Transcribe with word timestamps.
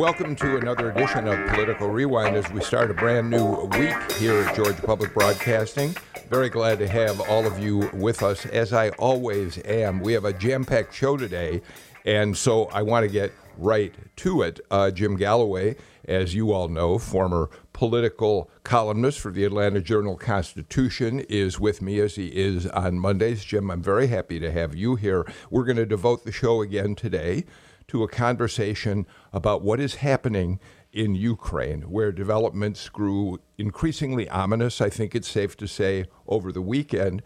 Welcome 0.00 0.34
to 0.36 0.56
another 0.56 0.90
edition 0.90 1.28
of 1.28 1.46
Political 1.50 1.90
Rewind 1.90 2.34
as 2.34 2.50
we 2.50 2.62
start 2.62 2.90
a 2.90 2.94
brand 2.94 3.28
new 3.28 3.64
week 3.66 4.12
here 4.12 4.40
at 4.40 4.56
Georgia 4.56 4.80
Public 4.80 5.12
Broadcasting. 5.12 5.94
Very 6.30 6.48
glad 6.48 6.78
to 6.78 6.88
have 6.88 7.20
all 7.28 7.46
of 7.46 7.58
you 7.58 7.90
with 7.92 8.22
us, 8.22 8.46
as 8.46 8.72
I 8.72 8.88
always 8.92 9.58
am. 9.66 10.00
We 10.00 10.14
have 10.14 10.24
a 10.24 10.32
jam 10.32 10.64
packed 10.64 10.94
show 10.94 11.18
today, 11.18 11.60
and 12.06 12.34
so 12.34 12.64
I 12.68 12.80
want 12.80 13.04
to 13.04 13.12
get 13.12 13.30
right 13.58 13.94
to 14.16 14.40
it. 14.40 14.60
Uh, 14.70 14.90
Jim 14.90 15.16
Galloway, 15.16 15.76
as 16.06 16.34
you 16.34 16.50
all 16.50 16.68
know, 16.68 16.96
former 16.96 17.50
political 17.74 18.50
columnist 18.64 19.20
for 19.20 19.30
the 19.30 19.44
Atlanta 19.44 19.82
Journal 19.82 20.16
Constitution, 20.16 21.20
is 21.28 21.60
with 21.60 21.82
me 21.82 22.00
as 22.00 22.14
he 22.14 22.28
is 22.28 22.66
on 22.68 22.98
Mondays. 22.98 23.44
Jim, 23.44 23.70
I'm 23.70 23.82
very 23.82 24.06
happy 24.06 24.40
to 24.40 24.50
have 24.50 24.74
you 24.74 24.96
here. 24.96 25.30
We're 25.50 25.64
going 25.64 25.76
to 25.76 25.84
devote 25.84 26.24
the 26.24 26.32
show 26.32 26.62
again 26.62 26.94
today 26.94 27.44
to 27.90 28.04
a 28.04 28.08
conversation 28.08 29.04
about 29.32 29.62
what 29.62 29.80
is 29.80 29.96
happening 29.96 30.60
in 30.92 31.16
Ukraine, 31.16 31.82
where 31.82 32.12
developments 32.12 32.88
grew 32.88 33.40
increasingly 33.58 34.28
ominous, 34.28 34.80
I 34.80 34.90
think 34.90 35.16
it's 35.16 35.28
safe 35.28 35.56
to 35.56 35.66
say, 35.66 36.04
over 36.28 36.52
the 36.52 36.62
weekend, 36.62 37.20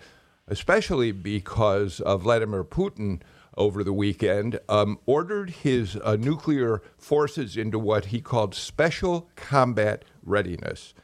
especially 0.48 1.12
because 1.12 2.01
uh, 2.01 2.17
Vladimir 2.17 2.65
Putin 2.65 3.20
over 3.59 3.85
the 3.85 3.92
weekend 3.92 4.59
um, 4.70 4.98
ordered 5.05 5.51
his 5.51 5.98
uh, 6.03 6.17
nuclear 6.17 6.81
forces 6.97 7.59
into 7.59 7.79
what 7.79 8.07
he 8.07 8.23
called 8.23 8.55
special 8.55 9.29
combat 9.37 10.03
readiness. 10.23 10.95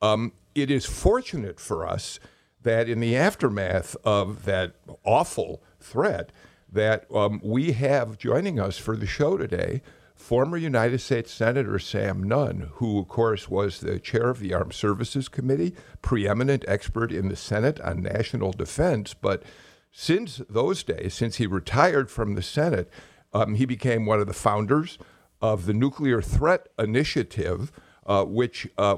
Um, 0.00 0.32
it 0.54 0.70
is 0.70 0.86
fortunate 0.86 1.58
for 1.58 1.84
us 1.84 2.20
that 2.62 2.88
in 2.88 3.00
the 3.00 3.16
aftermath 3.16 3.96
of 4.04 4.44
that 4.44 4.76
awful 5.04 5.60
threat, 5.80 6.30
that 6.70 7.06
um, 7.14 7.40
we 7.42 7.72
have 7.72 8.18
joining 8.18 8.60
us 8.60 8.78
for 8.78 8.96
the 8.96 9.06
show 9.06 9.36
today 9.36 9.82
former 10.18 10.56
United 10.56 11.00
States 11.00 11.32
Senator 11.32 11.78
Sam 11.78 12.22
Nunn, 12.22 12.70
who, 12.74 12.98
of 12.98 13.08
course, 13.08 13.48
was 13.48 13.80
the 13.80 14.00
chair 14.00 14.28
of 14.28 14.40
the 14.40 14.52
Armed 14.52 14.74
Services 14.74 15.28
Committee, 15.28 15.74
preeminent 16.02 16.64
expert 16.66 17.12
in 17.12 17.28
the 17.28 17.36
Senate 17.36 17.80
on 17.80 18.02
national 18.02 18.52
defense. 18.52 19.14
But 19.14 19.44
since 19.92 20.42
those 20.50 20.82
days, 20.82 21.14
since 21.14 21.36
he 21.36 21.46
retired 21.46 22.10
from 22.10 22.34
the 22.34 22.42
Senate, 22.42 22.90
um, 23.32 23.54
he 23.54 23.64
became 23.64 24.06
one 24.06 24.20
of 24.20 24.26
the 24.26 24.32
founders 24.32 24.98
of 25.40 25.66
the 25.66 25.72
Nuclear 25.72 26.20
Threat 26.20 26.68
Initiative, 26.78 27.70
uh, 28.04 28.24
which 28.24 28.66
uh, 28.76 28.96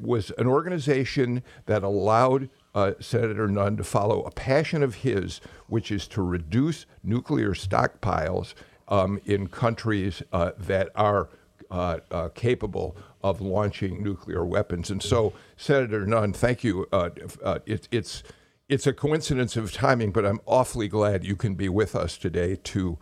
was 0.00 0.30
an 0.38 0.46
organization 0.46 1.42
that 1.66 1.82
allowed 1.82 2.48
uh, 2.74 2.92
Senator 3.00 3.48
Nunn 3.48 3.76
to 3.76 3.84
follow 3.84 4.22
a 4.22 4.30
passion 4.30 4.82
of 4.82 4.96
his, 4.96 5.40
which 5.68 5.90
is 5.90 6.08
to 6.08 6.22
reduce 6.22 6.86
nuclear 7.02 7.50
stockpiles 7.50 8.54
um, 8.88 9.20
in 9.24 9.46
countries 9.46 10.22
uh, 10.32 10.52
that 10.58 10.90
are 10.94 11.28
uh, 11.70 11.98
uh 12.10 12.28
capable 12.34 12.94
of 13.22 13.40
launching 13.40 14.02
nuclear 14.02 14.44
weapons. 14.44 14.90
And 14.90 15.02
so, 15.02 15.32
Senator 15.56 16.04
Nunn, 16.06 16.32
thank 16.32 16.62
you. 16.62 16.86
Uh, 16.92 17.10
uh, 17.42 17.60
it, 17.64 17.88
it's 17.90 18.22
it's 18.68 18.86
a 18.86 18.92
coincidence 18.92 19.56
of 19.56 19.72
timing, 19.72 20.10
but 20.10 20.26
I'm 20.26 20.40
awfully 20.46 20.88
glad 20.88 21.24
you 21.24 21.36
can 21.36 21.54
be 21.54 21.68
with 21.68 21.94
us 21.94 22.16
today 22.16 22.56
to 22.56 22.98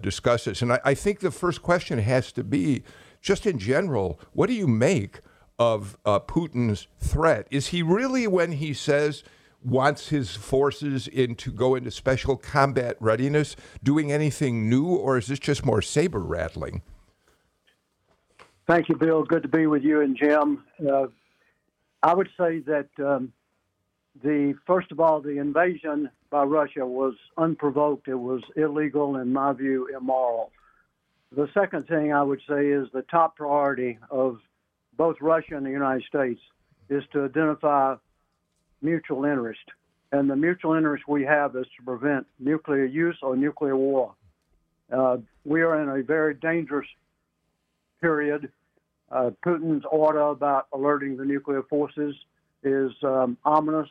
discuss 0.00 0.44
this. 0.44 0.60
And 0.60 0.72
I, 0.72 0.80
I 0.84 0.94
think 0.94 1.20
the 1.20 1.30
first 1.30 1.62
question 1.62 1.98
has 1.98 2.30
to 2.32 2.44
be, 2.44 2.82
just 3.22 3.46
in 3.46 3.58
general, 3.58 4.20
what 4.32 4.48
do 4.48 4.54
you 4.54 4.66
make 4.66 5.20
of 5.58 5.96
uh, 6.04 6.20
Putin's 6.20 6.86
threat. 6.98 7.46
Is 7.50 7.68
he 7.68 7.82
really, 7.82 8.26
when 8.26 8.52
he 8.52 8.72
says 8.72 9.24
wants 9.64 10.08
his 10.08 10.36
forces 10.36 11.08
in 11.08 11.34
to 11.34 11.50
go 11.50 11.74
into 11.74 11.90
special 11.90 12.36
combat 12.36 12.96
readiness, 13.00 13.56
doing 13.82 14.12
anything 14.12 14.68
new, 14.68 14.86
or 14.86 15.18
is 15.18 15.26
this 15.26 15.38
just 15.38 15.64
more 15.64 15.82
saber 15.82 16.20
rattling? 16.20 16.82
Thank 18.66 18.88
you, 18.88 18.96
Bill. 18.96 19.24
Good 19.24 19.42
to 19.42 19.48
be 19.48 19.66
with 19.66 19.82
you 19.82 20.00
and 20.02 20.16
Jim. 20.16 20.62
Uh, 20.86 21.06
I 22.02 22.14
would 22.14 22.28
say 22.38 22.60
that 22.60 22.88
um, 22.98 23.32
the 24.22 24.54
first 24.66 24.92
of 24.92 25.00
all, 25.00 25.20
the 25.20 25.38
invasion 25.38 26.10
by 26.30 26.44
Russia 26.44 26.86
was 26.86 27.14
unprovoked. 27.36 28.08
It 28.08 28.14
was 28.14 28.42
illegal, 28.56 29.16
in 29.16 29.32
my 29.32 29.52
view, 29.54 29.88
immoral. 29.96 30.52
The 31.34 31.48
second 31.52 31.88
thing 31.88 32.12
I 32.12 32.22
would 32.22 32.40
say 32.48 32.68
is 32.68 32.88
the 32.92 33.02
top 33.02 33.36
priority 33.36 33.98
of 34.10 34.38
both 34.98 35.16
Russia 35.22 35.56
and 35.56 35.64
the 35.64 35.70
United 35.70 36.04
States 36.04 36.40
is 36.90 37.02
to 37.12 37.24
identify 37.24 37.94
mutual 38.82 39.24
interest. 39.24 39.60
And 40.12 40.28
the 40.28 40.36
mutual 40.36 40.74
interest 40.74 41.04
we 41.08 41.22
have 41.24 41.56
is 41.56 41.66
to 41.78 41.84
prevent 41.84 42.26
nuclear 42.38 42.84
use 42.84 43.16
or 43.22 43.36
nuclear 43.36 43.76
war. 43.76 44.14
Uh, 44.92 45.18
we 45.44 45.62
are 45.62 45.80
in 45.80 46.00
a 46.00 46.02
very 46.02 46.34
dangerous 46.34 46.88
period. 48.00 48.50
Uh, 49.10 49.30
Putin's 49.44 49.84
order 49.90 50.20
about 50.20 50.66
alerting 50.72 51.16
the 51.16 51.24
nuclear 51.24 51.62
forces 51.62 52.14
is 52.62 52.92
um, 53.02 53.38
ominous 53.44 53.88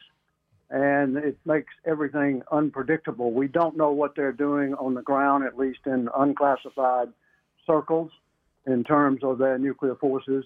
and 0.70 1.16
it 1.16 1.38
makes 1.46 1.74
everything 1.86 2.42
unpredictable. 2.52 3.32
We 3.32 3.48
don't 3.48 3.78
know 3.78 3.92
what 3.92 4.16
they're 4.16 4.34
doing 4.34 4.74
on 4.74 4.96
the 4.96 5.02
ground, 5.02 5.46
at 5.46 5.58
least 5.58 5.80
in 5.86 6.10
unclassified 6.18 7.10
circles, 7.66 8.12
in 8.66 8.84
terms 8.84 9.24
of 9.24 9.38
their 9.38 9.58
nuclear 9.58 9.96
forces. 9.96 10.44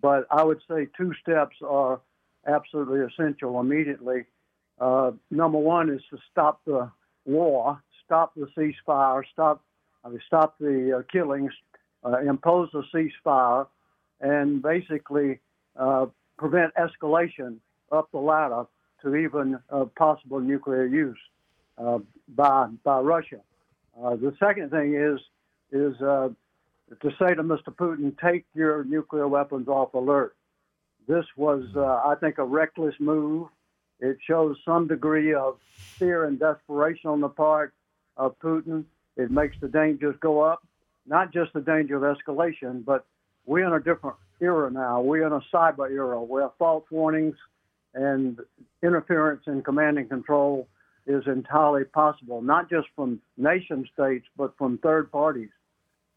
But 0.00 0.26
I 0.30 0.44
would 0.44 0.60
say 0.68 0.88
two 0.96 1.12
steps 1.22 1.56
are 1.66 2.00
absolutely 2.46 3.00
essential 3.00 3.60
immediately. 3.60 4.24
Uh, 4.78 5.12
number 5.30 5.58
one 5.58 5.90
is 5.90 6.02
to 6.10 6.18
stop 6.30 6.60
the 6.66 6.90
war, 7.24 7.82
stop 8.04 8.34
the 8.34 8.46
ceasefire, 8.56 9.22
stop 9.32 9.62
I 10.06 10.08
mean, 10.08 10.20
stop 10.24 10.56
the 10.60 10.98
uh, 10.98 11.02
killings, 11.10 11.52
uh, 12.04 12.20
impose 12.20 12.68
a 12.74 12.82
ceasefire, 12.94 13.66
and 14.20 14.62
basically 14.62 15.40
uh, 15.76 16.06
prevent 16.38 16.72
escalation 16.74 17.56
up 17.90 18.10
the 18.12 18.18
ladder 18.18 18.66
to 19.02 19.16
even 19.16 19.58
uh, 19.68 19.84
possible 19.96 20.38
nuclear 20.38 20.86
use 20.86 21.18
uh, 21.78 21.98
by 22.28 22.68
by 22.84 23.00
Russia. 23.00 23.40
the 23.96 24.32
second 24.38 24.70
thing 24.70 24.94
is 24.94 25.18
is 25.72 25.96
to 27.00 27.10
say 27.18 27.34
to 27.34 27.42
Mr. 27.42 27.68
Putin, 27.68 28.16
take 28.18 28.44
your 28.54 28.84
nuclear 28.84 29.26
weapons 29.26 29.68
off 29.68 29.94
alert. 29.94 30.36
This 31.08 31.24
was, 31.36 31.64
uh, 31.76 31.80
I 31.80 32.14
think, 32.20 32.38
a 32.38 32.44
reckless 32.44 32.94
move. 32.98 33.48
It 34.00 34.18
shows 34.26 34.56
some 34.64 34.86
degree 34.86 35.34
of 35.34 35.58
fear 35.72 36.24
and 36.24 36.38
desperation 36.38 37.10
on 37.10 37.20
the 37.20 37.28
part 37.28 37.72
of 38.16 38.38
Putin. 38.40 38.84
It 39.16 39.30
makes 39.30 39.56
the 39.60 39.68
dangers 39.68 40.16
go 40.20 40.40
up, 40.40 40.66
not 41.06 41.32
just 41.32 41.52
the 41.52 41.60
danger 41.60 42.04
of 42.04 42.16
escalation, 42.16 42.84
but 42.84 43.06
we're 43.46 43.66
in 43.66 43.72
a 43.72 43.80
different 43.80 44.16
era 44.40 44.70
now. 44.70 45.00
We're 45.00 45.26
in 45.26 45.32
a 45.32 45.40
cyber 45.52 45.90
era 45.90 46.20
where 46.20 46.50
false 46.58 46.84
warnings 46.90 47.36
and 47.94 48.38
interference 48.82 49.42
in 49.46 49.62
command 49.62 49.98
and 49.98 50.08
control 50.08 50.68
is 51.06 51.22
entirely 51.26 51.84
possible, 51.84 52.42
not 52.42 52.68
just 52.68 52.88
from 52.94 53.20
nation 53.36 53.88
states, 53.94 54.26
but 54.36 54.56
from 54.58 54.78
third 54.78 55.10
parties. 55.10 55.50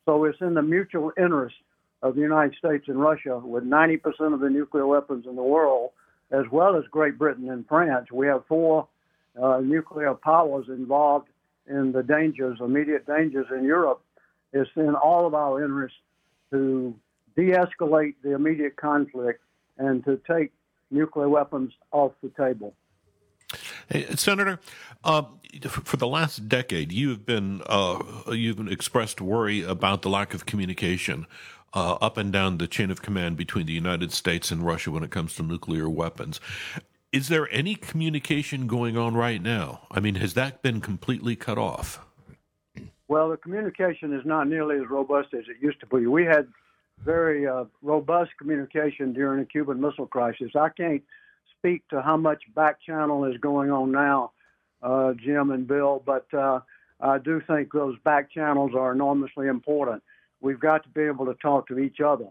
So 0.10 0.24
it's 0.24 0.42
in 0.42 0.56
the 0.56 0.64
mutual 0.64 1.12
interest 1.20 1.56
of 2.02 2.16
the 2.16 2.22
United 2.22 2.56
States 2.58 2.86
and 2.88 3.00
Russia, 3.00 3.38
with 3.38 3.64
90% 3.64 4.34
of 4.34 4.40
the 4.40 4.50
nuclear 4.50 4.88
weapons 4.88 5.28
in 5.28 5.36
the 5.36 5.44
world, 5.44 5.92
as 6.32 6.46
well 6.52 6.76
as 6.76 6.84
Great 6.90 7.20
Britain 7.20 7.48
and 7.52 7.64
France. 7.68 8.08
We 8.12 8.26
have 8.26 8.44
four 8.48 8.88
uh, 9.40 9.60
nuclear 9.60 10.16
powers 10.16 10.66
involved 10.68 11.28
in 11.68 11.92
the 11.92 12.02
dangers, 12.02 12.58
immediate 12.60 13.06
dangers 13.06 13.46
in 13.56 13.64
Europe. 13.64 14.02
It's 14.52 14.72
in 14.76 14.96
all 14.96 15.28
of 15.28 15.36
our 15.36 15.64
interest 15.64 15.94
to 16.50 16.96
de 17.36 17.52
escalate 17.52 18.16
the 18.24 18.34
immediate 18.34 18.78
conflict 18.78 19.44
and 19.78 20.04
to 20.06 20.20
take 20.28 20.52
nuclear 20.90 21.30
weapons 21.30 21.72
off 21.92 22.14
the 22.24 22.30
table. 22.30 22.74
Hey, 23.90 24.06
Senator, 24.16 24.60
uh, 25.04 25.24
for 25.68 25.98
the 25.98 26.08
last 26.08 26.48
decade, 26.48 26.92
you've 26.92 27.26
been 27.26 27.64
uh, 27.66 28.04
you've 28.28 28.72
expressed 28.72 29.20
worry 29.20 29.64
about 29.64 30.04
the 30.04 30.10
lack 30.10 30.36
of 30.36 30.46
communication 30.46 31.26
uh, 31.74 31.94
up 31.96 32.16
and 32.16 32.32
down 32.32 32.60
the 32.60 32.68
chain 32.68 32.92
of 32.92 33.02
command 33.02 33.36
between 33.36 33.66
the 33.66 33.74
United 33.74 34.12
States 34.12 34.52
and 34.52 34.64
Russia 34.64 34.92
when 34.92 35.04
it 35.04 35.10
comes 35.10 35.34
to 35.36 35.44
nuclear 35.44 35.90
weapons. 35.90 36.40
Is 37.12 37.30
there 37.30 37.48
any 37.52 37.74
communication 37.74 38.68
going 38.68 38.96
on 38.96 39.16
right 39.16 39.42
now? 39.42 39.88
I 39.90 40.00
mean, 40.00 40.16
has 40.16 40.36
that 40.36 40.62
been 40.62 40.82
completely 40.82 41.36
cut 41.36 41.58
off? 41.58 42.00
Well, 43.08 43.30
the 43.32 43.38
communication 43.38 44.14
is 44.14 44.24
not 44.24 44.48
nearly 44.48 44.76
as 44.76 44.88
robust 44.88 45.34
as 45.34 45.46
it 45.50 45.58
used 45.60 45.80
to 45.80 45.88
be. 45.88 46.06
We 46.06 46.26
had 46.26 46.48
very 47.04 47.48
uh, 47.48 47.66
robust 47.82 48.32
communication 48.38 49.14
during 49.14 49.40
the 49.40 49.46
Cuban 49.48 49.82
Missile 49.82 50.06
Crisis. 50.06 50.52
I 50.56 50.70
can't 50.70 51.02
speak 51.60 51.88
to 51.90 52.02
how 52.02 52.18
much 52.18 52.44
back 52.56 52.82
channel 52.82 53.26
is 53.26 53.38
going 53.38 53.70
on 53.70 53.92
now, 53.92 54.32
uh, 54.82 55.14
Jim 55.14 55.52
and 55.52 55.68
Bill, 55.68 56.02
but 56.06 56.26
uh, 56.34 56.62
I 57.02 57.18
do 57.18 57.42
think 57.46 57.72
those 57.72 57.98
back 58.04 58.32
channels 58.32 58.72
are 58.76 58.92
enormously 58.94 59.48
important. 59.48 60.02
We've 60.42 60.60
got 60.60 60.84
to 60.84 60.90
be 60.90 61.02
able 61.02 61.26
to 61.26 61.34
talk 61.36 61.68
to 61.68 61.80
each 61.80 62.00
other. 62.00 62.28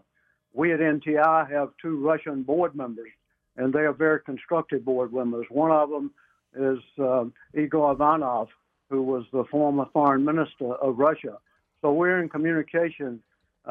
We 0.53 0.73
at 0.73 0.79
NTI 0.79 1.49
have 1.51 1.69
two 1.81 1.97
Russian 1.97 2.41
board 2.41 2.75
members, 2.75 3.11
and 3.55 3.71
they 3.71 3.81
are 3.81 3.93
very 3.93 4.19
constructive 4.21 4.83
board 4.83 5.13
members. 5.13 5.45
One 5.49 5.71
of 5.71 5.89
them 5.89 6.11
is 6.55 6.79
uh, 6.99 7.25
Igor 7.55 7.91
Ivanov, 7.91 8.49
who 8.89 9.03
was 9.03 9.25
the 9.31 9.43
former 9.51 9.85
foreign 9.93 10.25
minister 10.25 10.73
of 10.73 10.97
Russia. 10.97 11.37
So 11.81 11.93
we're 11.93 12.19
in 12.19 12.29
communication 12.29 13.21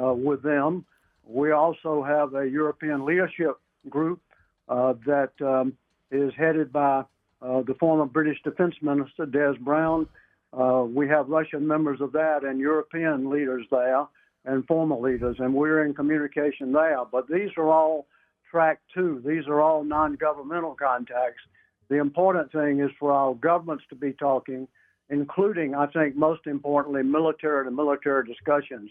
uh, 0.00 0.14
with 0.14 0.42
them. 0.42 0.84
We 1.24 1.50
also 1.50 2.04
have 2.04 2.34
a 2.34 2.48
European 2.48 3.04
leadership 3.04 3.58
group 3.88 4.20
that 4.68 5.32
um, 5.40 5.72
is 6.10 6.32
headed 6.36 6.72
by 6.72 7.04
uh, 7.40 7.62
the 7.62 7.74
former 7.78 8.06
British 8.06 8.38
Defense 8.42 8.74
Minister 8.82 9.26
Des 9.26 9.54
Browne. 9.60 10.06
Uh, 10.52 10.84
we 10.88 11.08
have 11.08 11.28
Russian 11.28 11.66
members 11.66 12.00
of 12.00 12.12
that 12.12 12.44
and 12.44 12.58
European 12.58 13.30
leaders 13.30 13.66
there 13.70 14.06
and 14.44 14.66
former 14.66 14.96
leaders, 14.96 15.36
and 15.38 15.52
we're 15.52 15.84
in 15.84 15.94
communication 15.94 16.72
there. 16.72 17.04
But 17.10 17.28
these 17.28 17.50
are 17.56 17.68
all 17.68 18.06
track 18.50 18.80
two. 18.94 19.22
These 19.24 19.46
are 19.46 19.60
all 19.60 19.84
non-governmental 19.84 20.74
contacts. 20.74 21.42
The 21.88 21.96
important 21.96 22.50
thing 22.52 22.80
is 22.80 22.90
for 22.98 23.12
our 23.12 23.34
governments 23.34 23.84
to 23.90 23.94
be 23.94 24.12
talking, 24.12 24.66
including, 25.10 25.74
I 25.74 25.86
think, 25.86 26.16
most 26.16 26.46
importantly, 26.46 27.02
military 27.02 27.64
to 27.64 27.70
military 27.70 28.26
discussions. 28.26 28.90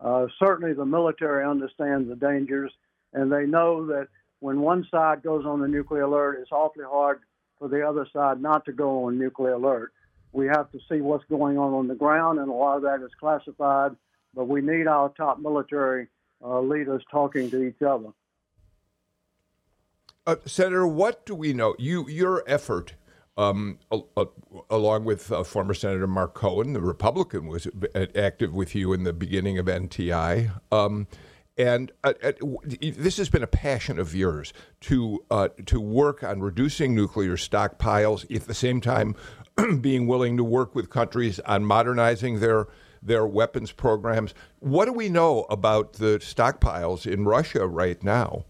Uh, 0.00 0.26
certainly, 0.38 0.74
the 0.74 0.84
military 0.84 1.44
understands 1.44 2.08
the 2.08 2.16
dangers, 2.16 2.72
and 3.12 3.32
they 3.32 3.46
know 3.46 3.86
that 3.86 4.08
when 4.44 4.60
one 4.60 4.86
side 4.90 5.22
goes 5.22 5.46
on 5.46 5.58
the 5.62 5.66
nuclear 5.66 6.02
alert, 6.02 6.38
it's 6.38 6.52
awfully 6.52 6.84
hard 6.86 7.20
for 7.58 7.66
the 7.66 7.80
other 7.80 8.06
side 8.12 8.42
not 8.42 8.62
to 8.66 8.72
go 8.72 9.06
on 9.06 9.18
nuclear 9.18 9.54
alert. 9.54 9.94
We 10.32 10.48
have 10.48 10.70
to 10.72 10.78
see 10.86 11.00
what's 11.00 11.24
going 11.30 11.56
on 11.56 11.72
on 11.72 11.88
the 11.88 11.94
ground, 11.94 12.38
and 12.38 12.50
a 12.50 12.52
lot 12.52 12.76
of 12.76 12.82
that 12.82 13.02
is 13.02 13.10
classified, 13.18 13.92
but 14.34 14.46
we 14.46 14.60
need 14.60 14.86
our 14.86 15.08
top 15.16 15.38
military 15.38 16.08
uh, 16.44 16.60
leaders 16.60 17.02
talking 17.10 17.50
to 17.52 17.62
each 17.62 17.80
other. 17.80 18.10
Uh, 20.26 20.36
Senator, 20.44 20.86
what 20.86 21.24
do 21.24 21.34
we 21.34 21.54
know? 21.54 21.74
You, 21.78 22.06
your 22.10 22.44
effort, 22.46 22.96
um, 23.38 23.78
along 24.68 25.06
with 25.06 25.32
uh, 25.32 25.42
former 25.42 25.72
Senator 25.72 26.06
Mark 26.06 26.34
Cohen, 26.34 26.74
the 26.74 26.82
Republican, 26.82 27.46
was 27.46 27.66
active 28.14 28.52
with 28.52 28.74
you 28.74 28.92
in 28.92 29.04
the 29.04 29.14
beginning 29.14 29.56
of 29.56 29.64
NTI. 29.64 30.50
Um, 30.70 31.06
and 31.56 31.92
uh, 32.02 32.12
uh, 32.22 32.32
this 32.80 33.16
has 33.16 33.28
been 33.28 33.42
a 33.42 33.48
passion 33.48 33.98
of 33.98 34.14
yours 34.14 34.52
to 34.80 35.24
uh, 35.30 35.48
to 35.66 35.80
work 35.80 36.22
on 36.24 36.40
reducing 36.40 36.94
nuclear 36.94 37.36
stockpiles 37.36 38.34
at 38.34 38.46
the 38.46 38.54
same 38.54 38.80
time 38.80 39.14
being 39.80 40.06
willing 40.06 40.36
to 40.36 40.44
work 40.44 40.74
with 40.74 40.90
countries 40.90 41.38
on 41.40 41.64
modernizing 41.64 42.40
their 42.40 42.66
their 43.02 43.26
weapons 43.26 43.70
programs. 43.70 44.34
What 44.60 44.86
do 44.86 44.92
we 44.92 45.08
know 45.08 45.46
about 45.50 45.94
the 45.94 46.18
stockpiles 46.18 47.10
in 47.10 47.24
Russia 47.24 47.66
right 47.66 48.02
now? 48.02 48.46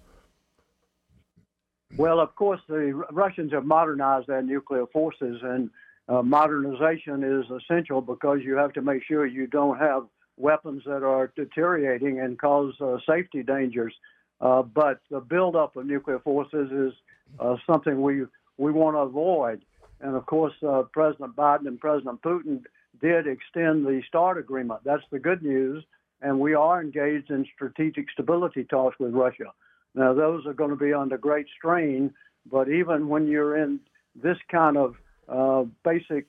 Well, 1.96 2.20
of 2.20 2.34
course, 2.34 2.60
the 2.68 3.04
Russians 3.10 3.52
have 3.52 3.64
modernized 3.64 4.28
their 4.28 4.42
nuclear 4.42 4.86
forces, 4.86 5.40
and 5.42 5.70
uh, 6.08 6.22
modernization 6.22 7.22
is 7.22 7.44
essential 7.50 8.00
because 8.00 8.40
you 8.42 8.56
have 8.56 8.72
to 8.72 8.82
make 8.82 9.02
sure 9.04 9.26
you 9.26 9.46
don't 9.46 9.78
have 9.78 10.04
weapons 10.36 10.82
that 10.86 11.02
are 11.02 11.32
deteriorating 11.36 12.20
and 12.20 12.38
cause 12.38 12.74
uh, 12.80 12.96
safety 13.08 13.42
dangers. 13.42 13.94
Uh, 14.40 14.62
but 14.62 15.00
the 15.10 15.20
buildup 15.20 15.76
of 15.76 15.86
nuclear 15.86 16.18
forces 16.18 16.70
is 16.70 16.92
uh, 17.38 17.56
something 17.66 18.02
we 18.02 18.24
we 18.56 18.72
want 18.72 18.94
to 18.94 19.00
avoid. 19.00 19.62
And 20.00 20.14
of 20.16 20.26
course, 20.26 20.52
uh, 20.66 20.82
President 20.92 21.34
Biden 21.34 21.66
and 21.66 21.80
President 21.80 22.20
Putin 22.22 22.62
did 23.00 23.26
extend 23.26 23.86
the 23.86 24.02
START 24.06 24.38
agreement. 24.38 24.80
That's 24.84 25.02
the 25.10 25.18
good 25.18 25.42
news. 25.42 25.84
And 26.20 26.40
we 26.40 26.54
are 26.54 26.80
engaged 26.80 27.30
in 27.30 27.46
strategic 27.54 28.10
stability 28.10 28.64
talks 28.64 28.98
with 28.98 29.12
Russia. 29.12 29.52
Now, 29.94 30.14
those 30.14 30.46
are 30.46 30.52
going 30.52 30.70
to 30.70 30.76
be 30.76 30.92
under 30.92 31.18
great 31.18 31.46
strain, 31.56 32.12
but 32.50 32.68
even 32.68 33.08
when 33.08 33.26
you're 33.26 33.56
in 33.56 33.80
this 34.14 34.38
kind 34.50 34.76
of 34.76 34.96
uh, 35.28 35.64
basic 35.84 36.26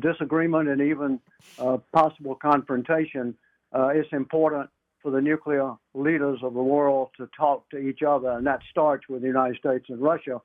disagreement 0.00 0.68
and 0.68 0.80
even 0.80 1.20
uh, 1.58 1.78
possible 1.92 2.34
confrontation, 2.34 3.34
uh, 3.74 3.88
it's 3.88 4.12
important 4.12 4.68
for 5.02 5.10
the 5.10 5.20
nuclear 5.20 5.74
leaders 5.94 6.40
of 6.42 6.54
the 6.54 6.62
world 6.62 7.10
to 7.16 7.28
talk 7.36 7.68
to 7.70 7.78
each 7.78 8.02
other, 8.02 8.30
and 8.30 8.46
that 8.46 8.60
starts 8.70 9.08
with 9.08 9.22
the 9.22 9.28
United 9.28 9.56
States 9.56 9.86
and 9.88 10.00
Russia, 10.00 10.40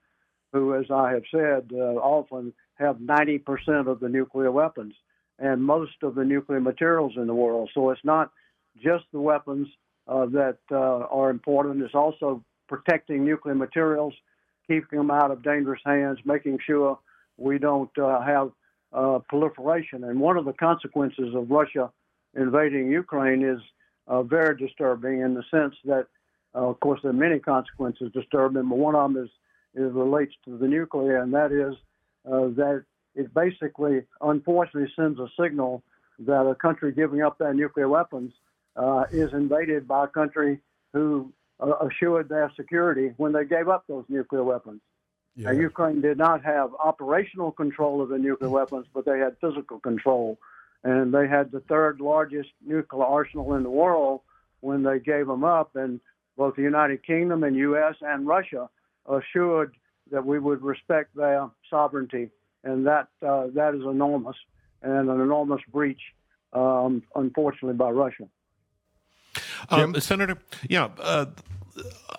who, 0.53 0.75
as 0.75 0.85
I 0.91 1.11
have 1.11 1.23
said, 1.31 1.71
uh, 1.73 1.95
often 1.97 2.53
have 2.75 2.97
90% 2.97 3.87
of 3.87 3.99
the 3.99 4.09
nuclear 4.09 4.51
weapons 4.51 4.93
and 5.39 5.63
most 5.63 5.93
of 6.03 6.15
the 6.15 6.23
nuclear 6.23 6.59
materials 6.59 7.13
in 7.15 7.25
the 7.25 7.33
world. 7.33 7.69
So 7.73 7.89
it's 7.89 8.03
not 8.03 8.31
just 8.81 9.05
the 9.11 9.19
weapons 9.19 9.67
uh, 10.07 10.27
that 10.27 10.57
uh, 10.71 10.75
are 10.75 11.29
important, 11.29 11.81
it's 11.81 11.95
also 11.95 12.43
protecting 12.67 13.25
nuclear 13.25 13.55
materials, 13.55 14.13
keeping 14.67 14.99
them 14.99 15.11
out 15.11 15.31
of 15.31 15.43
dangerous 15.43 15.81
hands, 15.85 16.19
making 16.25 16.59
sure 16.65 16.99
we 17.37 17.57
don't 17.57 17.91
uh, 17.97 18.21
have 18.21 18.51
uh, 18.93 19.19
proliferation. 19.27 20.03
And 20.03 20.19
one 20.19 20.37
of 20.37 20.45
the 20.45 20.53
consequences 20.53 21.33
of 21.33 21.49
Russia 21.49 21.91
invading 22.35 22.91
Ukraine 22.91 23.43
is 23.43 23.59
uh, 24.07 24.23
very 24.23 24.57
disturbing 24.57 25.21
in 25.21 25.33
the 25.33 25.43
sense 25.51 25.75
that, 25.85 26.07
uh, 26.55 26.69
of 26.69 26.79
course, 26.79 26.99
there 27.01 27.11
are 27.11 27.13
many 27.13 27.39
consequences 27.39 28.11
disturbing, 28.13 28.67
but 28.69 28.77
one 28.77 28.95
of 28.95 29.13
them 29.13 29.23
is, 29.23 29.29
is 29.73 29.93
relates 29.93 30.33
to 30.45 30.57
the 30.57 30.67
nuclear, 30.67 31.17
and 31.17 31.33
that 31.33 31.51
is 31.51 31.75
uh, 32.25 32.47
that 32.55 32.83
it 33.15 33.33
basically, 33.33 34.03
unfortunately, 34.21 34.91
sends 34.95 35.19
a 35.19 35.27
signal 35.39 35.83
that 36.19 36.47
a 36.47 36.55
country 36.55 36.91
giving 36.91 37.21
up 37.21 37.37
their 37.37 37.53
nuclear 37.53 37.89
weapons 37.89 38.31
uh, 38.75 39.05
is 39.11 39.33
invaded 39.33 39.87
by 39.87 40.05
a 40.05 40.07
country 40.07 40.59
who 40.93 41.31
uh, 41.59 41.73
assured 41.87 42.29
their 42.29 42.51
security 42.55 43.13
when 43.17 43.31
they 43.31 43.45
gave 43.45 43.67
up 43.67 43.85
those 43.87 44.05
nuclear 44.07 44.43
weapons. 44.43 44.81
Yeah. 45.35 45.51
Now, 45.51 45.59
Ukraine 45.59 46.01
did 46.01 46.17
not 46.17 46.43
have 46.43 46.71
operational 46.83 47.51
control 47.51 48.01
of 48.01 48.09
the 48.09 48.17
nuclear 48.17 48.49
weapons, 48.49 48.85
but 48.93 49.05
they 49.05 49.19
had 49.19 49.37
physical 49.39 49.79
control. 49.79 50.37
And 50.83 51.13
they 51.13 51.27
had 51.27 51.51
the 51.51 51.59
third 51.61 52.01
largest 52.01 52.49
nuclear 52.65 53.03
arsenal 53.03 53.55
in 53.55 53.63
the 53.63 53.69
world 53.69 54.21
when 54.61 54.83
they 54.83 54.99
gave 54.99 55.27
them 55.27 55.43
up. 55.43 55.75
And 55.75 55.99
both 56.37 56.55
the 56.55 56.63
United 56.63 57.05
Kingdom 57.05 57.43
and 57.43 57.55
U.S. 57.55 57.95
and 58.01 58.25
Russia 58.25 58.69
assured 59.07 59.75
that 60.11 60.25
we 60.25 60.39
would 60.39 60.61
respect 60.61 61.15
their 61.15 61.49
sovereignty. 61.69 62.29
And 62.63 62.85
that, 62.87 63.07
uh, 63.25 63.47
that 63.53 63.75
is 63.75 63.81
enormous 63.81 64.35
and 64.81 65.09
an 65.09 65.21
enormous 65.21 65.61
breach, 65.71 66.01
um, 66.53 67.03
unfortunately, 67.15 67.77
by 67.77 67.89
Russia. 67.89 68.27
Um, 69.69 69.99
Senator, 69.99 70.37
yeah, 70.67 70.89
uh, 70.99 71.25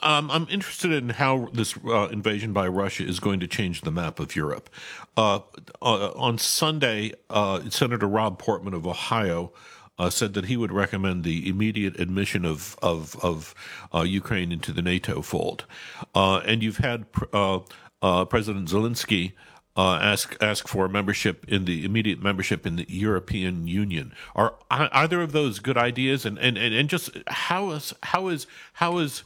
um, 0.02 0.30
I'm 0.30 0.46
interested 0.50 0.92
in 0.92 1.10
how 1.10 1.48
this 1.52 1.76
uh, 1.84 2.08
invasion 2.08 2.52
by 2.52 2.68
Russia 2.68 3.04
is 3.04 3.20
going 3.20 3.40
to 3.40 3.46
change 3.46 3.82
the 3.82 3.90
map 3.90 4.20
of 4.20 4.34
Europe. 4.36 4.70
Uh, 5.16 5.40
uh 5.80 6.10
on 6.12 6.38
Sunday, 6.38 7.12
uh, 7.30 7.68
Senator 7.70 8.06
Rob 8.06 8.38
Portman 8.38 8.74
of 8.74 8.86
Ohio. 8.86 9.52
Uh, 9.98 10.08
said 10.08 10.32
that 10.32 10.46
he 10.46 10.56
would 10.56 10.72
recommend 10.72 11.22
the 11.22 11.46
immediate 11.48 12.00
admission 12.00 12.46
of 12.46 12.76
of, 12.82 13.14
of 13.22 13.54
Ukraine 14.04 14.50
into 14.50 14.72
the 14.72 14.80
NATO 14.80 15.20
fold, 15.20 15.66
and 16.14 16.62
you've 16.62 16.78
had 16.78 17.12
President 17.12 18.68
Zelensky 18.68 19.32
uh, 19.76 19.98
ask 20.02 20.36
ask 20.42 20.68
for 20.68 20.88
membership 20.88 21.44
in 21.48 21.64
the 21.64 21.84
immediate 21.84 22.22
membership 22.22 22.66
in 22.66 22.76
the 22.76 22.86
European 22.88 23.66
Union. 23.66 24.12
Are 24.34 24.54
either 24.70 25.22
of 25.22 25.32
those 25.32 25.60
good 25.60 25.78
ideas? 25.78 26.26
And, 26.26 26.38
and, 26.38 26.58
and, 26.58 26.88
just 26.88 27.10
how 27.26 27.70
is 27.70 27.94
how 28.02 28.28
is 28.28 28.46
how 28.74 28.98
is 28.98 29.24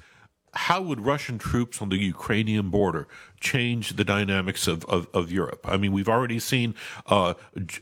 how 0.56 0.80
would 0.80 1.00
Russian 1.00 1.38
troops 1.38 1.82
on 1.82 1.90
the 1.90 1.98
Ukrainian 1.98 2.70
border 2.70 3.06
change 3.40 3.96
the 3.96 4.04
dynamics 4.04 4.66
of, 4.66 4.84
of, 4.86 5.06
of 5.12 5.30
Europe? 5.30 5.60
I 5.64 5.76
mean, 5.76 5.92
we've 5.92 6.08
already 6.08 6.38
seen 6.38 6.74
uh, 7.06 7.34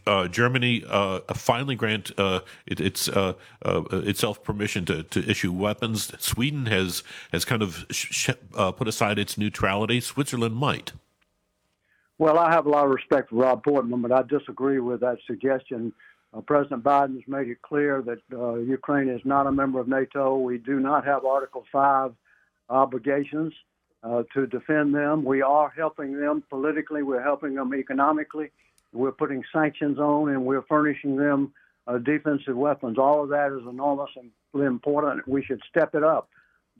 uh, 0.06 0.26
Germany 0.28 0.84
uh, 0.88 1.20
finally 1.34 1.76
grant 1.76 2.10
uh, 2.18 2.40
it, 2.66 2.80
its 2.80 3.08
uh, 3.08 3.34
uh, 3.64 3.82
itself 3.90 4.42
permission 4.42 4.84
to, 4.86 5.04
to 5.04 5.30
issue 5.30 5.52
weapons. 5.52 6.12
Sweden 6.18 6.66
has 6.66 7.04
has 7.32 7.44
kind 7.44 7.62
of 7.62 7.86
sh- 7.90 8.30
put 8.52 8.88
aside 8.88 9.18
its 9.18 9.38
neutrality. 9.38 10.00
Switzerland 10.00 10.56
might. 10.56 10.92
Well, 12.18 12.38
I 12.38 12.50
have 12.52 12.66
a 12.66 12.70
lot 12.70 12.84
of 12.84 12.90
respect 12.90 13.30
for 13.30 13.36
Rob 13.36 13.62
Portman, 13.64 14.02
but 14.02 14.12
I 14.12 14.22
disagree 14.22 14.80
with 14.80 15.00
that 15.00 15.18
suggestion. 15.26 15.92
Uh, 16.32 16.40
President 16.40 16.82
Biden 16.82 17.14
has 17.14 17.28
made 17.28 17.48
it 17.48 17.62
clear 17.62 18.02
that 18.02 18.18
uh, 18.32 18.54
Ukraine 18.54 19.08
is 19.08 19.20
not 19.24 19.46
a 19.46 19.52
member 19.52 19.78
of 19.78 19.86
NATO. 19.86 20.36
We 20.38 20.58
do 20.58 20.80
not 20.80 21.04
have 21.04 21.24
Article 21.24 21.64
5 21.70 22.12
obligations 22.68 23.52
uh, 24.02 24.22
to 24.34 24.46
defend 24.46 24.94
them. 24.94 25.24
We 25.24 25.42
are 25.42 25.72
helping 25.74 26.18
them 26.18 26.42
politically, 26.48 27.02
we're 27.02 27.22
helping 27.22 27.54
them 27.54 27.74
economically, 27.74 28.50
we're 28.92 29.12
putting 29.12 29.42
sanctions 29.52 29.98
on, 29.98 30.30
and 30.30 30.44
we're 30.44 30.62
furnishing 30.62 31.16
them 31.16 31.52
uh, 31.86 31.98
defensive 31.98 32.56
weapons. 32.56 32.98
All 32.98 33.22
of 33.22 33.30
that 33.30 33.52
is 33.52 33.66
enormously 33.68 34.30
important. 34.54 35.26
We 35.26 35.42
should 35.42 35.60
step 35.68 35.94
it 35.94 36.04
up. 36.04 36.28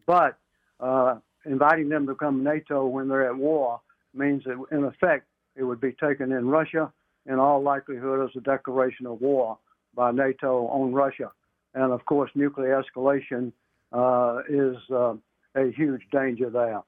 But 0.07 0.37
uh, 0.81 1.17
inviting 1.45 1.89
them 1.89 2.07
to 2.07 2.15
come 2.15 2.45
NATO 2.45 2.87
when 2.87 3.09
they're 3.09 3.27
at 3.27 3.37
war 3.37 3.81
means 4.15 4.45
that, 4.45 4.63
in 4.71 4.85
effect, 4.85 5.27
it 5.57 5.65
would 5.65 5.81
be 5.81 5.93
taken 5.93 6.33
in 6.33 6.49
Russia, 6.49 6.93
in 7.27 7.39
all 7.39 7.63
likelihood, 7.63 8.29
as 8.29 8.37
a 8.37 8.41
declaration 8.41 9.07
of 9.07 9.21
war 9.21 9.59
by 9.95 10.11
NATO 10.11 10.67
on 10.69 10.93
Russia. 10.93 11.33
And 11.75 11.93
of 11.93 12.05
course, 12.05 12.31
nuclear 12.35 12.83
escalation 12.83 13.53
uh, 13.93 14.41
is 14.49 14.77
uh, 14.95 15.15
a 15.55 15.71
huge 15.71 16.03
danger 16.13 16.51
there. 16.51 16.83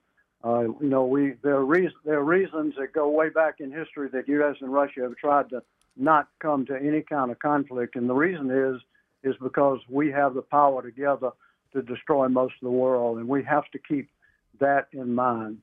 Uh, 0.44 0.62
you 0.80 0.88
know, 0.88 1.04
we 1.04 1.34
there 1.42 1.56
are, 1.56 1.64
reasons, 1.64 1.94
there 2.04 2.18
are 2.18 2.24
reasons 2.24 2.74
that 2.78 2.92
go 2.92 3.08
way 3.08 3.30
back 3.30 3.56
in 3.60 3.72
history 3.72 4.08
that 4.12 4.28
U.S. 4.28 4.56
and 4.60 4.72
Russia 4.72 5.00
have 5.02 5.16
tried 5.16 5.50
to 5.50 5.62
not 5.96 6.28
come 6.40 6.66
to 6.66 6.76
any 6.76 7.02
kind 7.02 7.30
of 7.30 7.38
conflict, 7.38 7.96
and 7.96 8.08
the 8.08 8.14
reason 8.14 8.50
is 8.50 8.80
is 9.24 9.34
because 9.42 9.80
we 9.88 10.10
have 10.12 10.34
the 10.34 10.42
power 10.42 10.82
together 10.82 11.30
to 11.72 11.82
destroy 11.82 12.28
most 12.28 12.54
of 12.54 12.66
the 12.66 12.70
world, 12.70 13.18
and 13.18 13.26
we 13.26 13.42
have 13.42 13.64
to 13.72 13.78
keep 13.78 14.08
that 14.60 14.88
in 14.92 15.14
mind. 15.14 15.58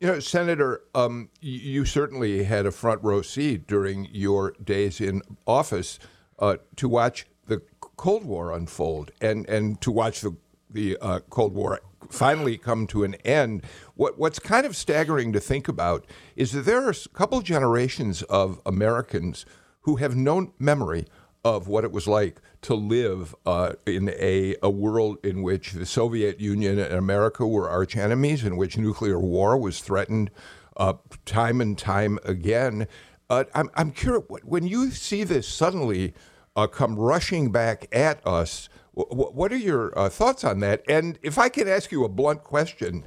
You 0.00 0.08
know, 0.08 0.20
Senator, 0.20 0.82
um, 0.94 1.30
you 1.40 1.86
certainly 1.86 2.44
had 2.44 2.66
a 2.66 2.70
front 2.70 3.02
row 3.02 3.22
seat 3.22 3.66
during 3.66 4.08
your 4.12 4.52
days 4.62 5.00
in 5.00 5.22
office 5.46 5.98
uh, 6.38 6.56
to 6.76 6.88
watch 6.88 7.26
the 7.46 7.62
Cold 7.80 8.26
War 8.26 8.52
unfold 8.52 9.10
and, 9.22 9.48
and 9.48 9.80
to 9.80 9.90
watch 9.90 10.20
the, 10.20 10.36
the 10.76 10.96
uh, 11.00 11.20
Cold 11.30 11.54
War 11.54 11.80
finally 12.10 12.56
come 12.56 12.86
to 12.88 13.02
an 13.02 13.14
end. 13.24 13.64
What, 13.94 14.18
what's 14.18 14.38
kind 14.38 14.64
of 14.64 14.76
staggering 14.76 15.32
to 15.32 15.40
think 15.40 15.66
about 15.66 16.06
is 16.36 16.52
that 16.52 16.66
there 16.66 16.86
are 16.86 16.90
a 16.90 17.08
couple 17.14 17.40
generations 17.40 18.22
of 18.24 18.60
Americans 18.64 19.44
who 19.80 19.96
have 19.96 20.14
no 20.14 20.52
memory 20.58 21.06
of 21.44 21.68
what 21.68 21.84
it 21.84 21.92
was 21.92 22.06
like 22.06 22.40
to 22.60 22.74
live 22.74 23.34
uh, 23.46 23.72
in 23.86 24.10
a, 24.18 24.56
a 24.62 24.70
world 24.70 25.16
in 25.24 25.42
which 25.42 25.72
the 25.72 25.86
Soviet 25.86 26.40
Union 26.40 26.78
and 26.78 26.94
America 26.94 27.46
were 27.46 27.70
arch 27.70 27.96
enemies, 27.96 28.44
in 28.44 28.56
which 28.56 28.76
nuclear 28.76 29.18
war 29.18 29.56
was 29.56 29.80
threatened 29.80 30.30
uh, 30.76 30.94
time 31.24 31.60
and 31.60 31.78
time 31.78 32.18
again. 32.24 32.86
Uh, 33.30 33.44
I'm, 33.54 33.70
I'm 33.74 33.92
curious, 33.92 34.24
when 34.44 34.66
you 34.66 34.90
see 34.90 35.24
this 35.24 35.48
suddenly 35.48 36.14
uh, 36.56 36.66
come 36.66 36.96
rushing 36.96 37.52
back 37.52 37.86
at 37.92 38.26
us, 38.26 38.68
what 38.96 39.52
are 39.52 39.58
your 39.58 39.96
uh, 39.98 40.08
thoughts 40.08 40.42
on 40.42 40.60
that? 40.60 40.82
And 40.88 41.18
if 41.22 41.38
I 41.38 41.50
can 41.50 41.68
ask 41.68 41.92
you 41.92 42.04
a 42.04 42.08
blunt 42.08 42.42
question, 42.42 43.04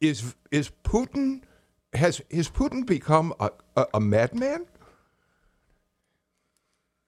is, 0.00 0.36
is 0.52 0.70
Putin, 0.84 1.42
has, 1.92 2.22
has 2.30 2.48
Putin 2.48 2.86
become 2.86 3.34
a, 3.40 3.50
a, 3.76 3.86
a 3.94 4.00
madman? 4.00 4.66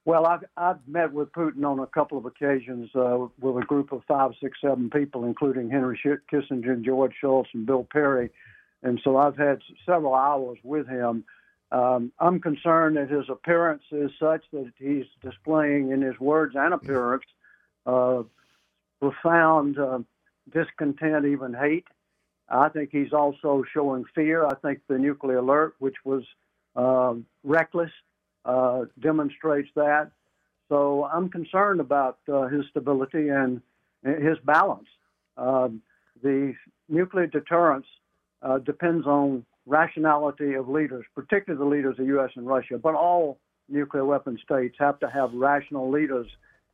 Well, 0.03 0.25
I've, 0.25 0.43
I've 0.57 0.85
met 0.87 1.13
with 1.13 1.31
Putin 1.31 1.65
on 1.65 1.79
a 1.79 1.87
couple 1.87 2.17
of 2.17 2.25
occasions 2.25 2.89
uh, 2.95 3.27
with 3.39 3.63
a 3.63 3.65
group 3.65 3.93
of 3.93 4.03
five, 4.07 4.31
six, 4.41 4.57
seven 4.61 4.89
people, 4.89 5.23
including 5.23 5.69
Henry 5.69 5.99
Kissinger, 6.31 6.81
George 6.83 7.13
Shultz, 7.21 7.49
and 7.53 7.65
Bill 7.65 7.87
Perry. 7.89 8.29
And 8.83 8.99
so 9.03 9.17
I've 9.17 9.37
had 9.37 9.59
several 9.85 10.13
hours 10.13 10.59
with 10.63 10.87
him. 10.87 11.23
Um, 11.71 12.11
I'm 12.19 12.39
concerned 12.39 12.97
that 12.97 13.09
his 13.09 13.29
appearance 13.29 13.83
is 13.91 14.11
such 14.19 14.43
that 14.51 14.71
he's 14.77 15.05
displaying 15.21 15.91
in 15.91 16.01
his 16.01 16.17
words 16.19 16.55
and 16.57 16.73
appearance 16.73 17.25
uh, 17.87 18.23
profound 18.99 19.79
uh, 19.79 19.99
discontent, 20.53 21.25
even 21.25 21.53
hate. 21.53 21.85
I 22.49 22.69
think 22.69 22.89
he's 22.91 23.13
also 23.13 23.63
showing 23.73 24.05
fear. 24.13 24.45
I 24.45 24.55
think 24.55 24.79
the 24.87 24.97
nuclear 24.97 25.37
alert, 25.39 25.75
which 25.79 25.95
was 26.05 26.23
uh, 26.75 27.15
reckless, 27.43 27.91
uh, 28.45 28.85
demonstrates 28.99 29.69
that. 29.75 30.11
So 30.69 31.05
I'm 31.05 31.29
concerned 31.29 31.79
about 31.79 32.19
uh, 32.31 32.47
his 32.47 32.65
stability 32.69 33.29
and 33.29 33.61
his 34.03 34.37
balance. 34.45 34.87
Um, 35.37 35.81
the 36.21 36.53
nuclear 36.89 37.27
deterrence 37.27 37.85
uh, 38.41 38.59
depends 38.59 39.05
on 39.07 39.45
rationality 39.65 40.53
of 40.53 40.69
leaders, 40.69 41.05
particularly 41.15 41.59
the 41.63 41.69
leaders 41.69 41.99
of 41.99 42.05
the 42.05 42.13
U.S. 42.13 42.31
and 42.35 42.47
Russia, 42.47 42.77
but 42.77 42.95
all 42.95 43.39
nuclear 43.69 44.05
weapon 44.05 44.37
states 44.43 44.75
have 44.79 44.99
to 44.99 45.09
have 45.09 45.33
rational 45.33 45.91
leaders 45.91 46.27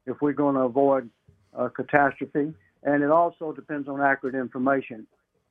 if 0.05 0.17
we're 0.21 0.33
going 0.33 0.55
to 0.55 0.61
avoid 0.61 1.09
a 1.53 1.69
catastrophe. 1.69 2.53
And 2.83 3.03
it 3.03 3.11
also 3.11 3.51
depends 3.53 3.87
on 3.87 4.01
accurate 4.01 4.35
information. 4.35 5.07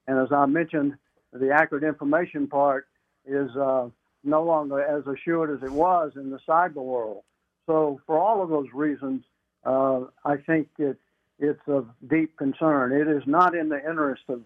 And 0.06 0.18
as 0.18 0.28
I 0.32 0.47
mentioned, 0.47 0.94
the 1.32 1.50
accurate 1.50 1.85
information 1.85 2.47
part 2.47 2.87
is 3.25 3.50
uh, 3.56 3.88
no 4.25 4.42
longer 4.42 4.82
as 4.82 5.06
assured 5.06 5.50
as 5.50 5.62
it 5.66 5.73
was 5.73 6.12
in 6.16 6.30
the 6.30 6.38
cyber 6.47 6.75
world. 6.82 7.23
So, 7.66 8.00
for 8.06 8.18
all 8.18 8.42
of 8.42 8.50
those 8.50 8.66
reasons, 8.75 9.25
uh, 9.64 10.00
I 10.25 10.37
think 10.37 10.68
it, 10.78 10.99
it's 11.38 11.61
of 11.68 11.87
deep 12.11 12.37
concern. 12.37 12.92
It 12.92 13.09
is 13.09 13.23
not 13.26 13.54
in 13.54 13.68
the 13.68 13.78
interest 13.78 14.25
of 14.28 14.42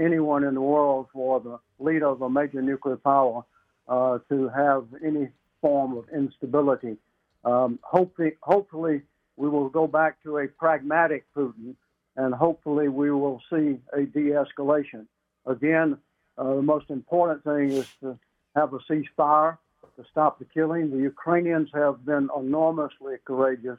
anyone 0.00 0.44
in 0.44 0.54
the 0.54 0.60
world 0.60 1.06
for 1.12 1.40
the 1.40 1.58
leader 1.78 2.06
of 2.06 2.22
a 2.22 2.28
major 2.28 2.60
nuclear 2.60 2.96
power 2.96 3.44
uh, 3.88 4.18
to 4.28 4.48
have 4.48 4.86
any 5.04 5.28
form 5.60 5.96
of 5.96 6.04
instability. 6.14 6.96
Um, 7.44 7.78
hopefully, 7.82 8.32
hopefully, 8.42 9.02
we 9.38 9.48
will 9.48 9.68
go 9.68 9.86
back 9.86 10.22
to 10.24 10.38
a 10.38 10.48
pragmatic 10.48 11.24
Putin, 11.34 11.74
and 12.16 12.34
hopefully, 12.34 12.88
we 12.88 13.10
will 13.10 13.40
see 13.50 13.78
a 13.92 14.02
de 14.02 14.32
escalation. 14.42 15.06
Again, 15.46 15.96
uh, 16.36 16.54
the 16.56 16.62
most 16.62 16.90
important 16.90 17.44
thing 17.44 17.70
is 17.70 17.88
to 18.00 18.18
have 18.56 18.74
a 18.74 18.80
ceasefire 18.90 19.56
to 19.96 20.04
stop 20.10 20.38
the 20.38 20.44
killing. 20.44 20.90
The 20.90 21.02
Ukrainians 21.14 21.70
have 21.72 22.04
been 22.04 22.28
enormously 22.36 23.14
courageous, 23.24 23.78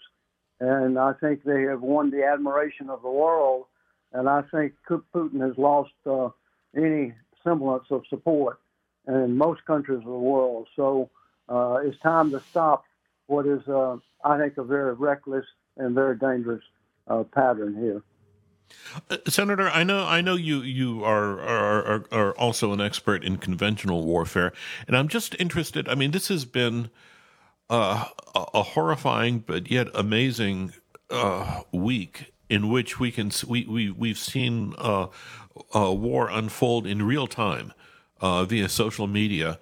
and 0.59 0.97
I 0.97 1.13
think 1.13 1.43
they 1.43 1.63
have 1.63 1.81
won 1.81 2.09
the 2.09 2.23
admiration 2.23 2.89
of 2.89 3.01
the 3.01 3.09
world. 3.09 3.65
And 4.11 4.27
I 4.27 4.41
think 4.53 4.73
Putin 4.89 5.41
has 5.47 5.57
lost 5.57 5.91
uh, 6.05 6.29
any 6.75 7.13
semblance 7.43 7.85
of 7.91 8.03
support 8.09 8.59
in 9.07 9.37
most 9.37 9.65
countries 9.65 9.99
of 9.99 10.05
the 10.05 10.25
world. 10.33 10.67
So 10.75 11.09
uh, 11.47 11.79
it's 11.83 11.99
time 11.99 12.31
to 12.31 12.41
stop 12.49 12.85
what 13.27 13.45
is, 13.45 13.65
uh, 13.67 13.97
I 14.23 14.37
think, 14.37 14.57
a 14.57 14.63
very 14.63 14.93
reckless 14.93 15.45
and 15.77 15.95
very 15.95 16.17
dangerous 16.17 16.63
uh, 17.07 17.23
pattern 17.23 17.75
here. 17.75 18.03
Uh, 19.09 19.17
Senator, 19.27 19.67
I 19.69 19.83
know 19.83 20.05
I 20.05 20.21
know 20.21 20.35
you 20.35 20.61
you 20.61 21.03
are, 21.03 21.39
are 21.39 22.05
are 22.11 22.33
also 22.33 22.71
an 22.71 22.81
expert 22.81 23.23
in 23.23 23.37
conventional 23.37 24.05
warfare, 24.05 24.53
and 24.87 24.95
I'm 24.95 25.07
just 25.07 25.35
interested. 25.39 25.87
I 25.87 25.95
mean, 25.95 26.11
this 26.11 26.27
has 26.27 26.45
been 26.45 26.91
uh, 27.69 28.05
a 28.53 28.63
horrifying 28.63 29.39
but 29.39 29.69
yet 29.69 29.87
amazing 29.93 30.73
uh, 31.09 31.61
week 31.71 32.33
in 32.49 32.69
which 32.69 32.99
we 32.99 33.11
can 33.11 33.31
we 33.47 33.65
we 33.65 33.89
we've 33.91 34.17
seen 34.17 34.73
uh, 34.77 35.07
a 35.73 35.93
war 35.93 36.29
unfold 36.29 36.87
in 36.87 37.03
real 37.03 37.27
time 37.27 37.73
uh, 38.21 38.43
via 38.45 38.69
social 38.69 39.07
media. 39.07 39.59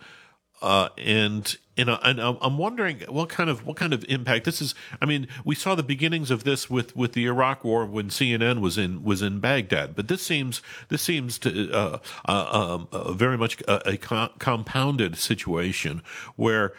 Uh, 0.62 0.90
and 0.98 1.58
and, 1.78 1.90
and 1.90 2.20
I'm 2.20 2.58
wondering 2.58 3.02
what 3.08 3.30
kind 3.30 3.50
of 3.50 3.66
what 3.66 3.78
kind 3.78 3.94
of 3.94 4.04
impact 4.10 4.46
this 4.46 4.62
is. 4.62 4.74
I 5.00 5.06
mean, 5.06 5.28
we 5.46 5.54
saw 5.54 5.76
the 5.76 5.84
beginnings 5.84 6.32
of 6.32 6.44
this 6.44 6.70
with, 6.70 6.96
with 6.96 7.14
the 7.14 7.28
Iraq 7.28 7.64
War 7.64 7.86
when 7.86 8.10
CNN 8.10 8.60
was 8.60 8.78
in 8.78 9.04
was 9.04 9.22
in 9.22 9.40
Baghdad, 9.40 9.96
but 9.96 10.08
this 10.08 10.24
seems 10.24 10.64
this 10.90 11.04
seems 11.04 11.38
to 11.40 11.72
uh, 11.72 12.00
uh, 12.28 12.78
um, 12.92 13.16
very 13.16 13.38
much 13.38 13.62
a, 13.62 13.92
a 13.92 13.98
co- 13.98 14.32
compounded 14.40 15.18
situation 15.18 16.02
where 16.36 16.74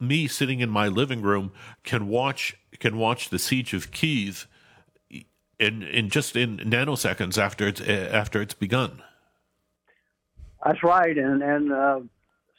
me 0.00 0.26
sitting 0.26 0.58
in 0.58 0.68
my 0.68 0.88
living 0.88 1.22
room 1.22 1.52
can 1.84 2.08
watch 2.08 2.56
can 2.80 2.96
watch 2.96 3.28
the 3.28 3.38
siege 3.38 3.72
of 3.72 3.92
Kiev 3.92 4.48
in 5.60 5.84
in 5.84 6.10
just 6.10 6.34
in 6.34 6.58
nanoseconds 6.58 7.38
after 7.38 7.68
it's 7.68 7.80
after 7.80 8.42
it's 8.42 8.54
begun. 8.54 9.02
That's 10.64 10.82
right, 10.82 11.16
and 11.16 11.42
and 11.42 11.72
uh, 11.72 12.00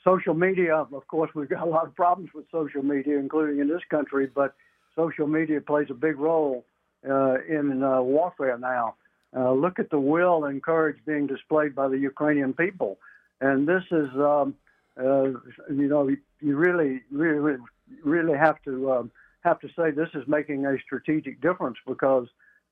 social 0.06 0.34
media, 0.34 0.76
of 0.76 1.08
course, 1.08 1.32
we've 1.34 1.50
got 1.50 1.64
a 1.64 1.70
lot 1.70 1.86
of 1.86 1.96
problems 1.96 2.30
with 2.34 2.46
social 2.52 2.84
media, 2.84 3.18
including 3.18 3.60
in 3.60 3.68
this 3.68 3.82
country, 3.90 4.30
but 4.34 4.54
social 4.96 5.28
media 5.28 5.60
plays 5.60 5.88
a 5.90 5.94
big 5.94 6.18
role 6.18 6.64
uh, 7.08 7.36
in 7.50 7.84
uh, 7.84 8.02
warfare 8.02 8.58
now. 8.58 8.96
Uh, 9.36 9.52
look 9.52 9.80
at 9.80 9.90
the 9.90 10.00
will 10.00 10.46
and 10.46 10.64
courage 10.64 10.98
being 11.06 11.28
displayed 11.28 11.76
by 11.76 11.88
the 11.90 11.98
Ukrainian 11.98 12.54
people. 12.54 12.98
And 13.42 13.68
this 13.68 13.84
is, 13.92 14.10
um, 14.16 14.56
uh, 14.98 15.26
you 15.70 15.88
know, 15.90 16.10
you 16.40 16.56
really, 16.56 17.02
really, 17.12 17.58
really 18.04 18.38
have 18.38 18.62
to 18.64 18.92
um, 18.94 19.12
have 19.42 19.60
to 19.60 19.68
say 19.78 19.92
this 19.92 20.10
is 20.14 20.24
making 20.28 20.66
a 20.66 20.78
strategic 20.80 21.42
difference 21.42 21.78
because 21.86 22.28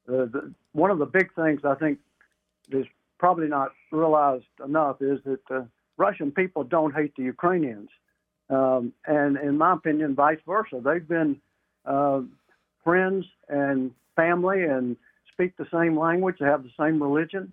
uh, 0.08 0.25
the, 0.25 0.54
one 0.72 0.90
of 0.90 1.00
the 1.00 1.06
big 1.06 1.34
things 1.36 1.62
I 1.66 1.75
think 1.75 2.00
is 2.72 2.86
probably 3.20 3.48
not 3.48 3.72
realized 3.92 4.46
enough 4.63 5.02
is 5.02 5.20
that 5.25 5.42
uh, 5.52 5.63
Russian 5.98 6.32
people 6.32 6.64
don't 6.64 6.94
hate 6.94 7.16
the 7.16 7.24
Ukrainians. 7.24 7.90
Um, 8.50 8.94
and 9.06 9.38
in 9.38 9.58
my 9.58 9.74
opinion, 9.74 10.16
vice 10.16 10.40
versa. 10.46 10.82
They've 10.84 11.08
been 11.08 11.40
uh, 11.86 12.22
friends 12.84 13.26
and 13.50 13.92
family 14.16 14.64
and 14.64 14.96
speak 15.32 15.56
the 15.58 15.68
same 15.74 15.98
language, 15.98 16.38
they 16.40 16.46
have 16.46 16.64
the 16.64 16.72
same 16.80 17.02
religion. 17.02 17.52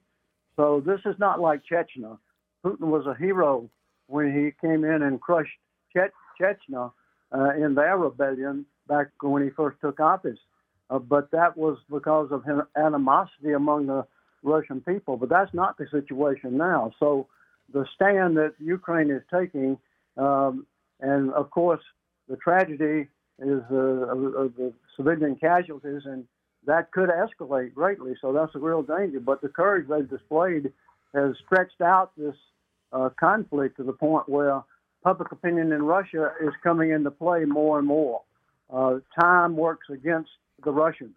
So 0.57 0.83
this 0.85 1.01
is 1.07 1.15
not 1.19 1.41
like 1.41 1.63
Chechnya. 1.71 2.19
Putin 2.65 2.89
was 2.89 3.07
a 3.07 3.15
hero 3.15 3.71
when 4.09 4.27
he 4.27 4.53
came 4.67 4.85
in 4.85 5.03
and 5.03 5.21
crushed 5.21 5.51
che- 5.93 6.15
Chechnya, 6.39 6.93
uh, 7.33 7.51
in 7.55 7.75
their 7.75 7.97
rebellion 7.97 8.67
back 8.89 9.09
when 9.23 9.43
he 9.43 9.51
first 9.51 9.81
took 9.81 10.01
office. 10.01 10.39
Uh, 10.91 10.99
but 10.99 11.31
that 11.31 11.57
was 11.57 11.79
because 11.91 12.29
of 12.33 12.45
animosity 12.77 13.53
among 13.53 13.87
the 13.87 14.05
Russian 14.43 14.81
people. 14.81 15.17
But 15.17 15.29
that's 15.29 15.55
not 15.55 15.79
the 15.79 15.87
situation 15.91 16.57
now. 16.57 16.93
So 16.99 17.29
the 17.73 17.87
stand 17.95 18.37
that 18.37 18.55
Ukraine 18.59 19.11
is 19.11 19.23
taking, 19.33 19.79
um, 20.17 20.67
and 21.01 21.33
of 21.33 21.51
course, 21.51 21.83
the 22.29 22.37
tragedy 22.37 23.09
is 23.39 23.63
uh, 23.71 24.15
the 24.57 24.73
civilian 24.97 25.37
casualties, 25.37 26.03
and 26.05 26.25
that 26.67 26.93
could 26.93 27.09
escalate 27.09 27.75
greatly. 27.75 28.15
So 28.21 28.33
that's 28.33 28.55
a 28.55 28.59
real 28.59 28.83
danger. 28.83 29.21
But 29.21 29.41
the 29.41 29.49
courage 29.49 29.89
they've 29.89 30.09
displayed 30.09 30.73
has 31.15 31.35
stretched 31.45 31.81
out 31.81 32.13
this 32.17 32.35
uh, 32.93 33.09
conflict 33.19 33.77
to 33.79 33.83
the 33.83 33.93
point 33.93 34.29
where 34.29 34.63
public 35.03 35.33
opinion 35.33 35.73
in 35.73 35.83
Russia 35.83 36.33
is 36.43 36.53
coming 36.63 36.91
into 36.91 37.11
play 37.11 37.45
more 37.45 37.79
and 37.79 37.89
more. 37.89 38.23
Uh, 38.73 38.99
time 39.19 39.57
works 39.57 39.87
against 39.91 40.31
the 40.65 40.71
Russians, 40.71 41.17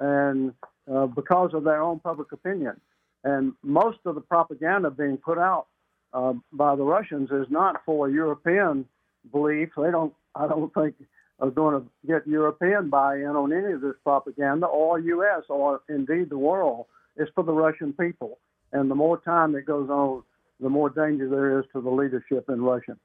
and 0.00 0.52
uh, 0.92 1.06
because 1.06 1.50
of 1.52 1.64
their 1.64 1.82
own 1.82 2.00
public 2.00 2.32
opinion. 2.32 2.80
And 3.24 3.52
most 3.62 3.98
of 4.04 4.14
the 4.14 4.20
propaganda 4.20 4.90
being 4.90 5.16
put 5.16 5.38
out 5.38 5.66
uh, 6.12 6.34
by 6.52 6.76
the 6.76 6.82
Russians 6.82 7.30
is 7.30 7.46
not 7.50 7.82
for 7.84 8.08
European 8.08 8.86
belief. 9.30 9.70
They 9.76 9.90
don't. 9.90 10.14
I 10.34 10.46
don't 10.46 10.72
think 10.72 10.94
are 11.40 11.50
going 11.50 11.80
to 11.80 11.88
get 12.06 12.26
European 12.26 12.90
buy-in 12.90 13.28
on 13.28 13.52
any 13.52 13.72
of 13.72 13.80
this 13.80 13.94
propaganda, 14.02 14.66
or 14.66 14.98
U.S. 14.98 15.44
or 15.48 15.82
indeed 15.88 16.30
the 16.30 16.38
world. 16.38 16.86
It's 17.16 17.30
for 17.34 17.44
the 17.44 17.52
Russian 17.52 17.92
people. 17.92 18.38
And 18.72 18.90
the 18.90 18.94
more 18.94 19.18
time 19.20 19.52
that 19.52 19.62
goes 19.62 19.88
on, 19.88 20.22
the 20.60 20.68
more 20.68 20.90
danger 20.90 21.28
there 21.28 21.58
is 21.58 21.64
to 21.72 21.80
the 21.80 21.90
leadership 21.90 22.48
in 22.48 22.62
Russia. 22.62 22.96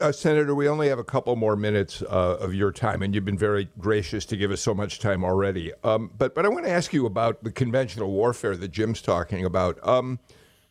Uh, 0.00 0.10
Senator, 0.10 0.54
we 0.54 0.68
only 0.68 0.88
have 0.88 0.98
a 0.98 1.04
couple 1.04 1.36
more 1.36 1.54
minutes 1.54 2.02
uh, 2.02 2.36
of 2.40 2.54
your 2.54 2.72
time, 2.72 3.02
and 3.02 3.14
you've 3.14 3.24
been 3.24 3.38
very 3.38 3.68
gracious 3.78 4.24
to 4.24 4.36
give 4.36 4.50
us 4.50 4.60
so 4.60 4.74
much 4.74 4.98
time 4.98 5.22
already. 5.22 5.72
Um, 5.84 6.10
but 6.18 6.34
but 6.34 6.44
I 6.44 6.48
want 6.48 6.64
to 6.64 6.70
ask 6.70 6.92
you 6.92 7.06
about 7.06 7.44
the 7.44 7.52
conventional 7.52 8.10
warfare 8.10 8.56
that 8.56 8.68
Jim's 8.72 9.00
talking 9.00 9.44
about. 9.44 9.86
Um, 9.86 10.18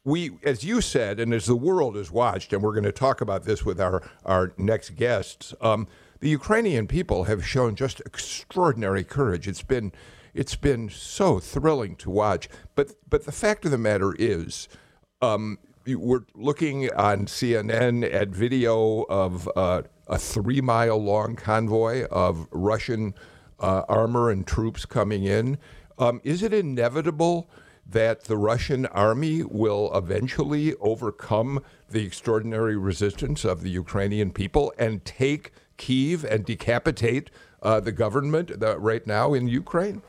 we, 0.04 0.32
as 0.44 0.64
you 0.64 0.82
said, 0.82 1.20
and 1.20 1.34
as 1.34 1.46
the 1.46 1.56
world 1.56 1.96
has 1.96 2.12
watched, 2.12 2.54
and 2.54 2.62
we're 2.64 2.74
going 2.74 2.84
to 2.84 2.92
talk 2.92 3.22
about 3.22 3.44
this 3.44 3.64
with 3.64 3.80
our 3.80 4.02
our 4.26 4.54
next 4.58 4.92
guests. 4.92 5.54
Um, 5.62 5.88
the 6.20 6.30
Ukrainian 6.30 6.88
people 6.88 7.26
have 7.26 7.46
shown 7.46 7.76
just 7.76 8.00
extraordinary 8.02 9.04
courage. 9.04 9.48
It's 9.48 9.64
been 9.64 9.92
it's 10.34 10.56
been 10.56 10.90
so 10.90 11.40
thrilling 11.40 11.96
to 11.98 12.10
watch. 12.10 12.50
But 12.76 12.92
but 13.10 13.26
the 13.26 13.32
fact 13.32 13.66
of 13.66 13.72
the 13.72 13.78
matter 13.78 14.16
is, 14.18 14.68
um, 15.22 15.60
we're 15.86 16.26
looking 16.34 16.92
on 16.94 17.26
CNN 17.26 18.12
at 18.12 18.30
video 18.30 19.04
of 19.04 19.50
uh, 19.56 19.84
a 20.08 20.18
three 20.18 20.62
mile 20.62 20.98
long 20.98 21.36
convoy 21.36 22.06
of 22.06 22.48
Russian 22.52 23.14
uh, 23.60 23.84
armor 23.88 24.32
and 24.32 24.48
troops 24.48 24.86
coming 24.86 25.26
in. 25.26 25.60
Um, 26.00 26.22
is 26.24 26.42
it 26.42 26.54
inevitable 26.54 27.50
that 27.92 28.26
the 28.26 28.38
Russian 28.38 28.86
army 28.88 29.44
will 29.44 29.92
eventually 29.96 30.76
overcome 30.76 31.64
the 31.90 32.06
extraordinary 32.06 32.78
resistance 32.78 33.44
of 33.46 33.62
the 33.62 33.70
Ukrainian 33.70 34.32
people 34.32 34.74
and 34.78 35.04
take 35.06 35.52
Kiev 35.78 36.24
and 36.24 36.46
decapitate 36.46 37.32
uh, 37.62 37.80
the 37.80 37.92
government 37.92 38.60
the, 38.60 38.78
right 38.80 39.06
now 39.06 39.34
in 39.34 39.48
Ukraine? 39.48 40.02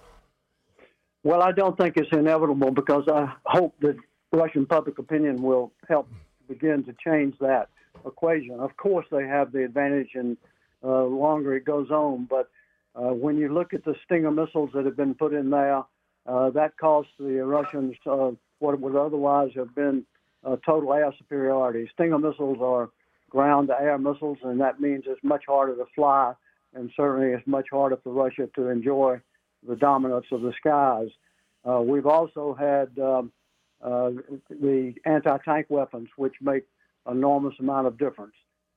Well, 1.25 1.43
I 1.43 1.53
don't 1.53 1.77
think 1.79 1.97
it's 1.97 2.11
inevitable 2.13 2.73
because 2.73 3.05
I 3.09 3.33
hope 3.47 3.75
that 3.81 3.97
Russian 4.33 4.67
public 4.67 4.99
opinion 4.99 5.43
will 5.43 5.73
help 5.89 6.09
begin 6.49 6.85
to 6.85 6.95
change 7.05 7.35
that 7.41 7.69
equation. 8.05 8.59
Of 8.59 8.77
course, 8.77 9.07
they 9.11 9.27
have 9.27 9.53
the 9.53 9.65
advantage, 9.65 10.11
and 10.15 10.37
uh, 10.83 11.05
longer 11.05 11.55
it 11.55 11.65
goes 11.65 11.91
on. 11.91 12.27
But 12.29 12.51
uh, 12.95 13.13
when 13.13 13.37
you 13.39 13.53
look 13.53 13.73
at 13.73 13.85
the 13.85 13.95
Stinger 14.05 14.31
missiles 14.31 14.71
that 14.75 14.85
have 14.85 14.97
been 14.97 15.15
put 15.15 15.33
in 15.33 15.51
there, 15.51 15.83
uh, 16.27 16.51
that 16.51 16.77
cost 16.79 17.09
the 17.19 17.45
Russians 17.45 17.97
uh, 18.07 18.31
what 18.59 18.81
would 18.81 18.97
otherwise 18.97 19.51
have 19.57 19.75
been 19.75 20.05
total 20.67 20.93
air 20.93 21.13
superiority. 21.19 21.89
Stinger 21.95 22.19
missiles 22.19 22.59
are 22.61 22.91
ground 23.31 23.69
to 23.69 23.81
air 23.81 23.99
missiles, 23.99 24.39
and 24.43 24.61
that 24.61 24.81
means 24.81 25.05
it's 25.07 25.23
much 25.23 25.45
harder 25.47 25.75
to 25.77 25.87
fly, 25.95 26.35
and 26.75 26.91
certainly 26.97 27.29
it's 27.29 27.47
much 27.47 27.67
harder 27.71 27.97
for 28.03 28.13
Russia 28.13 28.49
to 28.55 28.69
enjoy 28.69 29.21
the 29.67 29.77
dominance 29.77 30.27
of 30.33 30.43
the 30.43 30.53
skies. 30.59 31.09
Uh, 31.69 31.81
we've 31.81 32.07
also 32.07 32.55
had 32.59 32.91
um, 32.99 33.33
uh, 33.83 34.11
the 34.51 34.95
anti-tank 35.05 35.67
weapons, 35.69 36.09
which 36.17 36.35
make 36.41 36.65
enormous 37.11 37.55
amount 37.59 37.87
of 37.87 37.99
difference. 37.99 38.35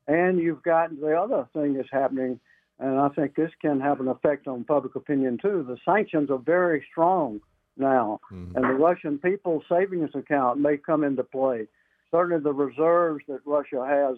And 0.07 0.39
you've 0.39 0.63
got 0.63 0.99
the 0.99 1.19
other 1.19 1.47
thing 1.53 1.73
that's 1.73 1.89
happening, 1.91 2.39
and 2.79 2.99
I 2.99 3.09
think 3.09 3.35
this 3.35 3.51
can 3.61 3.79
have 3.79 3.99
an 3.99 4.07
effect 4.07 4.47
on 4.47 4.63
public 4.63 4.95
opinion 4.95 5.37
too. 5.41 5.65
The 5.67 5.77
sanctions 5.85 6.29
are 6.29 6.37
very 6.37 6.85
strong 6.91 7.41
now, 7.77 8.19
mm-hmm. 8.31 8.55
and 8.55 8.65
the 8.65 8.73
Russian 8.73 9.17
people's 9.17 9.63
savings 9.69 10.11
account 10.13 10.59
may 10.59 10.77
come 10.77 11.03
into 11.03 11.23
play. 11.23 11.67
Certainly, 12.11 12.43
the 12.43 12.53
reserves 12.53 13.23
that 13.27 13.39
Russia 13.45 13.85
has 13.85 14.17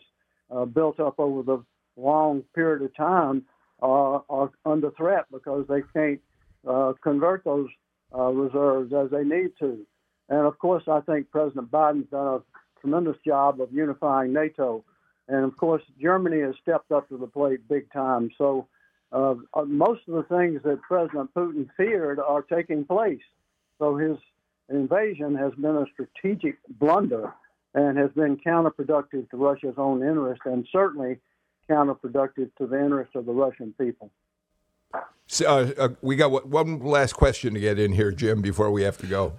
uh, 0.56 0.66
built 0.66 1.00
up 1.00 1.20
over 1.20 1.44
the 1.44 1.64
long 1.96 2.44
period 2.54 2.82
of 2.84 2.96
time 2.96 3.44
are, 3.82 4.24
are 4.30 4.52
under 4.66 4.92
threat 4.92 5.26
because 5.32 5.66
they 5.68 5.82
can't 5.94 6.22
uh, 6.68 6.94
convert 7.04 7.44
those 7.44 7.70
uh, 8.16 8.30
reserves 8.32 8.94
as 8.94 9.10
they 9.12 9.24
need 9.24 9.52
to. 9.60 9.86
And 10.30 10.40
of 10.40 10.58
course, 10.60 10.84
I 10.88 11.02
think 11.02 11.32
President 11.32 11.72
Biden's 11.72 12.10
done 12.10 12.28
a 12.28 12.80
tremendous 12.82 13.18
job 13.26 13.62
of 13.62 13.72
unifying 13.72 14.34
NATO. 14.34 14.84
And 15.28 15.44
of 15.44 15.58
course, 15.58 15.84
Germany 16.02 16.42
has 16.42 16.56
stepped 16.62 16.92
up 16.92 17.10
to 17.10 17.18
the 17.18 17.28
plate 17.28 17.68
big 17.68 17.92
time. 17.92 18.30
So 18.38 18.68
uh, 19.12 19.36
uh, 19.54 19.64
most 19.66 20.02
of 20.08 20.16
the 20.16 20.24
things 20.36 20.62
that 20.64 20.82
President 20.82 21.34
Putin 21.34 21.68
feared 21.76 22.20
are 22.20 22.42
taking 22.42 22.86
place. 22.86 23.22
So 23.80 23.96
his 23.96 24.18
invasion 24.70 25.36
has 25.36 25.54
been 25.56 25.76
a 25.76 25.86
strategic 25.94 26.58
blunder 26.80 27.34
and 27.74 27.98
has 27.98 28.12
been 28.12 28.38
counterproductive 28.38 29.30
to 29.30 29.38
Russia's 29.38 29.76
own 29.78 30.02
interest 30.02 30.42
and 30.46 30.68
certainly 30.72 31.20
counterproductive 31.70 32.50
to 32.58 32.68
the 32.68 32.80
interest 32.84 33.16
of 33.16 33.26
the 33.26 33.34
Russian 33.34 33.74
people. 33.80 34.10
So, 35.30 35.46
uh, 35.46 35.72
uh, 35.78 35.90
we 36.02 36.16
got 36.16 36.48
one 36.48 36.80
last 36.80 37.14
question 37.14 37.54
to 37.54 37.60
get 37.60 37.78
in 37.78 37.92
here, 37.92 38.12
Jim, 38.12 38.42
before 38.42 38.72
we 38.72 38.84
have 38.84 38.98
to 39.00 39.08
go. 39.08 39.34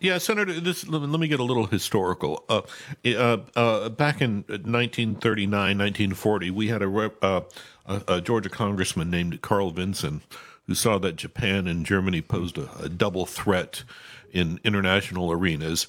Yeah, 0.00 0.18
Senator, 0.18 0.60
this, 0.60 0.86
let 0.86 1.18
me 1.18 1.26
get 1.26 1.40
a 1.40 1.44
little 1.44 1.66
historical. 1.66 2.44
Uh, 2.48 2.62
uh, 3.04 3.38
uh 3.56 3.88
back 3.88 4.22
in 4.22 4.44
1939, 4.46 5.50
1940, 5.50 6.50
we 6.52 6.68
had 6.68 6.82
a, 6.82 6.88
rep, 6.88 7.22
uh, 7.22 7.40
a, 7.84 8.02
a, 8.06 8.20
Georgia 8.20 8.48
congressman 8.48 9.10
named 9.10 9.42
Carl 9.42 9.72
Vinson 9.72 10.22
who 10.68 10.74
saw 10.74 10.98
that 10.98 11.16
Japan 11.16 11.66
and 11.66 11.84
Germany 11.84 12.22
posed 12.22 12.56
a, 12.56 12.70
a 12.80 12.88
double 12.88 13.26
threat 13.26 13.82
in 14.32 14.60
international 14.62 15.32
arenas 15.32 15.88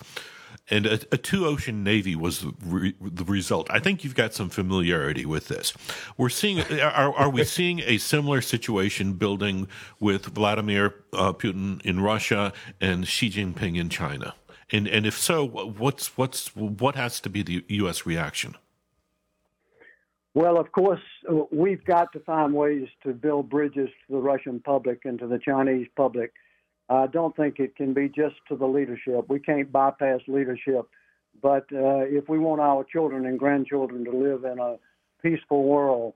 and 0.70 0.86
a, 0.86 1.00
a, 1.12 1.18
two 1.18 1.46
ocean 1.46 1.84
navy 1.84 2.16
was 2.16 2.42
the, 2.42 2.54
re, 2.64 2.96
the, 3.00 3.24
result. 3.24 3.68
I 3.70 3.80
think 3.80 4.04
you've 4.04 4.16
got 4.16 4.34
some 4.34 4.50
familiarity 4.50 5.26
with 5.26 5.48
this. 5.48 5.74
We're 6.18 6.30
seeing 6.30 6.62
are, 6.80 7.14
are 7.14 7.30
we 7.30 7.44
seeing 7.58 7.82
a 7.82 7.98
similar 7.98 8.42
situation 8.42 9.14
building 9.14 9.68
with 10.00 10.26
Vladimir 10.26 10.96
uh, 11.14 11.34
Putin 11.34 11.82
in 11.86 12.00
Russia 12.00 12.52
and 12.82 13.08
Xi 13.08 13.30
Jinping 13.30 13.78
in 13.78 13.90
China? 13.90 14.34
And 14.72 14.88
and 14.88 15.06
if 15.06 15.18
so, 15.18 15.46
what's 15.46 16.18
what's 16.18 16.56
what 16.56 16.96
has 16.96 17.20
to 17.22 17.30
be 17.30 17.44
the 17.44 17.64
U.S. 17.68 18.06
reaction? 18.06 18.56
Well, 20.34 20.58
of 20.58 20.72
course, 20.74 21.00
we've 21.50 21.86
got 21.86 22.12
to 22.12 22.20
find 22.20 22.54
ways 22.54 22.90
to 23.04 23.14
build 23.14 23.50
bridges 23.50 23.88
to 23.88 24.14
the 24.14 24.20
Russian 24.20 24.60
public 24.60 25.06
and 25.06 25.18
to 25.20 25.28
the 25.28 25.40
Chinese 25.40 25.88
public 25.96 26.34
I 26.90 27.08
don't 27.08 27.36
think 27.36 27.60
it 27.60 27.76
can 27.76 27.94
be 27.94 28.10
just 28.10 28.36
to 28.50 28.56
the 28.56 28.66
leadership. 28.66 29.26
We 29.28 29.40
can't 29.40 29.72
bypass 29.72 30.22
leadership. 30.28 30.88
But 31.42 31.66
uh, 31.74 32.06
if 32.06 32.30
we 32.30 32.40
want 32.40 32.62
our 32.62 32.84
children 32.84 33.26
and 33.26 33.38
grandchildren 33.38 34.06
to 34.06 34.12
live 34.12 34.46
in 34.46 34.60
a 34.60 34.78
peaceful 35.22 35.64
world, 35.64 36.14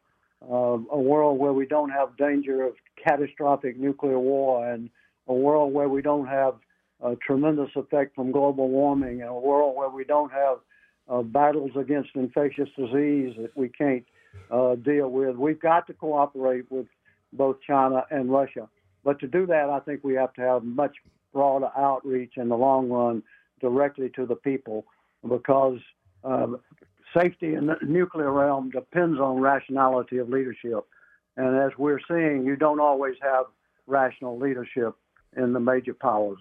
uh, 0.49 0.77
a 0.91 0.99
world 0.99 1.39
where 1.39 1.53
we 1.53 1.65
don't 1.65 1.89
have 1.89 2.15
danger 2.17 2.63
of 2.63 2.75
catastrophic 3.03 3.77
nuclear 3.77 4.19
war, 4.19 4.71
and 4.71 4.89
a 5.27 5.33
world 5.33 5.73
where 5.73 5.89
we 5.89 6.01
don't 6.01 6.27
have 6.27 6.55
a 7.03 7.15
tremendous 7.15 7.69
effect 7.75 8.15
from 8.15 8.31
global 8.31 8.69
warming, 8.69 9.21
and 9.21 9.29
a 9.29 9.33
world 9.33 9.75
where 9.75 9.89
we 9.89 10.03
don't 10.03 10.31
have 10.31 10.57
uh, 11.09 11.21
battles 11.21 11.71
against 11.75 12.09
infectious 12.15 12.69
disease 12.77 13.35
that 13.37 13.51
we 13.55 13.67
can't 13.69 14.05
uh, 14.51 14.75
deal 14.75 15.09
with, 15.09 15.35
we've 15.35 15.59
got 15.59 15.87
to 15.87 15.93
cooperate 15.93 16.65
with 16.71 16.85
both 17.33 17.57
China 17.65 18.05
and 18.11 18.31
Russia. 18.31 18.67
But 19.03 19.19
to 19.19 19.27
do 19.27 19.45
that, 19.47 19.69
I 19.69 19.79
think 19.79 20.03
we 20.03 20.15
have 20.15 20.33
to 20.33 20.41
have 20.41 20.63
much 20.63 20.95
broader 21.33 21.69
outreach 21.77 22.33
in 22.37 22.49
the 22.49 22.57
long 22.57 22.89
run 22.89 23.23
directly 23.61 24.09
to 24.15 24.25
the 24.25 24.35
people 24.35 24.85
because 25.27 25.79
um, 26.23 26.59
safety 27.15 27.55
in 27.55 27.67
the 27.67 27.77
nuclear 27.85 28.31
realm 28.31 28.69
depends 28.69 29.19
on 29.19 29.39
rationality 29.39 30.17
of 30.17 30.29
leadership. 30.29 30.85
And 31.37 31.57
as 31.57 31.71
we're 31.77 31.99
seeing, 32.07 32.45
you 32.45 32.55
don't 32.55 32.79
always 32.79 33.15
have 33.21 33.45
rational 33.87 34.37
leadership 34.37 34.95
in 35.37 35.53
the 35.53 35.59
major 35.59 35.93
powers. 35.93 36.39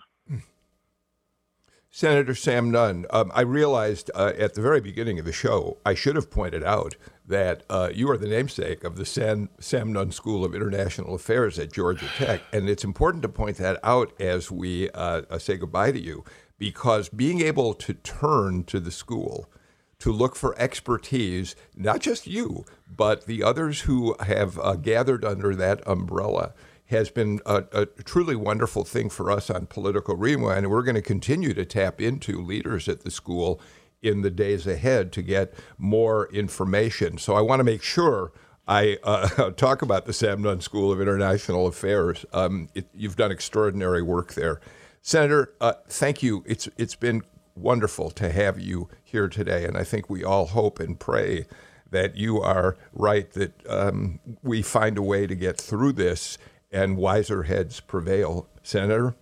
Senator 1.91 2.35
Sam 2.35 2.71
Nunn, 2.71 3.07
um, 3.11 3.33
I 3.35 3.41
realized 3.41 4.11
uh, 4.15 4.33
at 4.39 4.55
the 4.55 4.61
very 4.61 4.81
beginning 4.81 5.19
of 5.19 5.25
the 5.25 5.33
show, 5.33 5.79
I 5.87 5.95
should 5.95 6.17
have 6.17 6.31
pointed 6.31 6.63
out 6.63 6.97
that 7.27 7.63
uh, 7.71 7.91
you 7.95 8.11
are 8.11 8.19
the 8.19 8.29
namesake 8.29 8.85
of 8.85 8.97
the 8.97 9.07
Sam, 9.07 9.49
Sam 9.59 9.93
Nunn 9.93 10.13
School 10.13 10.45
of 10.45 10.55
International 10.55 11.15
Affairs 11.15 11.59
at 11.59 11.73
Georgia 11.73 12.07
Tech. 12.17 12.43
And 12.53 12.69
it's 12.69 12.85
important 12.85 13.23
to 13.23 13.29
point 13.29 13.57
that 13.57 13.81
out 13.83 14.13
as 14.21 14.51
we 14.51 14.91
uh, 14.91 15.23
uh 15.31 15.39
say 15.39 15.57
goodbye 15.57 15.93
to 15.93 16.01
you, 16.01 16.25
because 16.59 17.09
being 17.09 17.41
able 17.41 17.73
to 17.75 17.95
turn 17.95 18.65
to 18.65 18.81
the 18.81 18.91
school 18.91 19.51
to 19.99 20.13
look 20.13 20.37
for 20.37 20.59
expertise, 20.59 21.57
not 21.75 22.01
just 22.01 22.27
you, 22.27 22.65
but 22.95 23.27
the 23.27 23.43
others 23.43 23.81
who 23.83 24.15
have 24.21 24.59
uh, 24.59 24.75
gathered 24.75 25.25
under 25.25 25.55
that 25.55 25.83
umbrella 25.87 26.53
has 26.89 27.11
been 27.11 27.41
a, 27.45 27.65
a, 27.73 27.87
truly 28.03 28.35
wonderful 28.35 28.83
thing 28.83 29.11
for 29.11 29.31
us 29.31 29.51
on 29.51 29.67
Political 29.67 30.17
Rewind. 30.17 30.59
And 30.59 30.71
we're 30.71 30.83
going 30.83 30.95
to 30.95 31.03
continue 31.03 31.53
to 31.53 31.65
tap 31.65 32.01
into 32.01 32.41
leaders 32.41 32.89
at 32.89 33.03
the 33.03 33.11
school 33.11 33.61
in 34.01 34.23
the 34.23 34.31
days 34.31 34.67
ahead 34.67 35.13
to 35.13 35.23
get 35.23 35.53
more 35.77 36.33
information. 36.33 37.19
So 37.19 37.35
I 37.35 37.43
want 37.43 37.61
to 37.61 37.65
make 37.65 37.83
sure 37.83 38.33
I 38.67 38.97
uh, 39.03 39.51
talk 39.57 39.83
about 39.83 40.07
the 40.07 40.13
Sam 40.13 40.43
Nunn 40.43 40.61
School 40.61 40.91
of 40.91 41.01
International 41.01 41.67
Affairs. 41.67 42.25
Um, 42.33 42.69
it, 42.75 42.89
you've 42.95 43.17
done 43.17 43.31
extraordinary 43.31 44.03
work 44.03 44.35
there. 44.35 44.61
Senator, 45.03 45.53
uh, 45.61 45.75
thank 45.89 46.23
you. 46.23 46.43
It's, 46.47 46.69
it's 46.79 46.95
been 46.95 47.23
wonderful 47.55 48.11
to 48.13 48.31
have 48.31 48.59
you 48.59 48.89
here 49.05 49.29
today. 49.29 49.65
And 49.65 49.77
I 49.77 49.85
think 49.85 50.09
we 50.09 50.25
all 50.25 50.47
hope 50.47 50.81
and 50.81 50.99
pray 50.99 51.47
that 51.91 52.17
you 52.17 52.41
are 52.41 52.77
right, 52.93 53.31
that 53.33 53.53
um, 53.69 54.21
we 54.43 54.63
find 54.63 54.97
a 54.97 55.03
way 55.03 55.27
to 55.27 55.35
get 55.35 55.59
through 55.59 55.93
this 55.93 56.39
and 56.71 56.97
wiser 56.97 57.45
heads 57.45 57.81
prevail. 57.81 58.49
Senator? 58.63 59.15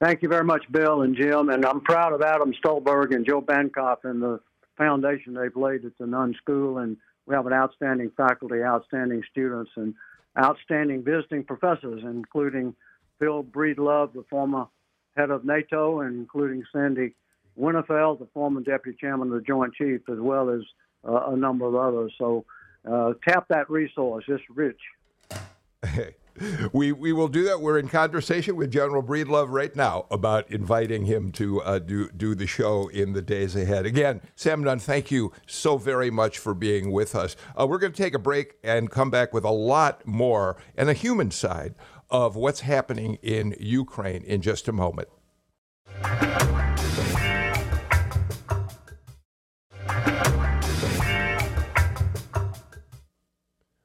Thank 0.00 0.22
you 0.22 0.28
very 0.28 0.44
much, 0.44 0.64
Bill 0.70 1.02
and 1.02 1.16
Jim. 1.16 1.48
And 1.48 1.64
I'm 1.64 1.80
proud 1.80 2.12
of 2.12 2.22
Adam 2.22 2.52
Stulberg 2.54 3.12
and 3.12 3.26
Joe 3.26 3.40
Bankoff 3.40 3.98
and 4.04 4.20
the 4.20 4.40
foundation 4.76 5.34
they've 5.34 5.56
laid 5.56 5.84
at 5.84 5.96
the 5.98 6.06
Nunn 6.06 6.34
School. 6.42 6.78
And 6.78 6.96
we 7.26 7.34
have 7.34 7.46
an 7.46 7.52
outstanding 7.52 8.10
faculty, 8.16 8.62
outstanding 8.62 9.22
students, 9.30 9.70
and 9.76 9.94
outstanding 10.36 11.04
visiting 11.04 11.44
professors, 11.44 12.02
including 12.04 12.74
Phil 13.18 13.44
Breedlove, 13.44 14.12
the 14.12 14.24
former 14.28 14.66
head 15.16 15.30
of 15.30 15.44
NATO, 15.44 16.00
and 16.00 16.16
including 16.16 16.64
Sandy 16.72 17.14
Winnefeld, 17.58 18.18
the 18.18 18.28
former 18.32 18.60
deputy 18.60 18.96
chairman 19.00 19.28
of 19.28 19.34
the 19.34 19.40
Joint 19.42 19.74
Chiefs, 19.74 20.04
as 20.10 20.18
well 20.18 20.50
as 20.50 20.62
uh, 21.06 21.30
a 21.30 21.36
number 21.36 21.66
of 21.66 21.74
others. 21.74 22.12
So 22.18 22.44
uh, 22.90 23.12
tap 23.26 23.46
that 23.50 23.70
resource. 23.70 24.24
It's 24.26 24.42
rich. 24.52 24.80
we 26.72 26.92
we 26.92 27.12
will 27.12 27.28
do 27.28 27.44
that. 27.44 27.60
We're 27.60 27.78
in 27.78 27.88
conversation 27.88 28.56
with 28.56 28.70
General 28.70 29.02
Breedlove 29.02 29.50
right 29.50 29.74
now 29.74 30.06
about 30.10 30.50
inviting 30.50 31.04
him 31.04 31.32
to 31.32 31.62
uh, 31.62 31.78
do 31.78 32.08
do 32.10 32.34
the 32.34 32.46
show 32.46 32.88
in 32.88 33.12
the 33.12 33.22
days 33.22 33.56
ahead. 33.56 33.86
Again, 33.86 34.20
Sam 34.34 34.62
Nunn, 34.64 34.78
thank 34.78 35.10
you 35.10 35.32
so 35.46 35.78
very 35.78 36.10
much 36.10 36.38
for 36.38 36.54
being 36.54 36.90
with 36.90 37.14
us. 37.14 37.36
Uh, 37.58 37.66
we're 37.66 37.78
going 37.78 37.92
to 37.92 38.02
take 38.02 38.14
a 38.14 38.18
break 38.18 38.54
and 38.62 38.90
come 38.90 39.10
back 39.10 39.32
with 39.32 39.44
a 39.44 39.50
lot 39.50 40.06
more 40.06 40.56
and 40.76 40.88
a 40.88 40.94
human 40.94 41.30
side 41.30 41.74
of 42.10 42.36
what's 42.36 42.60
happening 42.60 43.18
in 43.22 43.56
Ukraine 43.58 44.22
in 44.22 44.42
just 44.42 44.68
a 44.68 44.72
moment. 44.72 45.08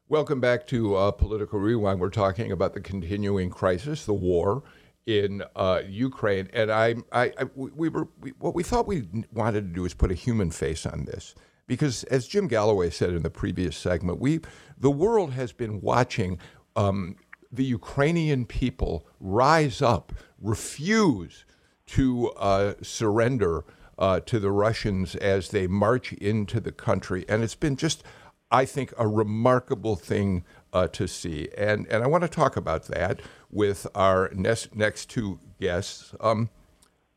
Welcome 0.09 0.39
back 0.39 0.65
to 0.67 0.95
uh, 0.95 1.11
Political 1.11 1.59
Rewind. 1.59 1.99
We're 1.99 2.09
talking 2.09 2.53
about 2.53 2.73
the 2.73 2.79
continuing 2.79 3.49
crisis, 3.49 4.05
the 4.05 4.13
war 4.13 4.63
in 5.05 5.43
uh, 5.53 5.81
Ukraine, 5.85 6.47
and 6.53 6.71
I, 6.71 6.95
I, 7.11 7.33
I 7.37 7.43
we 7.53 7.89
were 7.89 8.07
we, 8.21 8.29
what 8.39 8.55
we 8.55 8.63
thought 8.63 8.87
we 8.87 9.05
wanted 9.33 9.67
to 9.67 9.73
do 9.73 9.83
is 9.83 9.93
put 9.93 10.09
a 10.09 10.13
human 10.13 10.49
face 10.49 10.85
on 10.85 11.03
this. 11.03 11.35
Because, 11.67 12.05
as 12.05 12.25
Jim 12.25 12.47
Galloway 12.47 12.89
said 12.89 13.09
in 13.09 13.21
the 13.21 13.29
previous 13.29 13.75
segment, 13.75 14.21
we 14.21 14.39
the 14.77 14.89
world 14.89 15.33
has 15.33 15.51
been 15.51 15.81
watching 15.81 16.39
um, 16.77 17.17
the 17.51 17.65
Ukrainian 17.65 18.45
people 18.45 19.05
rise 19.19 19.81
up, 19.81 20.13
refuse 20.41 21.43
to 21.87 22.29
uh, 22.37 22.75
surrender 22.81 23.65
uh, 23.99 24.21
to 24.21 24.39
the 24.39 24.51
Russians 24.51 25.17
as 25.17 25.49
they 25.49 25.67
march 25.67 26.13
into 26.13 26.61
the 26.61 26.71
country, 26.71 27.25
and 27.27 27.43
it's 27.43 27.55
been 27.55 27.75
just 27.75 28.05
I 28.51 28.65
think, 28.65 28.93
a 28.97 29.07
remarkable 29.07 29.95
thing 29.95 30.43
uh, 30.73 30.87
to 30.89 31.07
see. 31.07 31.49
And, 31.57 31.87
and 31.87 32.03
I 32.03 32.07
want 32.07 32.23
to 32.23 32.29
talk 32.29 32.55
about 32.55 32.85
that 32.87 33.21
with 33.51 33.87
our 33.95 34.29
next, 34.33 34.75
next 34.75 35.09
two 35.09 35.39
guests. 35.59 36.13
Um, 36.19 36.49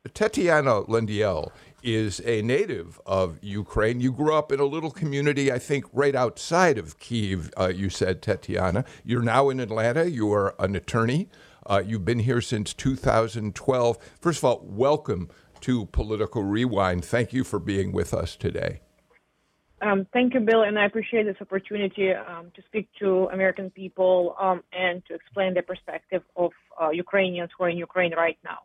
Tetiana 0.09 0.89
Lendiel 0.89 1.51
is 1.83 2.21
a 2.25 2.43
native 2.43 3.01
of 3.07 3.39
Ukraine. 3.43 4.01
You 4.01 4.13
grew 4.13 4.35
up 4.35 4.51
in 4.51 4.61
a 4.61 4.65
little 4.65 4.91
community, 4.91 5.53
I 5.53 5.59
think, 5.59 5.85
right 5.93 6.15
outside 6.15 6.79
of 6.79 6.99
Kiev, 6.99 7.51
uh, 7.59 7.69
you 7.69 7.91
said, 7.91 8.23
Tetiana. 8.23 8.87
You're 9.05 9.23
now 9.23 9.51
in 9.51 9.61
Atlanta. 9.61 10.11
You 10.11 10.33
are 10.33 10.55
an 10.59 10.75
attorney. 10.75 11.29
Uh, 11.67 11.83
you've 11.85 12.05
been 12.05 12.21
here 12.21 12.41
since 12.41 12.73
2012. 12.75 13.99
First 14.21 14.39
of 14.39 14.45
all, 14.45 14.61
welcome 14.65 15.29
to 15.61 15.87
Political 15.87 16.45
Rewind. 16.45 17.05
Thank 17.05 17.33
you 17.33 17.45
for 17.45 17.59
being 17.59 17.93
with 17.93 18.15
us 18.15 18.37
today. 18.37 18.81
Um, 19.83 20.07
thank 20.13 20.35
you, 20.35 20.41
Bill, 20.41 20.63
and 20.63 20.79
I 20.79 20.85
appreciate 20.85 21.25
this 21.25 21.37
opportunity 21.41 22.13
um, 22.13 22.53
to 22.55 22.63
speak 22.67 22.89
to 22.99 23.29
American 23.33 23.71
people 23.71 24.37
um, 24.39 24.63
and 24.73 25.03
to 25.07 25.15
explain 25.15 25.55
the 25.55 25.63
perspective 25.63 26.23
of 26.37 26.51
uh, 26.81 26.91
Ukrainians 26.91 27.51
who 27.57 27.65
are 27.65 27.71
in 27.71 27.79
Ukraine 27.79 28.15
right 28.15 28.39
now. 28.45 28.59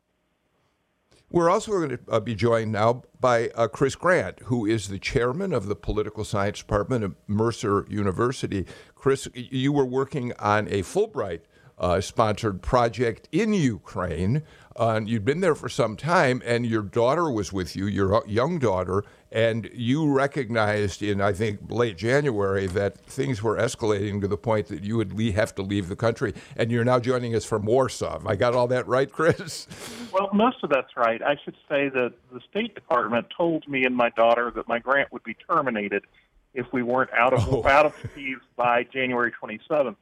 We're 1.32 1.50
also 1.50 1.72
going 1.72 1.90
to 1.90 2.00
uh, 2.10 2.20
be 2.20 2.36
joined 2.36 2.72
now 2.72 3.04
by 3.20 3.50
uh, 3.56 3.68
Chris 3.68 3.96
Grant, 3.96 4.40
who 4.44 4.66
is 4.66 4.90
the 4.90 5.00
chairman 5.00 5.54
of 5.54 5.68
the 5.68 5.76
Political 5.76 6.26
Science 6.26 6.60
Department 6.60 7.04
at 7.04 7.12
Mercer 7.28 7.86
University. 7.90 8.66
Chris, 8.94 9.28
you 9.34 9.72
were 9.72 9.86
working 9.86 10.34
on 10.38 10.68
a 10.68 10.82
Fulbright 10.82 11.42
uh, 11.78 12.00
sponsored 12.02 12.62
project 12.62 13.28
in 13.32 13.54
Ukraine. 13.54 14.44
Uh, 14.76 15.02
you'd 15.04 15.26
been 15.26 15.42
there 15.42 15.56
for 15.56 15.70
some 15.70 15.96
time, 15.96 16.42
and 16.46 16.66
your 16.66 16.82
daughter 16.82 17.30
was 17.30 17.52
with 17.52 17.76
you, 17.76 17.86
your 17.86 18.24
young 18.28 18.60
daughter, 18.60 19.04
and 19.32 19.70
you 19.74 20.10
recognized 20.12 21.02
in, 21.02 21.20
I 21.20 21.34
think, 21.34 21.60
late 21.70 21.98
January 21.98 22.68
that 22.68 22.98
things 22.98 23.42
were 23.42 23.58
escalating 23.58 24.22
to 24.22 24.28
the 24.28 24.38
point 24.38 24.68
that 24.68 24.84
you 24.84 24.98
would 24.98 25.20
have 25.36 25.54
to 25.56 25.62
leave 25.62 25.90
the 25.90 25.96
country. 25.96 26.34
And 26.56 26.72
you're 26.72 26.86
now 26.86 27.00
joining 27.00 27.36
us 27.36 27.44
from 27.44 27.66
Warsaw. 27.66 28.22
I 28.26 28.36
got 28.36 28.56
all 28.56 28.68
that 28.68 28.88
right, 28.88 29.12
Chris? 29.12 29.68
Well, 30.14 30.30
most 30.34 30.64
of 30.64 30.70
that's 30.70 30.96
right. 30.96 31.22
I 31.22 31.36
should 31.44 31.56
say 31.68 31.90
that 31.90 32.14
the 32.32 32.40
State 32.50 32.76
Department 32.76 33.28
told 33.36 33.68
me 33.68 33.84
and 33.84 33.96
my 33.96 34.10
daughter 34.12 34.52
that 34.56 34.68
my 34.68 34.80
grant 34.80 35.12
would 35.12 35.24
be 35.24 35.36
terminated 35.50 36.06
if 36.54 36.66
we 36.72 36.84
weren't 36.84 37.12
out 37.14 37.34
of 37.34 37.54
oh. 37.54 37.68
out 37.68 37.86
of 37.86 37.96
Kiev 38.16 38.40
by 38.56 38.84
January 38.84 39.32
27th. 39.32 39.98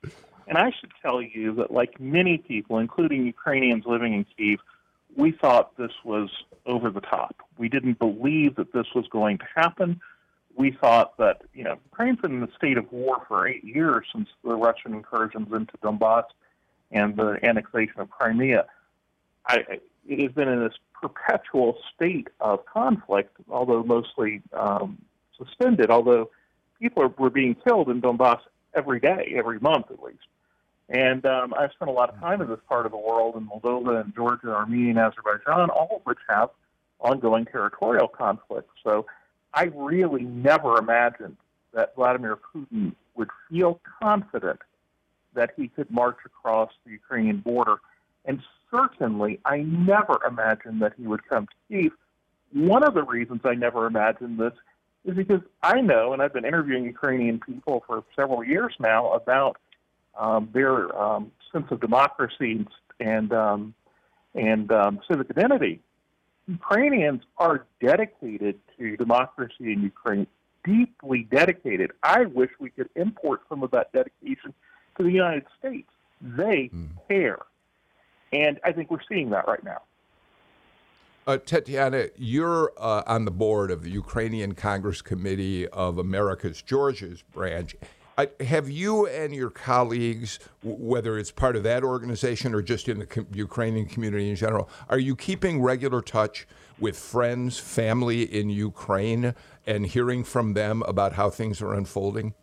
And 0.48 0.58
I 0.58 0.72
should 0.80 0.92
tell 1.02 1.22
you 1.22 1.56
that, 1.56 1.72
like 1.72 2.00
many 2.00 2.38
people, 2.38 2.78
including 2.78 3.26
Ukrainians 3.26 3.86
living 3.86 4.14
in 4.14 4.26
Kiev, 4.38 4.60
we 5.16 5.32
thought 5.32 5.78
this 5.78 5.92
was 6.04 6.30
over 6.66 6.90
the 6.90 7.02
top. 7.02 7.36
We 7.58 7.70
didn't 7.70 8.00
believe 8.00 8.56
that 8.56 8.74
this 8.74 8.88
was 8.96 9.06
going 9.10 9.38
to 9.40 9.46
happen. 9.56 10.02
We 10.56 10.72
thought 10.72 11.18
that, 11.18 11.42
you 11.54 11.64
know, 11.64 11.78
Ukraine's 11.92 12.20
been 12.20 12.34
in 12.34 12.44
a 12.44 12.56
state 12.56 12.78
of 12.78 12.92
war 12.92 13.24
for 13.28 13.48
eight 13.48 13.64
years 13.64 14.06
since 14.14 14.30
the 14.44 14.56
Russian 14.56 14.94
incursions 14.94 15.48
into 15.52 15.74
Donbass 15.84 16.26
and 16.92 17.16
the 17.16 17.40
annexation 17.44 18.00
of 18.00 18.10
Crimea. 18.10 18.66
I, 19.48 19.80
it 20.08 20.22
has 20.22 20.32
been 20.32 20.48
in 20.48 20.60
this 20.64 20.76
perpetual 21.02 21.78
state 21.94 22.30
of 22.40 22.66
conflict, 22.66 23.36
although 23.50 23.84
mostly 23.84 24.42
um, 24.54 25.00
suspended, 25.38 25.90
although 25.90 26.30
people 26.80 27.04
are, 27.04 27.14
were 27.18 27.30
being 27.30 27.56
killed 27.56 27.90
in 27.90 28.02
Donbass 28.02 28.40
every 28.74 29.00
day, 29.00 29.34
every 29.36 29.60
month 29.60 29.88
at 29.92 30.02
least. 30.02 30.20
And 30.90 31.26
um, 31.26 31.54
I've 31.58 31.72
spent 31.72 31.90
a 31.90 31.94
lot 31.94 32.10
of 32.10 32.20
time 32.20 32.42
in 32.42 32.50
this 32.50 32.60
part 32.68 32.86
of 32.86 32.92
the 32.92 32.98
world, 32.98 33.36
in 33.36 33.48
Moldova 33.48 34.02
and 34.02 34.14
Georgia, 34.14 34.54
Armenia, 34.54 34.90
and 34.90 35.00
Azerbaijan, 35.00 35.70
all 35.70 35.90
of 35.96 36.02
which 36.04 36.20
have 36.28 36.50
ongoing 37.00 37.46
territorial 37.46 38.08
conflicts. 38.08 38.74
So 38.84 39.06
I 39.54 39.72
really 39.76 40.24
never 40.24 40.78
imagined 40.78 41.38
that 41.74 41.96
Vladimir 41.96 42.38
Putin 42.54 42.94
would 43.16 43.30
feel 43.50 43.80
confident 44.02 44.60
that 45.34 45.52
he 45.58 45.68
could 45.68 45.90
march 45.90 46.18
across 46.26 46.72
the 46.86 46.92
Ukrainian 46.92 47.38
border. 47.38 47.78
And 48.26 48.42
certainly, 48.70 49.40
I 49.46 49.58
never 49.58 50.20
imagined 50.28 50.82
that 50.82 50.94
he 50.98 51.08
would 51.08 51.28
come 51.28 51.48
to 51.48 51.54
Kiev. 51.70 51.92
One 52.54 52.84
of 52.84 52.94
the 52.94 53.04
reasons 53.04 53.42
I 53.44 53.56
never 53.56 53.88
imagined 53.88 54.40
this 54.40 54.54
is 55.06 55.16
because 55.16 55.42
I 55.62 55.82
know, 55.82 56.14
and 56.14 56.22
I've 56.22 56.34
been 56.34 56.46
interviewing 56.46 56.86
Ukrainian 56.86 57.40
people 57.40 57.84
for 57.86 58.04
several 58.16 58.44
years 58.44 58.74
now 58.80 59.12
about 59.12 59.58
um, 60.18 60.50
their 60.54 60.96
um, 61.00 61.32
sense 61.52 61.66
of 61.72 61.80
democracy 61.82 62.66
and 63.00 63.34
um, 63.34 63.74
and 64.36 64.72
um, 64.72 65.00
civic 65.10 65.30
identity. 65.32 65.80
Ukrainians 66.48 67.22
are 67.38 67.66
dedicated 67.80 68.60
to 68.78 68.98
democracy 68.98 69.72
in 69.72 69.82
Ukraine, 69.82 70.28
deeply 70.66 71.28
dedicated. 71.32 71.92
I 72.02 72.26
wish 72.26 72.50
we 72.60 72.70
could 72.70 72.90
import 72.96 73.42
some 73.48 73.64
of 73.64 73.72
that 73.72 73.94
dedication 73.94 74.54
to 74.98 75.04
the 75.04 75.12
United 75.12 75.46
States. 75.58 75.90
They 76.22 76.70
mm. 76.74 76.90
care. 77.08 77.40
And 78.34 78.60
I 78.64 78.72
think 78.72 78.90
we're 78.92 78.98
seeing 79.08 79.30
that 79.30 79.48
right 79.48 79.64
now. 79.64 79.84
Uh, 81.26 81.38
Tatiana, 81.38 82.08
you're 82.18 82.74
uh, 82.78 83.04
on 83.08 83.24
the 83.24 83.32
board 83.32 83.72
of 83.72 83.84
the 83.84 83.90
Ukrainian 83.90 84.56
Congress 84.56 85.02
Committee 85.02 85.68
of 85.70 85.98
America's 85.98 86.62
Georgia's 86.62 87.22
branch. 87.22 87.78
I, 88.18 88.30
have 88.42 88.70
you 88.70 89.08
and 89.08 89.34
your 89.34 89.50
colleagues, 89.50 90.40
whether 90.64 91.18
it's 91.18 91.32
part 91.32 91.56
of 91.56 91.64
that 91.64 91.84
organization 91.84 92.54
or 92.54 92.62
just 92.62 92.88
in 92.88 93.00
the 93.00 93.06
com- 93.08 93.28
Ukrainian 93.34 93.88
community 93.88 94.30
in 94.30 94.36
general, 94.36 94.70
are 94.90 95.00
you 95.00 95.16
keeping 95.16 95.62
regular 95.62 96.02
touch 96.02 96.48
with 96.80 96.98
friends, 96.98 97.58
family 97.58 98.22
in 98.22 98.50
Ukraine, 98.50 99.34
and 99.66 99.88
hearing 99.88 100.24
from 100.24 100.54
them 100.54 100.84
about 100.84 101.14
how 101.14 101.30
things 101.30 101.62
are 101.62 101.74
unfolding? 101.74 102.34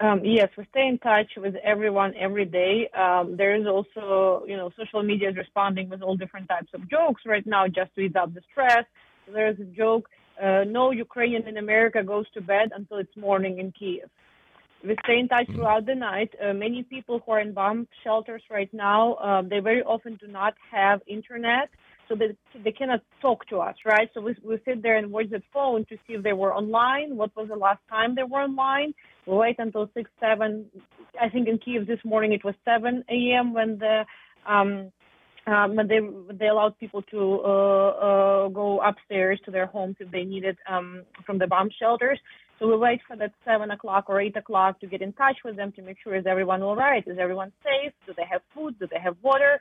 Um, 0.00 0.22
yes, 0.24 0.48
we 0.56 0.64
stay 0.70 0.86
in 0.86 0.98
touch 0.98 1.32
with 1.36 1.56
everyone 1.56 2.14
every 2.18 2.46
day. 2.46 2.88
Um, 2.96 3.36
there 3.36 3.54
is 3.54 3.66
also, 3.66 4.46
you 4.46 4.56
know, 4.56 4.70
social 4.78 5.02
media 5.02 5.28
is 5.28 5.36
responding 5.36 5.90
with 5.90 6.00
all 6.00 6.16
different 6.16 6.48
types 6.48 6.68
of 6.72 6.88
jokes 6.88 7.22
right 7.26 7.46
now 7.46 7.66
just 7.66 7.94
to 7.96 8.00
ease 8.00 8.16
up 8.18 8.32
the 8.32 8.40
stress. 8.50 8.84
There 9.30 9.48
is 9.50 9.60
a 9.60 9.64
joke, 9.64 10.08
uh, 10.42 10.64
no 10.66 10.90
Ukrainian 10.90 11.46
in 11.46 11.58
America 11.58 12.02
goes 12.02 12.24
to 12.30 12.40
bed 12.40 12.70
until 12.74 12.96
it's 12.96 13.14
morning 13.14 13.58
in 13.58 13.72
Kiev. 13.72 14.08
We 14.82 14.96
stay 15.04 15.18
in 15.18 15.28
touch 15.28 15.46
throughout 15.54 15.84
the 15.84 15.94
night. 15.94 16.30
Uh, 16.42 16.54
many 16.54 16.82
people 16.82 17.22
who 17.24 17.32
are 17.32 17.40
in 17.40 17.52
bomb 17.52 17.86
shelters 18.02 18.42
right 18.50 18.72
now, 18.72 19.14
uh, 19.14 19.42
they 19.42 19.60
very 19.60 19.82
often 19.82 20.16
do 20.16 20.26
not 20.26 20.54
have 20.72 21.02
internet, 21.06 21.68
so 22.08 22.14
they, 22.14 22.34
they 22.64 22.72
cannot 22.72 23.02
talk 23.20 23.46
to 23.48 23.58
us, 23.58 23.76
right? 23.84 24.08
So 24.14 24.22
we, 24.22 24.34
we 24.42 24.58
sit 24.64 24.82
there 24.82 24.96
and 24.96 25.12
watch 25.12 25.28
the 25.30 25.42
phone 25.52 25.84
to 25.90 25.96
see 26.06 26.14
if 26.14 26.22
they 26.22 26.32
were 26.32 26.54
online, 26.54 27.16
what 27.16 27.34
was 27.36 27.48
the 27.48 27.56
last 27.56 27.80
time 27.90 28.14
they 28.14 28.22
were 28.22 28.40
online. 28.40 28.94
We 29.26 29.36
wait 29.36 29.56
until 29.58 29.90
6, 29.92 30.10
7, 30.18 30.64
I 31.20 31.28
think 31.28 31.46
in 31.46 31.58
Kiev 31.58 31.86
this 31.86 32.00
morning 32.02 32.32
it 32.32 32.42
was 32.42 32.54
7 32.64 33.04
a.m. 33.10 33.52
when 33.52 33.78
the 33.78 34.06
um, 34.46 34.90
um, 35.46 35.76
they 35.76 36.00
they 36.34 36.48
allowed 36.48 36.78
people 36.78 37.02
to 37.02 37.40
uh, 37.44 37.88
uh, 37.88 38.48
go 38.48 38.80
upstairs 38.80 39.40
to 39.44 39.50
their 39.50 39.66
homes 39.66 39.96
if 39.98 40.10
they 40.10 40.24
needed 40.24 40.56
um, 40.68 41.02
from 41.24 41.38
the 41.38 41.46
bomb 41.46 41.70
shelters. 41.78 42.18
So 42.60 42.68
we 42.68 42.76
wait 42.76 43.00
for 43.08 43.16
that 43.16 43.32
seven 43.42 43.70
o'clock 43.70 44.04
or 44.08 44.20
eight 44.20 44.36
o'clock 44.36 44.78
to 44.80 44.86
get 44.86 45.00
in 45.00 45.14
touch 45.14 45.38
with 45.44 45.56
them 45.56 45.72
to 45.72 45.82
make 45.82 45.96
sure 46.04 46.14
is 46.14 46.26
everyone 46.26 46.62
all 46.62 46.76
right? 46.76 47.02
Is 47.06 47.16
everyone 47.18 47.52
safe? 47.64 47.92
Do 48.06 48.12
they 48.14 48.26
have 48.30 48.42
food? 48.54 48.78
Do 48.78 48.86
they 48.86 49.00
have 49.00 49.16
water? 49.22 49.58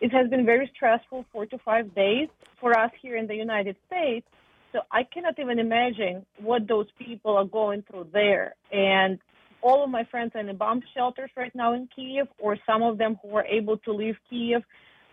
It 0.00 0.12
has 0.12 0.30
been 0.30 0.46
very 0.46 0.70
stressful 0.74 1.26
four 1.30 1.44
to 1.46 1.58
five 1.58 1.94
days 1.94 2.28
for 2.58 2.76
us 2.76 2.90
here 3.02 3.16
in 3.18 3.26
the 3.26 3.34
United 3.34 3.76
States. 3.86 4.26
So 4.72 4.80
I 4.90 5.02
cannot 5.04 5.38
even 5.38 5.58
imagine 5.58 6.24
what 6.40 6.66
those 6.66 6.86
people 6.98 7.36
are 7.36 7.44
going 7.44 7.84
through 7.88 8.08
there. 8.14 8.54
And 8.72 9.18
all 9.60 9.84
of 9.84 9.90
my 9.90 10.04
friends 10.04 10.32
are 10.34 10.40
in 10.40 10.46
the 10.46 10.54
bomb 10.54 10.82
shelters 10.94 11.30
right 11.36 11.54
now 11.54 11.74
in 11.74 11.86
Kiev, 11.94 12.28
or 12.38 12.56
some 12.64 12.82
of 12.82 12.96
them 12.96 13.18
who 13.22 13.36
are 13.36 13.44
able 13.44 13.76
to 13.76 13.92
leave 13.92 14.16
Kiev 14.30 14.62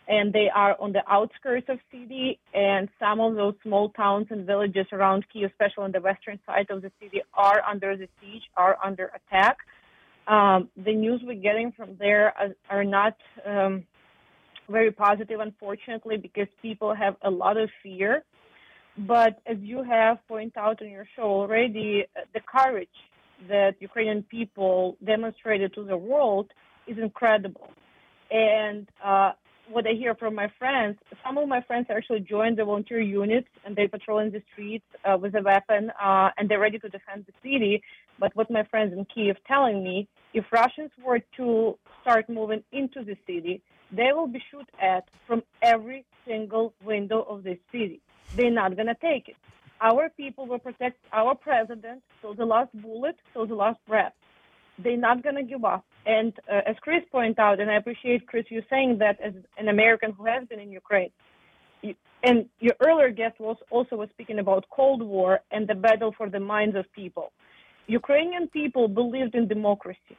and 0.10 0.34
they 0.34 0.50
are 0.54 0.76
on 0.80 0.91
the 0.91 1.04
outskirts 1.08 1.69
of 1.69 1.78
city 1.91 2.39
and 2.56 2.89
some 3.00 3.19
of 3.19 3.36
those 3.36 3.54
small 3.62 3.89
towns 3.89 4.26
and 4.32 4.45
villages 4.45 4.88
around 4.91 5.24
Kiev, 5.32 5.52
especially 5.52 5.84
on 5.84 5.91
the 5.91 6.02
western 6.02 6.39
side 6.48 6.65
of 6.72 6.82
the 6.82 6.91
city, 7.00 7.22
are 7.36 7.62
under 7.63 7.95
the 7.95 8.10
siege, 8.19 8.41
are 8.58 8.76
under 8.84 9.12
attack. 9.17 9.58
Um, 10.28 10.69
the 10.76 10.95
news 10.95 11.22
we're 11.24 11.36
getting 11.36 11.72
from 11.72 11.95
there 12.00 12.34
are, 12.39 12.56
are 12.72 12.84
not 12.84 13.15
um, 13.45 13.86
very 14.67 14.91
positive, 14.91 15.39
unfortunately, 15.39 16.17
because 16.17 16.48
people 16.60 16.95
have 16.95 17.15
a 17.22 17.30
lot 17.30 17.58
of 17.58 17.69
fear. 17.84 18.24
But 18.98 19.39
as 19.45 19.58
you 19.62 19.84
have 19.84 20.17
pointed 20.28 20.58
out 20.58 20.82
on 20.82 20.89
your 20.89 21.08
show 21.15 21.24
already, 21.24 22.06
the 22.34 22.41
courage 22.41 22.89
that 23.48 23.76
Ukrainian 23.80 24.24
people 24.24 24.98
demonstrated 25.06 25.74
to 25.76 25.84
the 25.84 25.95
world 25.95 26.52
is 26.88 26.98
incredible. 26.98 27.69
And 28.32 28.88
uh, 29.04 29.34
what 29.69 29.86
I 29.88 29.93
hear 29.93 30.15
from 30.15 30.36
my 30.36 30.51
friends, 30.58 30.97
some 31.23 31.38
of 31.38 31.47
my 31.47 31.62
friends 31.62 31.88
actually 31.89 32.21
joined 32.21 32.58
the 32.58 32.65
volunteer 32.65 32.99
units 32.99 33.47
and 33.65 33.75
they 33.75 33.88
patrol 33.88 34.19
in 34.19 34.32
the 34.32 34.41
streets 34.51 34.86
uh, 35.05 35.17
with 35.17 35.36
a 35.36 35.41
weapon 35.41 35.91
uh, 36.01 36.29
and 36.38 36.49
they're 36.49 36.60
ready 36.60 36.79
to 36.79 36.89
defend 36.89 37.25
the 37.27 37.34
city. 37.43 37.82
But 38.19 38.36
what 38.36 38.49
my 38.49 38.63
friends 38.63 38.93
in 38.93 39.05
Kiev 39.05 39.38
telling 39.47 39.84
me, 39.84 40.08
if 40.34 40.45
Russians 40.51 40.91
were 41.03 41.19
to 41.38 41.77
start 42.01 42.29
moving 42.29 42.63
into 42.71 43.03
the 43.03 43.15
city, 43.25 43.62
they 43.91 44.10
will 44.13 44.27
be 44.27 44.41
shot 44.51 44.69
at 44.82 45.08
from 45.25 45.43
every 45.62 46.05
single 46.27 46.73
window 46.84 47.25
of 47.29 47.43
this 47.43 47.58
city. 47.71 48.01
They're 48.36 48.51
not 48.51 48.75
gonna 48.75 48.95
take 49.01 49.29
it. 49.29 49.36
Our 49.82 50.10
people 50.10 50.45
will 50.45 50.60
protect 50.60 50.97
our 51.13 51.36
president 51.36 52.03
till 52.21 52.34
the 52.34 52.45
last 52.45 52.69
bullet, 52.73 53.15
till 53.34 53.47
the 53.47 53.55
last 53.55 53.79
breath. 53.88 54.13
They're 54.83 54.97
not 54.97 55.23
gonna 55.23 55.43
give 55.43 55.63
up. 55.65 55.85
And 56.05 56.33
uh, 56.51 56.61
as 56.65 56.75
Chris 56.81 57.03
pointed 57.11 57.39
out, 57.39 57.59
and 57.59 57.69
I 57.69 57.75
appreciate 57.75 58.27
Chris 58.27 58.45
you 58.49 58.61
saying 58.69 58.97
that 58.99 59.19
as 59.21 59.33
an 59.57 59.67
American 59.67 60.11
who 60.13 60.25
has 60.25 60.47
been 60.47 60.59
in 60.59 60.71
Ukraine, 60.71 61.11
you, 61.81 61.93
and 62.23 62.45
your 62.59 62.75
earlier 62.85 63.11
guest 63.11 63.39
was 63.39 63.57
also 63.69 63.95
was 63.95 64.09
speaking 64.11 64.39
about 64.39 64.65
Cold 64.69 65.01
War 65.03 65.41
and 65.51 65.67
the 65.67 65.75
battle 65.75 66.13
for 66.17 66.29
the 66.29 66.39
minds 66.39 66.75
of 66.75 66.85
people. 66.93 67.31
Ukrainian 67.87 68.47
people 68.49 68.87
believed 68.87 69.35
in 69.35 69.47
democracy. 69.47 70.15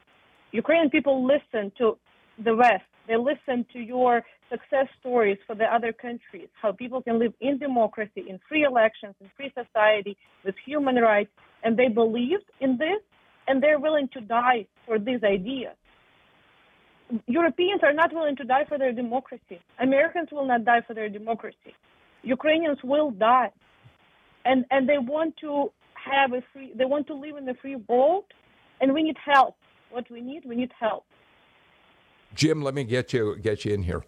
Ukrainian 0.51 0.89
people 0.89 1.25
listened 1.25 1.71
to 1.77 1.97
the 2.43 2.55
West. 2.55 2.83
They 3.07 3.17
listened 3.17 3.65
to 3.73 3.79
your 3.79 4.23
success 4.49 4.87
stories 4.99 5.37
for 5.47 5.55
the 5.55 5.65
other 5.65 5.91
countries, 5.93 6.49
how 6.61 6.71
people 6.71 7.01
can 7.01 7.17
live 7.19 7.33
in 7.41 7.57
democracy, 7.57 8.23
in 8.27 8.39
free 8.47 8.63
elections, 8.63 9.15
in 9.21 9.29
free 9.37 9.51
society, 9.61 10.17
with 10.45 10.55
human 10.65 10.95
rights, 10.95 11.31
and 11.63 11.77
they 11.77 11.87
believed 11.87 12.45
in 12.59 12.77
this, 12.77 13.01
and 13.47 13.61
they're 13.61 13.79
willing 13.79 14.07
to 14.13 14.21
die 14.21 14.65
for 14.85 14.99
these 14.99 15.23
ideas. 15.23 15.75
Europeans 17.27 17.81
are 17.83 17.93
not 17.93 18.13
willing 18.13 18.35
to 18.37 18.43
die 18.43 18.65
for 18.67 18.77
their 18.77 18.93
democracy. 18.93 19.59
Americans 19.79 20.29
will 20.31 20.45
not 20.45 20.63
die 20.63 20.81
for 20.87 20.93
their 20.93 21.09
democracy. 21.09 21.73
Ukrainians 22.23 22.77
will 22.83 23.11
die. 23.11 23.51
And 24.45 24.65
and 24.71 24.87
they 24.87 24.97
want 24.97 25.35
to 25.37 25.71
have 25.93 26.33
a 26.33 26.41
free 26.53 26.71
they 26.75 26.85
want 26.85 27.07
to 27.07 27.13
live 27.13 27.35
in 27.37 27.47
a 27.49 27.53
free 27.55 27.75
world 27.87 28.25
and 28.79 28.93
we 28.93 29.03
need 29.03 29.17
help. 29.23 29.55
What 29.91 30.09
we 30.09 30.21
need, 30.21 30.45
we 30.45 30.55
need 30.55 30.71
help. 30.79 31.03
Jim, 32.33 32.61
let 32.61 32.73
me 32.73 32.83
get 32.83 33.11
you 33.13 33.37
get 33.37 33.65
you 33.65 33.73
in 33.73 33.83
here. 33.83 34.03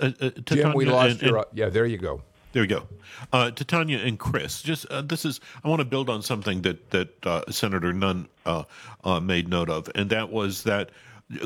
Uh, 0.00 0.10
uh, 0.20 0.30
Jim, 0.44 0.72
we 0.74 0.84
lost 0.84 1.20
and- 1.20 1.22
your. 1.22 1.36
and- 1.38 1.46
yeah, 1.52 1.68
there 1.68 1.86
you 1.86 1.98
go. 1.98 2.22
There 2.52 2.62
we 2.62 2.66
go. 2.66 2.88
Uh, 3.32 3.52
to 3.52 3.64
Tanya 3.64 3.98
and 3.98 4.18
Chris, 4.18 4.60
just 4.60 4.86
uh, 4.86 5.02
this 5.02 5.24
is 5.24 5.40
I 5.62 5.68
want 5.68 5.80
to 5.80 5.84
build 5.84 6.10
on 6.10 6.20
something 6.22 6.62
that 6.62 6.90
that 6.90 7.26
uh, 7.26 7.42
Senator 7.50 7.92
Nunn 7.92 8.28
uh, 8.44 8.64
uh, 9.04 9.20
made 9.20 9.48
note 9.48 9.70
of, 9.70 9.88
and 9.94 10.10
that 10.10 10.30
was 10.30 10.64
that 10.64 10.90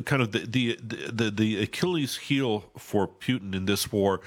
kind 0.06 0.22
of 0.22 0.32
the 0.32 0.46
the 0.46 0.78
the, 1.12 1.30
the 1.30 1.62
Achilles 1.62 2.16
heel 2.16 2.64
for 2.78 3.06
Putin 3.06 3.54
in 3.54 3.66
this 3.66 3.92
war 3.92 4.22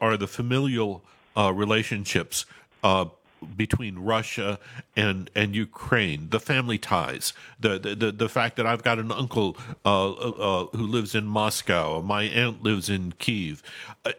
are 0.00 0.16
the 0.16 0.26
familial 0.26 1.02
uh, 1.36 1.52
relationships. 1.52 2.46
Uh, 2.82 3.06
between 3.54 3.98
Russia 3.98 4.58
and 4.96 5.30
and 5.34 5.54
Ukraine, 5.54 6.28
the 6.30 6.40
family 6.40 6.78
ties, 6.78 7.34
the 7.60 7.78
the 7.78 7.94
the, 7.94 8.12
the 8.12 8.28
fact 8.30 8.56
that 8.56 8.66
I've 8.66 8.82
got 8.82 8.98
an 8.98 9.12
uncle 9.12 9.58
uh, 9.84 10.12
uh, 10.12 10.66
who 10.74 10.86
lives 10.86 11.14
in 11.14 11.26
Moscow, 11.26 12.00
my 12.00 12.22
aunt 12.22 12.62
lives 12.62 12.88
in 12.88 13.12
Kiev. 13.18 13.62
Uh, 14.06 14.12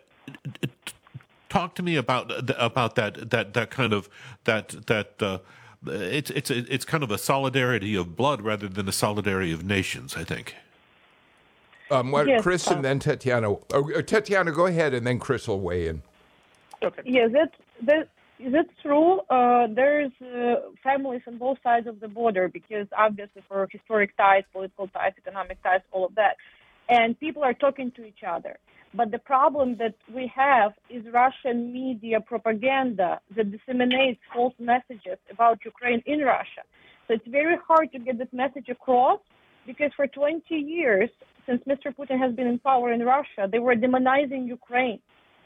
talk 1.49 1.75
to 1.75 1.83
me 1.83 1.95
about 1.95 2.51
about 2.59 2.95
that 2.95 3.29
that 3.29 3.53
that 3.53 3.69
kind 3.69 3.93
of 3.93 4.09
that 4.43 4.69
that 4.87 5.21
uh, 5.21 5.39
it's 5.85 6.29
it's 6.31 6.49
it's 6.49 6.85
kind 6.85 7.03
of 7.03 7.11
a 7.11 7.17
solidarity 7.17 7.95
of 7.95 8.15
blood 8.15 8.41
rather 8.41 8.67
than 8.67 8.87
a 8.87 8.91
solidarity 8.91 9.51
of 9.51 9.63
nations. 9.63 10.15
I 10.15 10.23
think. 10.23 10.55
Um, 11.89 12.11
what, 12.11 12.27
Yes, 12.27 12.41
Chris 12.41 12.67
uh, 12.67 12.75
and 12.75 12.83
then 12.83 12.99
Tatiana. 12.99 13.51
Oh, 13.51 13.91
uh, 13.95 14.01
Tatiana, 14.01 14.51
go 14.51 14.65
ahead, 14.65 14.93
and 14.93 15.07
then 15.07 15.19
Chris 15.19 15.47
will 15.47 15.61
weigh 15.61 15.87
in. 15.87 16.01
Okay. 16.83 17.01
Yes, 17.05 17.31
that 17.31 17.53
that 17.83 18.09
that's 18.39 18.69
true. 18.81 19.19
Uh, 19.29 19.67
there's 19.67 20.11
uh, 20.21 20.55
families 20.83 21.21
on 21.27 21.37
both 21.37 21.57
sides 21.63 21.87
of 21.87 21.99
the 21.99 22.07
border 22.07 22.49
because 22.49 22.87
obviously 22.95 23.41
for 23.47 23.67
historic 23.71 24.15
ties, 24.17 24.43
political 24.51 24.87
ties, 24.89 25.13
economic 25.17 25.61
ties, 25.63 25.81
all 25.91 26.05
of 26.05 26.15
that, 26.15 26.37
and 26.89 27.19
people 27.19 27.43
are 27.43 27.53
talking 27.53 27.91
to 27.91 28.05
each 28.05 28.23
other. 28.27 28.57
But 28.97 29.11
the 29.11 29.19
problem 29.19 29.77
that 29.77 29.93
we 30.11 30.25
have 30.35 30.71
is 30.89 31.03
Russian 31.13 31.71
media 31.71 32.19
propaganda 32.19 33.19
that 33.35 33.51
disseminates 33.51 34.19
false 34.33 34.55
messages 34.57 35.19
about 35.31 35.63
Ukraine 35.63 36.01
in 36.07 36.21
Russia. 36.21 36.63
So 37.07 37.13
it's 37.13 37.27
very 37.27 37.57
hard 37.67 37.91
to 37.91 37.99
get 37.99 38.17
this 38.17 38.33
message 38.33 38.69
across 38.69 39.19
because 39.67 39.91
for 39.95 40.07
20 40.07 40.55
years, 40.55 41.11
since 41.45 41.61
Mr. 41.65 41.95
Putin 41.95 42.17
has 42.17 42.33
been 42.33 42.47
in 42.47 42.57
power 42.57 42.91
in 42.91 43.01
Russia, 43.03 43.47
they 43.51 43.59
were 43.59 43.75
demonizing 43.75 44.47
Ukraine. 44.47 44.99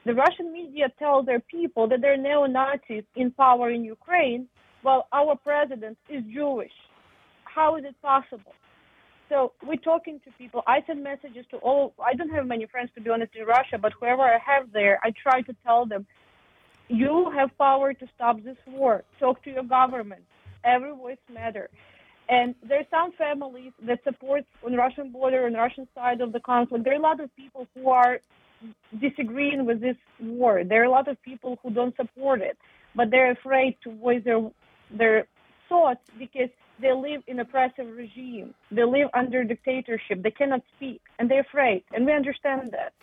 The 0.05 0.13
Russian 0.13 0.53
media 0.53 0.85
tell 0.97 1.21
their 1.21 1.41
people 1.41 1.89
that 1.89 1.99
there 1.99 2.13
are 2.13 2.23
neo 2.25 2.45
Nazis 2.45 3.03
in 3.17 3.31
power 3.31 3.69
in 3.69 3.83
Ukraine, 3.83 4.47
while 4.81 5.07
our 5.11 5.35
president 5.35 5.97
is 6.09 6.23
Jewish. 6.33 6.77
How 7.43 7.75
is 7.75 7.83
it 7.83 7.95
possible? 8.01 8.53
So 9.32 9.54
we're 9.65 9.78
talking 9.78 10.20
to 10.26 10.32
people. 10.38 10.62
I 10.67 10.84
send 10.86 11.02
messages 11.02 11.46
to 11.52 11.58
all. 11.58 11.94
I 12.06 12.13
don't 12.15 12.30
have 12.32 12.46
many 12.46 12.65
friends, 12.65 12.89
to 12.96 13.02
be 13.02 13.10
honest, 13.10 13.32
in 13.34 13.46
Russia, 13.46 13.78
but 13.82 13.94
whoever 13.98 14.24
I 14.24 14.38
have 14.46 14.74
there, 14.74 15.00
I 15.04 15.13
try 15.24 15.41
to 15.44 15.56
tell 15.65 15.86
them, 15.86 16.06
you 16.89 17.32
have 17.34 17.58
power 17.58 17.94
to 17.94 18.06
stop 18.13 18.44
this 18.44 18.58
war. 18.67 19.06
Talk 19.22 19.41
to 19.46 19.50
your 19.50 19.63
government. 19.63 20.24
Every 20.65 20.91
voice 20.91 21.24
matters. 21.34 21.70
And 22.28 22.56
there's 22.67 22.86
some 22.91 23.13
families 23.13 23.72
that 23.88 24.04
support 24.04 24.44
on 24.65 24.74
Russian 24.74 25.12
border, 25.12 25.46
on 25.46 25.54
Russian 25.54 25.88
side 25.96 26.20
of 26.20 26.34
the 26.34 26.41
conflict. 26.41 26.84
There 26.84 26.94
are 26.94 26.98
a 26.98 27.02
lot 27.02 27.22
of 27.22 27.34
people 27.38 27.67
who 27.74 27.89
are 27.89 28.20
disagreeing 29.00 29.65
with 29.65 29.80
this 29.80 29.96
war. 30.20 30.65
There 30.65 30.82
are 30.82 30.86
a 30.86 30.91
lot 30.91 31.08
of 31.08 31.22
people 31.24 31.58
who 31.63 31.72
don't 31.72 31.96
support 31.96 32.41
it, 32.41 32.58
but 32.98 33.10
they're 33.12 33.32
afraid 33.32 33.78
to 33.86 33.96
voice 33.96 34.24
their 34.26 34.41
their 34.91 35.26
thoughts 35.70 36.02
because 36.20 36.50
they 36.82 36.94
live 36.94 37.22
in 37.28 37.39
oppressive 37.39 37.88
regime. 37.96 38.54
They 38.72 38.84
live 38.84 39.10
under 39.13 39.44
dictatorship. 39.44 40.24
They 40.24 40.32
cannot 40.32 40.62
speak, 40.76 41.02
and 41.20 41.30
they're 41.30 41.41
afraid. 41.41 41.84
And 41.94 42.06
we 42.06 42.13
understand 42.13 42.72
that. 42.72 42.94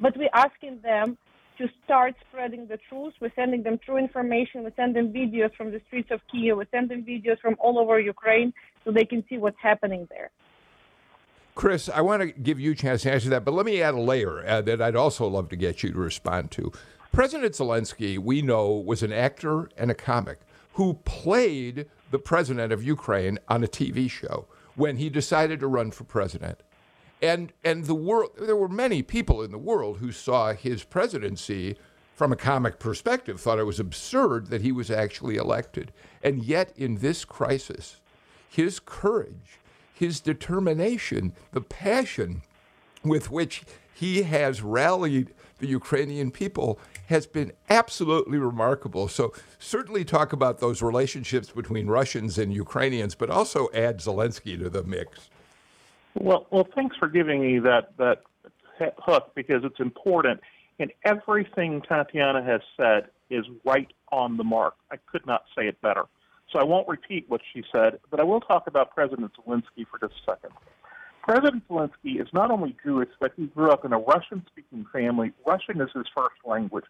But 0.00 0.16
we're 0.16 0.28
asking 0.34 0.80
them 0.82 1.18
to 1.58 1.66
start 1.84 2.14
spreading 2.28 2.66
the 2.66 2.78
truth. 2.88 3.14
We're 3.20 3.32
sending 3.34 3.62
them 3.62 3.78
true 3.84 3.96
information. 3.96 4.64
We 4.64 4.70
send 4.76 4.94
them 4.94 5.12
videos 5.12 5.54
from 5.56 5.70
the 5.70 5.80
streets 5.86 6.10
of 6.10 6.20
Kiev. 6.30 6.58
We 6.58 6.64
send 6.70 6.90
them 6.90 7.02
videos 7.02 7.40
from 7.40 7.56
all 7.58 7.78
over 7.78 7.98
Ukraine 7.98 8.52
so 8.84 8.92
they 8.92 9.04
can 9.04 9.24
see 9.28 9.38
what's 9.38 9.56
happening 9.62 10.06
there. 10.10 10.30
Chris, 11.54 11.88
I 11.88 12.02
want 12.02 12.20
to 12.20 12.28
give 12.28 12.60
you 12.60 12.72
a 12.72 12.74
chance 12.74 13.02
to 13.02 13.12
answer 13.12 13.30
that, 13.30 13.44
but 13.46 13.54
let 13.54 13.64
me 13.64 13.80
add 13.80 13.94
a 13.94 14.00
layer 14.00 14.46
uh, 14.46 14.60
that 14.60 14.82
I'd 14.82 14.94
also 14.94 15.26
love 15.26 15.48
to 15.48 15.56
get 15.56 15.82
you 15.82 15.90
to 15.90 15.98
respond 15.98 16.50
to. 16.52 16.70
President 17.12 17.54
Zelensky, 17.54 18.18
we 18.18 18.42
know, 18.42 18.72
was 18.72 19.02
an 19.02 19.12
actor 19.12 19.70
and 19.78 19.90
a 19.90 19.94
comic 19.94 20.38
who 20.74 20.94
played 21.04 21.86
the 22.10 22.18
president 22.18 22.72
of 22.72 22.82
Ukraine 22.82 23.38
on 23.48 23.64
a 23.64 23.68
TV 23.68 24.10
show 24.10 24.46
when 24.74 24.96
he 24.96 25.08
decided 25.08 25.60
to 25.60 25.66
run 25.66 25.90
for 25.90 26.04
president. 26.04 26.62
And 27.22 27.52
and 27.64 27.86
the 27.86 27.94
world 27.94 28.32
there 28.38 28.56
were 28.56 28.68
many 28.68 29.02
people 29.02 29.42
in 29.42 29.50
the 29.50 29.58
world 29.58 29.98
who 29.98 30.12
saw 30.12 30.52
his 30.52 30.84
presidency 30.84 31.76
from 32.14 32.32
a 32.32 32.36
comic 32.36 32.78
perspective 32.78 33.40
thought 33.40 33.58
it 33.58 33.64
was 33.64 33.80
absurd 33.80 34.46
that 34.48 34.62
he 34.62 34.72
was 34.72 34.90
actually 34.90 35.36
elected. 35.36 35.92
And 36.22 36.42
yet 36.42 36.72
in 36.76 36.96
this 36.96 37.24
crisis, 37.24 38.00
his 38.48 38.80
courage, 38.80 39.60
his 39.92 40.20
determination, 40.20 41.34
the 41.52 41.60
passion 41.60 42.42
with 43.02 43.30
which 43.30 43.64
he 43.94 44.22
has 44.22 44.62
rallied 44.62 45.32
the 45.58 45.66
Ukrainian 45.66 46.30
people 46.30 46.78
has 47.06 47.26
been 47.26 47.52
absolutely 47.70 48.38
remarkable. 48.38 49.08
So, 49.08 49.32
certainly 49.58 50.04
talk 50.04 50.32
about 50.32 50.58
those 50.58 50.82
relationships 50.82 51.50
between 51.50 51.86
Russians 51.86 52.38
and 52.38 52.52
Ukrainians, 52.52 53.14
but 53.14 53.30
also 53.30 53.68
add 53.72 53.98
Zelensky 53.98 54.58
to 54.58 54.68
the 54.68 54.82
mix. 54.84 55.30
Well, 56.14 56.46
well, 56.50 56.66
thanks 56.74 56.96
for 56.96 57.08
giving 57.08 57.40
me 57.40 57.58
that 57.60 57.96
that 57.98 58.22
hook 58.98 59.32
because 59.34 59.64
it's 59.64 59.80
important. 59.80 60.40
And 60.78 60.92
everything 61.04 61.82
Tatiana 61.82 62.42
has 62.42 62.60
said 62.76 63.08
is 63.30 63.46
right 63.64 63.90
on 64.12 64.36
the 64.36 64.44
mark. 64.44 64.74
I 64.90 64.96
could 64.96 65.26
not 65.26 65.44
say 65.56 65.66
it 65.66 65.80
better. 65.80 66.04
So 66.52 66.58
I 66.58 66.64
won't 66.64 66.86
repeat 66.86 67.24
what 67.28 67.40
she 67.52 67.64
said, 67.74 67.98
but 68.10 68.20
I 68.20 68.22
will 68.22 68.40
talk 68.40 68.66
about 68.66 68.94
President 68.94 69.32
Zelensky 69.36 69.84
for 69.90 69.98
just 69.98 70.20
a 70.22 70.30
second. 70.32 70.52
President 71.26 71.66
Zelensky 71.68 72.20
is 72.20 72.28
not 72.32 72.52
only 72.52 72.76
Jewish, 72.84 73.08
but 73.18 73.32
he 73.36 73.46
grew 73.46 73.72
up 73.72 73.84
in 73.84 73.92
a 73.92 73.98
Russian 73.98 74.46
speaking 74.46 74.86
family. 74.92 75.32
Russian 75.44 75.80
is 75.80 75.88
his 75.92 76.06
first 76.14 76.36
language. 76.44 76.84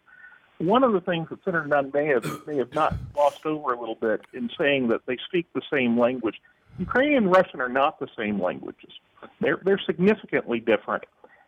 One 0.59 0.83
of 0.83 0.93
the 0.93 1.01
things 1.01 1.29
that 1.29 1.43
Senator 1.43 1.65
Nunn 1.65 1.89
may 1.91 2.05
have, 2.07 2.45
may 2.45 2.57
have 2.57 2.71
not 2.71 2.95
glossed 3.13 3.47
over 3.47 3.73
a 3.73 3.79
little 3.79 3.95
bit 3.95 4.21
in 4.33 4.51
saying 4.55 4.89
that 4.89 5.01
they 5.07 5.17
speak 5.27 5.47
the 5.53 5.63
same 5.73 5.99
language, 5.99 6.35
Ukrainian 6.77 7.23
and 7.23 7.33
Russian 7.33 7.61
are 7.61 7.69
not 7.69 7.99
the 7.99 8.07
same 8.15 8.39
languages. 8.39 8.91
They're, 9.41 9.59
they're 9.63 9.81
significantly 9.83 10.59
different. 10.59 11.05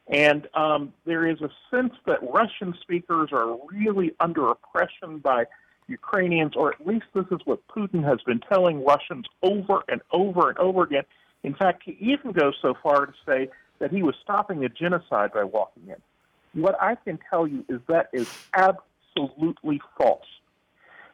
And 0.07 0.47
um, 0.55 0.91
there 1.05 1.27
is 1.27 1.39
a 1.41 1.49
sense 1.69 1.93
that 2.07 2.17
Russian 2.23 2.73
speakers 2.81 3.29
are 3.31 3.55
really 3.71 4.13
under 4.19 4.49
oppression 4.49 5.19
by 5.19 5.45
Ukrainians, 5.87 6.53
or 6.55 6.73
at 6.73 6.87
least 6.87 7.05
this 7.13 7.25
is 7.29 7.39
what 7.45 7.59
Putin 7.67 8.03
has 8.03 8.19
been 8.25 8.39
telling 8.39 8.83
Russians 8.83 9.25
over 9.43 9.83
and 9.87 10.01
over 10.11 10.49
and 10.49 10.57
over 10.57 10.83
again. 10.83 11.03
In 11.43 11.53
fact, 11.53 11.83
he 11.85 11.97
even 11.99 12.31
goes 12.31 12.55
so 12.61 12.73
far 12.81 13.05
to 13.05 13.13
say 13.25 13.49
that 13.79 13.91
he 13.91 14.03
was 14.03 14.15
stopping 14.21 14.63
a 14.63 14.69
genocide 14.69 15.31
by 15.33 15.43
walking 15.43 15.83
in. 15.87 16.61
What 16.61 16.75
I 16.81 16.95
can 16.95 17.19
tell 17.29 17.47
you 17.47 17.63
is 17.69 17.79
that 17.87 18.09
is 18.13 18.27
absolutely 18.53 19.81
false. 19.97 20.25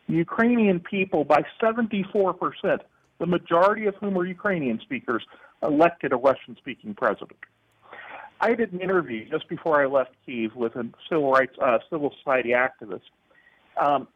The 0.08 0.16
Ukrainian 0.16 0.80
people, 0.80 1.24
by 1.24 1.44
74%, 1.62 2.80
the 3.20 3.26
majority 3.26 3.86
of 3.86 3.96
whom 3.96 4.18
are 4.18 4.26
Ukrainian 4.26 4.80
speakers, 4.80 5.24
elected 5.64 6.14
a 6.14 6.18
Russian 6.18 6.56
speaking 6.58 6.94
president. 6.94 7.40
I 8.42 8.54
did 8.54 8.74
an 8.74 8.82
interview 8.82 9.28
just 9.30 9.48
before 9.48 9.82
I 9.82 9.86
left 9.86 10.12
Kiev 10.26 10.56
with 10.56 10.76
a 10.76 10.88
civil 11.10 11.32
rights, 11.32 11.56
uh, 11.62 11.80
civil 11.90 12.14
society 12.24 12.50
activist. 12.50 13.02
Um, 13.78 14.08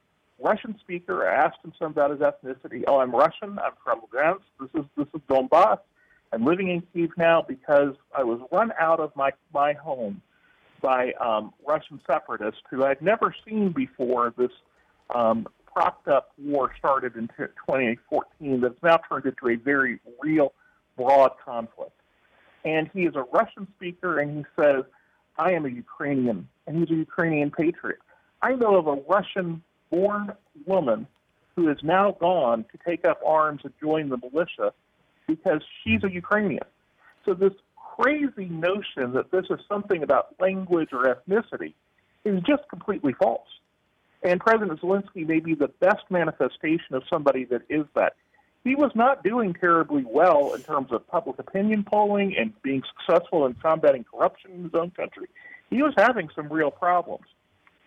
Russian 0.42 0.78
speaker. 0.80 1.28
I 1.28 1.36
asked 1.36 1.58
him 1.64 1.74
some 1.80 1.92
about 1.92 2.12
his 2.12 2.20
ethnicity. 2.20 2.84
Oh, 2.88 3.00
I'm 3.00 3.12
Russian. 3.12 3.60
I'm 3.60 3.74
from 3.84 4.02
Lugansk. 4.02 4.42
This 4.60 4.70
is 4.74 4.86
this 4.98 5.08
is 5.14 5.22
Donbass. 5.30 5.80
I'm 6.32 6.46
living 6.46 6.70
in 6.70 6.84
Kiev 6.94 7.12
now 7.18 7.44
because 7.48 7.96
I 8.16 8.24
was 8.24 8.40
run 8.52 8.72
out 8.80 9.00
of 9.00 9.16
my 9.16 9.32
my 9.54 9.74
home 9.74 10.22
by 10.82 11.12
um, 11.14 11.54
Russian 11.68 12.00
separatists 12.08 12.62
who 12.70 12.86
I'd 12.86 13.02
never 13.02 13.36
seen 13.48 13.72
before. 13.72 14.34
This 14.38 14.52
um, 15.14 15.48
propped 15.66 16.08
up 16.08 16.32
war 16.38 16.72
started 16.78 17.16
in 17.16 17.28
2014 17.38 18.62
that's 18.62 18.74
now 18.84 19.00
turned 19.10 19.26
into 19.26 19.50
a 19.50 19.56
very 19.56 20.00
real, 20.22 20.54
broad 20.98 21.32
conflict. 21.44 21.92
And 22.66 22.90
he 22.94 23.04
is 23.04 23.16
a 23.16 23.24
Russian 23.32 23.68
speaker, 23.78 24.20
and 24.20 24.38
he 24.38 24.46
says, 24.62 24.84
"I 25.38 25.54
am 25.54 25.66
a 25.66 25.70
Ukrainian," 25.70 26.48
and 26.68 26.78
he's 26.78 26.92
a 26.92 27.00
Ukrainian 27.00 27.52
patriot. 27.52 28.00
I 28.42 28.54
know 28.54 28.76
of 28.78 28.88
a 28.88 29.02
Russian 29.08 29.64
born 29.90 30.34
woman 30.66 31.08
who 31.56 31.70
is 31.70 31.78
now 31.82 32.12
gone 32.12 32.66
to 32.72 32.78
take 32.86 33.04
up 33.06 33.20
arms 33.26 33.62
and 33.64 33.74
join 33.82 34.10
the 34.10 34.18
militia 34.18 34.74
because 35.36 35.62
she's 35.84 36.04
a 36.04 36.12
Ukrainian. 36.12 36.64
So 37.26 37.34
this 37.34 37.54
crazy 37.98 38.46
notion 38.50 39.14
that 39.14 39.32
this 39.32 39.46
is 39.50 39.60
something 39.68 40.04
about 40.04 40.36
language 40.40 40.90
or 40.92 41.04
ethnicity 41.04 41.74
is 42.26 42.42
just 42.44 42.64
completely 42.70 43.14
false. 43.14 43.48
And 44.24 44.40
President 44.40 44.82
Zelensky 44.82 45.26
may 45.28 45.40
be 45.40 45.56
the 45.56 45.70
best 45.80 46.04
manifestation 46.10 46.94
of 46.94 47.04
somebody 47.10 47.46
that 47.46 47.62
is 47.70 47.86
that. 47.96 48.14
He 48.66 48.76
was 48.76 48.92
not 48.94 49.24
doing 49.24 49.54
terribly 49.54 50.04
well 50.06 50.54
in 50.54 50.62
terms 50.62 50.92
of 50.92 51.08
public 51.08 51.40
opinion 51.40 51.86
polling 51.86 52.36
and 52.38 52.52
being 52.62 52.84
successful 52.92 53.46
in 53.46 53.54
combating 53.54 54.04
corruption 54.04 54.52
in 54.52 54.64
his 54.64 54.74
own 54.74 54.92
country. 54.92 55.28
He 55.70 55.82
was 55.82 55.94
having 55.98 56.30
some 56.36 56.52
real 56.52 56.72
problems 56.72 57.26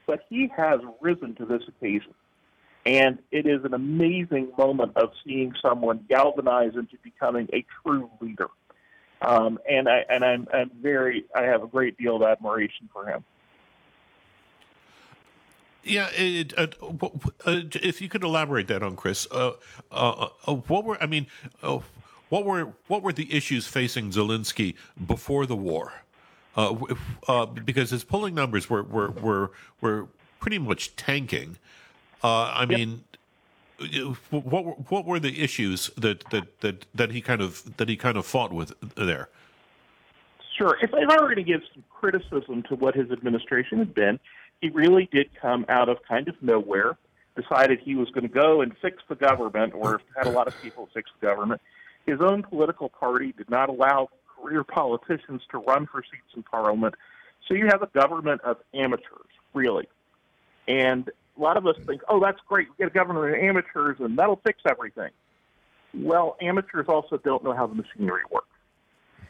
but 0.06 0.20
he 0.28 0.50
has 0.56 0.80
risen 1.00 1.34
to 1.36 1.46
this 1.46 1.62
occasion. 1.68 2.14
And 2.84 3.18
it 3.30 3.46
is 3.46 3.64
an 3.64 3.74
amazing 3.74 4.48
moment 4.58 4.96
of 4.96 5.10
seeing 5.24 5.54
someone 5.62 6.04
galvanize 6.08 6.74
into 6.74 6.96
becoming 7.02 7.48
a 7.52 7.64
true 7.82 8.10
leader. 8.20 8.48
Um, 9.20 9.60
and 9.70 9.88
I 9.88 10.04
and 10.10 10.24
I'm, 10.24 10.48
I'm 10.52 10.70
very 10.80 11.24
I 11.34 11.42
have 11.42 11.62
a 11.62 11.68
great 11.68 11.96
deal 11.96 12.16
of 12.16 12.22
admiration 12.22 12.88
for 12.92 13.06
him. 13.06 13.24
Yeah, 15.84 16.10
it, 16.14 16.56
uh, 16.56 16.68
uh, 17.44 17.60
if 17.74 18.00
you 18.00 18.08
could 18.08 18.22
elaborate 18.22 18.68
that 18.68 18.82
on 18.82 18.94
Chris, 18.94 19.26
uh, 19.32 19.52
uh, 19.90 20.28
uh 20.46 20.54
what 20.54 20.84
were 20.84 21.00
I 21.00 21.06
mean, 21.06 21.26
uh, 21.62 21.80
what 22.28 22.44
were 22.44 22.72
what 22.88 23.02
were 23.02 23.12
the 23.12 23.32
issues 23.32 23.66
facing 23.66 24.10
Zelensky 24.10 24.74
before 25.04 25.46
the 25.46 25.56
war? 25.56 25.92
because 27.64 27.88
his 27.90 28.04
polling 28.04 28.34
numbers 28.34 28.68
were 28.68 28.82
were 28.82 29.10
were, 29.10 29.50
were 29.80 30.08
pretty 30.38 30.58
much 30.58 30.94
tanking. 30.96 31.58
Uh, 32.22 32.52
I 32.54 32.66
mean, 32.66 33.04
what 34.30 34.90
what 34.90 35.04
were 35.06 35.18
the 35.18 35.42
issues 35.42 35.90
that, 35.96 36.28
that, 36.30 36.60
that, 36.60 36.86
that 36.94 37.10
he 37.10 37.20
kind 37.20 37.40
of 37.40 37.76
that 37.78 37.88
he 37.88 37.96
kind 37.96 38.16
of 38.16 38.26
fought 38.26 38.52
with 38.52 38.72
there? 38.94 39.28
Sure. 40.56 40.76
If, 40.82 40.90
if 40.92 41.08
I 41.08 41.14
were 41.14 41.28
going 41.28 41.36
to 41.36 41.42
give 41.42 41.62
some 41.72 41.82
criticism 41.90 42.62
to 42.68 42.76
what 42.76 42.94
his 42.94 43.10
administration 43.10 43.78
had 43.78 43.94
been, 43.94 44.20
he 44.60 44.68
really 44.68 45.08
did 45.10 45.30
come 45.40 45.64
out 45.68 45.88
of 45.88 45.98
kind 46.08 46.28
of 46.28 46.40
nowhere. 46.42 46.96
Decided 47.34 47.80
he 47.80 47.94
was 47.94 48.10
going 48.10 48.28
to 48.28 48.32
go 48.32 48.60
and 48.60 48.76
fix 48.82 48.98
the 49.08 49.14
government, 49.14 49.72
or 49.74 50.02
had 50.14 50.26
a 50.26 50.30
lot 50.30 50.46
of 50.46 50.54
people 50.62 50.88
fix 50.92 51.10
the 51.18 51.26
government. 51.26 51.62
His 52.04 52.20
own 52.20 52.42
political 52.42 52.90
party 52.90 53.32
did 53.32 53.48
not 53.48 53.70
allow 53.70 54.10
career 54.36 54.62
politicians 54.64 55.40
to 55.50 55.58
run 55.58 55.86
for 55.86 56.02
seats 56.02 56.36
in 56.36 56.42
parliament. 56.42 56.94
So 57.48 57.54
you 57.54 57.68
have 57.68 57.82
a 57.82 57.86
government 57.86 58.42
of 58.42 58.58
amateurs, 58.74 59.30
really. 59.54 59.88
And 60.68 61.10
a 61.36 61.40
lot 61.40 61.56
of 61.56 61.66
us 61.66 61.76
think, 61.86 62.02
oh, 62.08 62.20
that's 62.20 62.40
great. 62.46 62.68
We 62.70 62.76
get 62.78 62.88
a 62.88 62.94
government 62.94 63.34
of 63.34 63.42
amateurs 63.42 63.96
and 64.00 64.18
that'll 64.18 64.40
fix 64.44 64.60
everything. 64.68 65.10
Well, 65.94 66.36
amateurs 66.40 66.86
also 66.88 67.18
don't 67.18 67.44
know 67.44 67.52
how 67.52 67.66
the 67.66 67.74
machinery 67.74 68.22
works. 68.30 68.46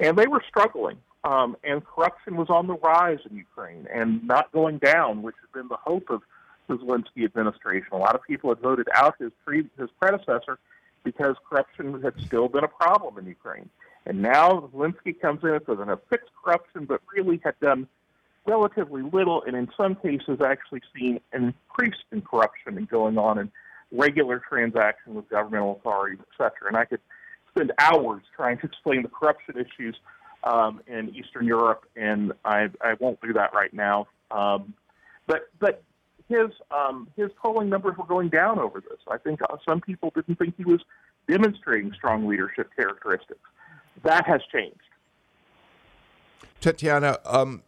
And 0.00 0.16
they 0.16 0.26
were 0.26 0.42
struggling. 0.48 0.98
Um, 1.24 1.57
and 1.62 1.84
corruption 1.84 2.36
was 2.36 2.50
on 2.50 2.66
the 2.66 2.74
rise 2.74 3.20
in 3.28 3.36
Ukraine 3.36 3.86
and 3.92 4.26
not 4.26 4.50
going 4.53 4.78
down, 4.78 5.22
which 5.22 5.36
has 5.40 5.50
been 5.53 5.68
the 5.68 5.76
hope 5.76 6.11
of 6.11 6.22
the 6.66 6.74
Zelensky 6.78 7.24
administration. 7.24 7.88
A 7.92 7.96
lot 7.96 8.14
of 8.16 8.22
people 8.24 8.50
had 8.50 8.59
voted 8.59 8.88
out 8.94 9.14
his, 9.20 9.30
pre- 9.44 9.70
his 9.78 9.88
predecessor 10.00 10.59
because 11.05 11.36
corruption 11.48 12.00
had 12.03 12.14
still 12.20 12.48
been 12.48 12.64
a 12.64 12.68
problem 12.68 13.18
in 13.18 13.26
Ukraine. 13.26 13.68
And 14.05 14.20
now 14.20 14.68
Zelensky 14.74 15.18
comes 15.20 15.44
in 15.44 15.50
and 15.50 15.61
says, 15.61 15.76
"I'm 15.78 15.86
going 15.86 15.88
to 15.88 16.03
fix 16.11 16.24
corruption," 16.42 16.86
but 16.86 17.00
really 17.14 17.40
had 17.44 17.59
done 17.61 17.86
relatively 18.47 19.03
little, 19.03 19.43
and 19.47 19.57
in 19.57 19.68
some 19.76 19.95
cases 19.95 20.40
actually 20.45 20.82
seen 20.95 21.20
an 21.32 21.55
increase 21.55 22.01
in 22.11 22.22
corruption 22.22 22.76
and 22.76 22.88
going 22.88 23.16
on 23.18 23.38
in 23.38 23.51
regular 23.93 24.43
transactions 24.49 25.14
with 25.16 25.28
governmental 25.28 25.76
authorities, 25.76 26.18
et 26.20 26.32
cetera. 26.36 26.68
And 26.68 26.76
I 26.76 26.84
could 26.84 27.01
spend 27.51 27.72
hours 27.78 28.22
trying 28.34 28.59
to 28.59 28.66
explain 28.66 29.03
the 29.03 29.09
corruption 29.09 29.55
issues 29.59 29.97
um, 30.45 30.80
in 30.86 31.14
Eastern 31.14 31.47
Europe, 31.47 31.84
and 31.95 32.32
I, 32.45 32.68
I 32.80 32.95
won't 32.99 33.20
do 33.20 33.32
that 33.34 33.55
right 33.55 33.72
now 33.72 34.09
Um, 34.32 34.74
but 35.26 35.51
but 35.59 35.82
his 36.28 36.51
um, 36.70 37.09
his 37.16 37.30
polling 37.40 37.68
numbers 37.68 37.97
were 37.97 38.07
going 38.07 38.28
down 38.28 38.59
over 38.59 38.80
this. 38.80 38.99
I 39.11 39.18
think 39.18 39.40
uh, 39.43 39.57
some 39.68 39.80
people 39.80 40.11
didn't 40.14 40.36
think 40.36 40.57
he 40.57 40.64
was 40.64 40.80
demonstrating 41.28 41.93
strong 41.93 42.26
leadership 42.26 42.70
characteristics. 42.74 43.40
That 44.03 44.26
has 44.26 44.40
changed. 44.51 44.80
Tatiana, 46.61 47.18
um, 47.26 47.62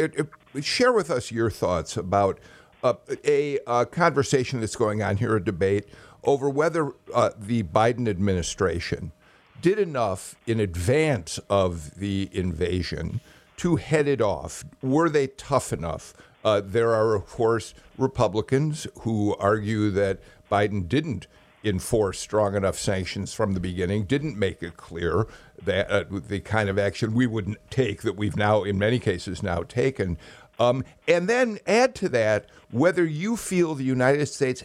it, 0.00 0.28
it, 0.54 0.64
share 0.64 0.92
with 0.92 1.10
us 1.10 1.30
your 1.30 1.50
thoughts 1.50 1.96
about 1.96 2.38
uh, 2.82 2.94
a, 3.24 3.58
a, 3.66 3.86
conversation 3.86 4.60
that's 4.60 4.76
going 4.76 5.02
on 5.02 5.18
here, 5.18 5.36
a 5.36 5.44
debate 5.44 5.86
over 6.24 6.48
whether 6.48 6.92
uh, 7.14 7.30
the 7.38 7.62
Biden 7.62 8.08
administration 8.08 9.12
did 9.60 9.78
enough 9.78 10.34
in 10.46 10.60
advance 10.60 11.38
of 11.50 11.96
the 11.96 12.30
invasion 12.32 13.20
to 13.58 13.76
head 13.76 14.08
it 14.08 14.22
off. 14.22 14.64
Were 14.82 15.10
they 15.10 15.26
tough 15.26 15.72
enough? 15.72 16.14
Uh, 16.42 16.62
there 16.64 16.94
are, 16.94 17.14
of 17.14 17.26
course, 17.26 17.74
Republicans 17.98 18.86
who 19.02 19.36
argue 19.36 19.90
that 19.90 20.20
Biden 20.50 20.88
didn't 20.88 21.26
enforce 21.64 22.18
strong 22.18 22.54
enough 22.54 22.78
sanctions 22.78 23.32
from 23.32 23.52
the 23.52 23.60
beginning, 23.60 24.04
didn't 24.04 24.38
make 24.38 24.62
it 24.62 24.76
clear 24.76 25.26
that 25.62 25.90
uh, 25.90 26.04
the 26.08 26.40
kind 26.40 26.68
of 26.68 26.78
action 26.78 27.12
we 27.12 27.26
would 27.26 27.56
take 27.68 28.02
that 28.02 28.16
we've 28.16 28.36
now, 28.36 28.62
in 28.62 28.78
many 28.78 28.98
cases, 28.98 29.42
now 29.42 29.62
taken. 29.62 30.16
Um, 30.58 30.84
and 31.06 31.28
then 31.28 31.58
add 31.66 31.94
to 31.96 32.08
that 32.10 32.46
whether 32.70 33.04
you 33.04 33.36
feel 33.36 33.74
the 33.74 33.84
United 33.84 34.26
States 34.26 34.64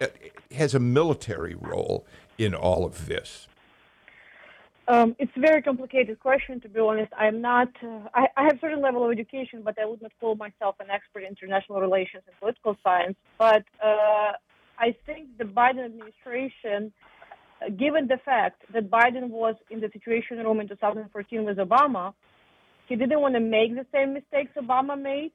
uh, 0.00 0.06
has 0.52 0.74
a 0.74 0.80
military 0.80 1.54
role 1.54 2.06
in 2.36 2.54
all 2.54 2.84
of 2.84 3.06
this. 3.06 3.48
Um, 4.88 5.14
it's 5.18 5.32
a 5.36 5.40
very 5.40 5.60
complicated 5.60 6.18
question, 6.18 6.62
to 6.62 6.68
be 6.68 6.80
honest. 6.80 7.12
I'm 7.18 7.42
not, 7.42 7.68
uh, 7.82 8.08
I, 8.14 8.28
I, 8.38 8.44
have 8.44 8.56
a 8.56 8.58
certain 8.58 8.80
level 8.80 9.04
of 9.04 9.12
education, 9.12 9.60
but 9.62 9.78
I 9.78 9.84
would 9.84 10.00
not 10.00 10.12
call 10.18 10.34
myself 10.34 10.76
an 10.80 10.88
expert 10.88 11.24
in 11.24 11.28
international 11.28 11.78
relations 11.82 12.22
and 12.26 12.34
political 12.38 12.74
science. 12.82 13.16
But 13.36 13.64
uh, 13.84 14.32
I 14.78 14.94
think 15.06 15.36
the 15.38 15.44
Biden 15.44 15.84
administration, 15.84 16.92
uh, 17.60 17.70
given 17.70 18.06
the 18.06 18.18
fact 18.24 18.62
that 18.72 18.90
Biden 18.90 19.28
was 19.30 19.56
in 19.70 19.80
the 19.80 19.90
Situation 19.92 20.38
Room 20.38 20.60
in 20.60 20.68
2014 20.68 21.44
with 21.44 21.58
Obama, 21.58 22.14
he 22.88 22.96
didn't 22.96 23.20
want 23.20 23.34
to 23.34 23.40
make 23.40 23.74
the 23.74 23.86
same 23.92 24.14
mistakes 24.14 24.52
Obama 24.56 25.00
made. 25.00 25.32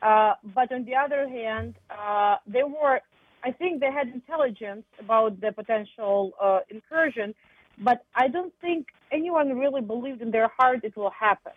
Uh, 0.00 0.34
but 0.54 0.72
on 0.72 0.84
the 0.84 0.96
other 0.96 1.28
hand, 1.28 1.74
uh, 1.90 2.36
they 2.46 2.64
were, 2.64 3.00
I 3.44 3.52
think 3.52 3.80
they 3.80 3.92
had 3.92 4.08
intelligence 4.08 4.84
about 4.98 5.40
the 5.40 5.52
potential 5.52 6.32
uh, 6.42 6.60
incursion 6.70 7.34
but 7.78 8.04
I 8.14 8.28
don't 8.28 8.52
think 8.60 8.88
anyone 9.10 9.58
really 9.58 9.80
believed 9.80 10.22
in 10.22 10.30
their 10.30 10.50
heart 10.58 10.80
it 10.82 10.96
will 10.96 11.10
happen. 11.10 11.52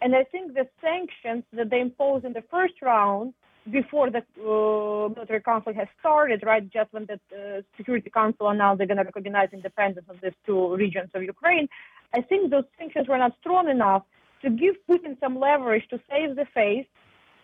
And 0.00 0.14
I 0.14 0.24
think 0.24 0.54
the 0.54 0.68
sanctions 0.80 1.44
that 1.52 1.70
they 1.70 1.80
imposed 1.80 2.24
in 2.24 2.32
the 2.32 2.44
first 2.50 2.74
round 2.82 3.34
before 3.70 4.10
the 4.10 4.18
uh, 4.18 5.08
military 5.14 5.40
conflict 5.40 5.78
has 5.78 5.88
started, 6.00 6.42
right, 6.44 6.68
just 6.70 6.92
when 6.92 7.06
the 7.06 7.20
uh, 7.36 7.62
Security 7.76 8.10
Council 8.10 8.48
announced 8.48 8.78
they're 8.78 8.86
going 8.86 8.98
to 8.98 9.04
recognize 9.04 9.48
independence 9.52 10.06
of 10.08 10.16
these 10.22 10.32
two 10.46 10.74
regions 10.74 11.10
of 11.14 11.22
Ukraine, 11.22 11.68
I 12.14 12.22
think 12.22 12.50
those 12.50 12.64
sanctions 12.78 13.08
were 13.08 13.18
not 13.18 13.32
strong 13.40 13.68
enough 13.68 14.02
to 14.42 14.50
give 14.50 14.76
Putin 14.88 15.18
some 15.20 15.38
leverage 15.38 15.84
to 15.90 16.00
save 16.10 16.36
the 16.36 16.46
face, 16.54 16.86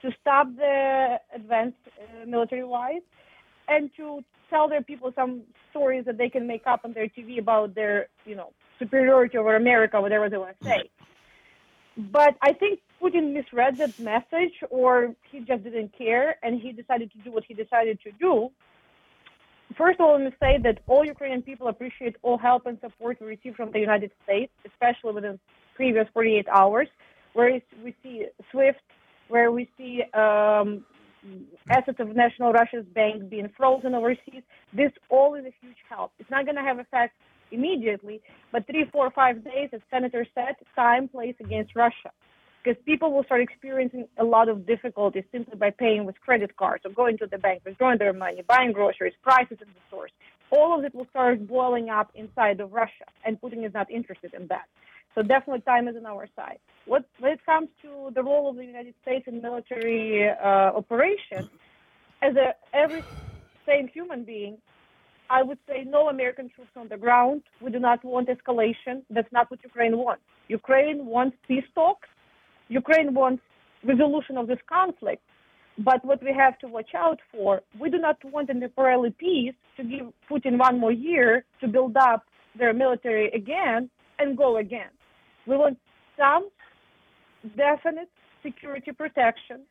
to 0.03 0.11
stop 0.20 0.47
the 0.57 1.18
advance 1.35 1.75
uh, 1.87 2.27
military-wise, 2.27 3.03
and 3.68 3.91
to 3.97 4.22
tell 4.51 4.68
their 4.68 4.83
people 4.83 5.12
some 5.14 5.43
stories 5.70 6.05
that 6.05 6.18
they 6.18 6.29
can 6.29 6.47
make 6.47 6.66
up 6.66 6.81
on 6.85 6.93
their 6.93 7.09
TV 7.09 7.39
about 7.39 7.75
their, 7.75 8.09
you 8.25 8.37
know, 8.37 8.53
superiority 8.79 9.39
over 9.39 9.57
America, 9.57 10.01
whatever 10.01 10.29
they 10.29 10.37
want 10.37 10.59
to 10.61 10.64
say. 10.64 10.91
But 11.97 12.36
I 12.42 12.53
think 12.53 12.80
Putin 13.01 13.32
misread 13.32 13.78
that 13.78 13.99
message, 13.99 14.55
or 14.70 15.14
he 15.30 15.40
just 15.40 15.62
didn't 15.64 15.97
care, 15.97 16.36
and 16.42 16.61
he 16.61 16.72
decided 16.72 17.12
to 17.12 17.18
do 17.18 17.30
what 17.30 17.45
he 17.47 17.55
decided 17.55 18.01
to 18.03 18.11
do. 18.12 18.51
First 19.76 20.01
of 20.01 20.07
all, 20.07 20.12
let 20.12 20.24
me 20.24 20.30
say 20.40 20.59
that 20.62 20.80
all 20.86 21.05
Ukrainian 21.05 21.42
people 21.42 21.68
appreciate 21.68 22.16
all 22.22 22.38
help 22.38 22.66
and 22.66 22.78
support 22.80 23.18
we 23.20 23.26
receive 23.26 23.55
from 23.57 23.72
the 23.72 23.80
United 23.80 24.11
States, 24.24 24.53
especially 24.66 25.12
within 25.12 25.38
previous 25.74 26.07
48 26.12 26.47
hours, 26.49 26.88
where 27.32 27.61
we 27.82 27.95
see 28.03 28.26
SWIFT, 28.51 28.80
where 29.28 29.51
we 29.51 29.68
see 29.76 30.03
um, 30.14 30.84
assets 31.68 31.99
of 31.99 32.14
National 32.14 32.53
Russia's 32.53 32.86
bank 32.95 33.28
being 33.28 33.51
frozen 33.57 33.95
overseas. 33.95 34.42
This 34.72 34.92
all 35.09 35.34
is 35.34 35.45
a 35.45 35.55
huge 35.61 35.78
help. 35.88 36.12
It's 36.18 36.30
not 36.30 36.45
going 36.45 36.57
to 36.57 36.62
have 36.62 36.78
effect 36.78 37.14
immediately, 37.55 38.20
but 38.52 38.66
three, 38.66 38.84
four, 38.92 39.11
five 39.11 39.44
days, 39.44 39.70
as 39.72 39.80
Senator 39.90 40.26
said, 40.34 40.57
time 40.74 41.09
plays 41.09 41.34
against 41.40 41.74
Russia. 41.74 42.11
Because 42.62 42.82
people 42.86 43.12
will 43.12 43.24
start 43.24 43.42
experiencing 43.42 44.07
a 44.18 44.24
lot 44.24 44.48
of 44.48 44.66
difficulties 44.66 45.24
simply 45.30 45.57
by 45.57 45.70
paying 45.70 46.07
with 46.07 46.18
credit 46.20 46.57
cards 46.57 46.82
or 46.86 46.92
going 46.92 47.18
to 47.18 47.26
the 47.26 47.36
bank, 47.36 47.61
withdrawing 47.64 47.98
their 47.98 48.14
money, 48.14 48.42
buying 48.48 48.72
groceries, 48.72 49.12
prices 49.22 49.59
in 49.61 49.68
the 49.68 49.82
stores. 49.88 50.11
All 50.50 50.78
of 50.78 50.84
it 50.84 50.94
will 50.94 51.07
start 51.11 51.46
boiling 51.46 51.90
up 51.90 52.11
inside 52.14 52.61
of 52.61 52.72
Russia, 52.72 53.07
and 53.24 53.38
Putin 53.40 53.66
is 53.66 53.74
not 53.74 53.90
interested 53.90 54.32
in 54.32 54.46
that. 54.48 54.66
So 55.14 55.22
definitely 55.22 55.61
time 55.61 55.88
is 55.88 55.96
on 55.96 56.07
our 56.07 56.26
side. 56.34 56.59
What, 56.86 57.05
when 57.20 57.32
it 57.32 57.44
comes 57.44 57.68
to 57.82 58.11
the 58.14 58.22
role 58.22 58.48
of 58.50 58.57
the 58.57 58.64
United 58.64 58.94
States 59.02 59.26
in 59.28 59.42
military 59.42 60.28
uh, 60.28 60.70
operation, 60.80 61.48
as 62.22 62.34
a 62.36 62.55
every 62.72 63.05
sane 63.66 63.88
human 63.92 64.24
being, 64.24 64.59
I 65.31 65.43
would 65.43 65.59
say 65.68 65.85
no 65.87 66.09
American 66.09 66.51
troops 66.55 66.70
on 66.77 66.89
the 66.89 66.97
ground. 66.97 67.43
We 67.61 67.70
do 67.70 67.79
not 67.79 68.05
want 68.05 68.29
escalation. 68.29 69.03
That's 69.11 69.33
not 69.33 69.51
what 69.51 69.61
Ukraine 69.62 69.97
wants. 69.97 70.22
Ukraine 70.49 71.07
wants 71.07 71.37
peace 71.49 71.64
talks. 71.75 72.09
Ukraine 72.68 73.14
wants 73.14 73.43
resolution 73.83 74.37
of 74.37 74.47
this 74.47 74.59
conflict. 74.68 75.22
But 75.79 76.05
what 76.05 76.22
we 76.22 76.33
have 76.33 76.59
to 76.61 76.68
watch 76.68 76.91
out 76.97 77.18
for, 77.33 77.61
we 77.81 77.91
do 77.91 77.99
not 77.99 78.22
want 78.25 78.49
a 78.51 78.55
temporary 78.55 79.11
peace 79.11 79.55
to 79.77 79.83
give 79.83 80.07
Putin 80.31 80.59
one 80.59 80.79
more 80.79 80.93
year 80.93 81.45
to 81.61 81.66
build 81.68 81.97
up 81.97 82.25
their 82.57 82.72
military 82.72 83.29
again 83.33 83.91
and 84.18 84.37
go 84.37 84.59
again. 84.59 84.91
We 85.47 85.57
want 85.57 85.79
some 86.16 86.49
definite 87.57 88.09
security 88.43 88.93
protection. 88.93 89.62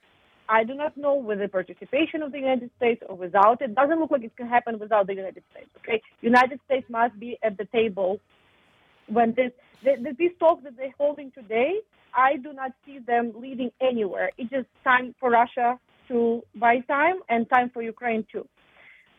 I 0.49 0.63
do 0.63 0.73
not 0.73 0.95
know 0.97 1.15
with 1.15 1.39
the 1.39 1.47
participation 1.47 2.21
of 2.21 2.31
the 2.31 2.39
United 2.39 2.69
States 2.77 3.01
or 3.07 3.15
without 3.15 3.61
it. 3.61 3.75
Doesn't 3.75 3.99
look 3.99 4.11
like 4.11 4.23
it 4.23 4.35
can 4.35 4.47
happen 4.47 4.77
without 4.79 5.07
the 5.07 5.15
United 5.15 5.43
States. 5.51 5.69
Okay, 5.77 6.01
United 6.21 6.59
States 6.65 6.85
must 6.89 7.17
be 7.19 7.37
at 7.43 7.57
the 7.57 7.65
table 7.65 8.19
when 9.07 9.33
this 9.35 9.51
the, 9.83 9.91
the, 10.01 10.15
these 10.17 10.31
talks 10.39 10.63
that 10.63 10.75
they're 10.77 10.93
holding 10.97 11.31
today. 11.31 11.79
I 12.13 12.37
do 12.37 12.53
not 12.53 12.71
see 12.85 12.99
them 12.99 13.33
leading 13.35 13.71
anywhere. 13.81 14.31
It's 14.37 14.49
just 14.49 14.67
time 14.83 15.15
for 15.19 15.31
Russia 15.31 15.79
to 16.09 16.43
buy 16.55 16.79
time 16.87 17.15
and 17.29 17.49
time 17.49 17.69
for 17.73 17.81
Ukraine 17.81 18.25
too. 18.31 18.47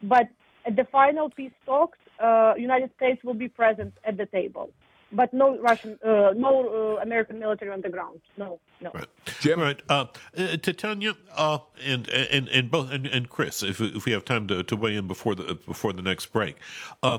But 0.03 0.29
at 0.67 0.77
the 0.77 0.85
final 0.93 1.31
peace 1.31 1.53
talks, 1.67 1.99
uh, 2.23 2.55
United 2.57 2.91
States 2.97 3.23
will 3.25 3.35
be 3.35 3.49
present 3.49 3.93
at 4.05 4.17
the 4.17 4.27
table 4.27 4.71
but 5.15 5.33
no 5.33 5.59
Russian, 5.59 5.99
uh, 6.05 6.33
no 6.37 6.97
uh, 6.97 7.03
American 7.03 7.39
military 7.39 7.71
on 7.71 7.81
the 7.81 7.89
ground. 7.89 8.21
No, 8.37 8.59
no. 8.81 8.91
Right. 8.93 9.09
Jim, 9.41 9.61
right. 9.61 9.81
Uh, 9.89 10.07
uh, 10.37 10.57
Tanya, 10.57 11.15
uh, 11.35 11.59
and 11.85 12.09
and 12.09 12.49
and 12.49 12.71
both 12.71 12.91
and, 12.91 13.07
and 13.07 13.29
Chris, 13.29 13.63
if 13.63 13.81
if 13.81 14.05
we 14.05 14.13
have 14.13 14.25
time 14.25 14.47
to, 14.49 14.63
to 14.65 14.77
weigh 14.77 14.97
in 14.97 15.07
before 15.07 15.35
the 15.35 15.55
before 15.55 15.93
the 15.93 16.03
next 16.03 16.27
break, 16.27 16.57
uh, 17.03 17.19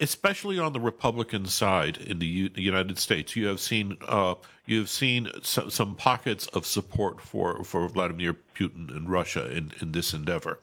especially 0.00 0.58
on 0.58 0.72
the 0.72 0.80
Republican 0.80 1.46
side 1.46 1.96
in 1.96 2.18
the, 2.18 2.26
U- 2.26 2.50
United 2.54 2.98
States, 2.98 3.34
you 3.34 3.46
have 3.46 3.60
seen 3.60 3.96
uh, 4.06 4.34
you 4.66 4.78
have 4.78 4.90
seen 4.90 5.30
some, 5.42 5.70
some 5.70 5.94
pockets 5.94 6.46
of 6.48 6.66
support 6.66 7.20
for 7.20 7.64
for 7.64 7.88
Vladimir 7.88 8.36
Putin 8.54 8.94
and 8.94 9.08
Russia 9.08 9.50
in 9.50 9.72
in 9.80 9.92
this 9.92 10.12
endeavor, 10.12 10.60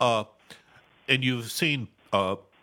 uh, 0.00 0.24
and 1.08 1.24
you've 1.24 1.50
seen. 1.50 1.88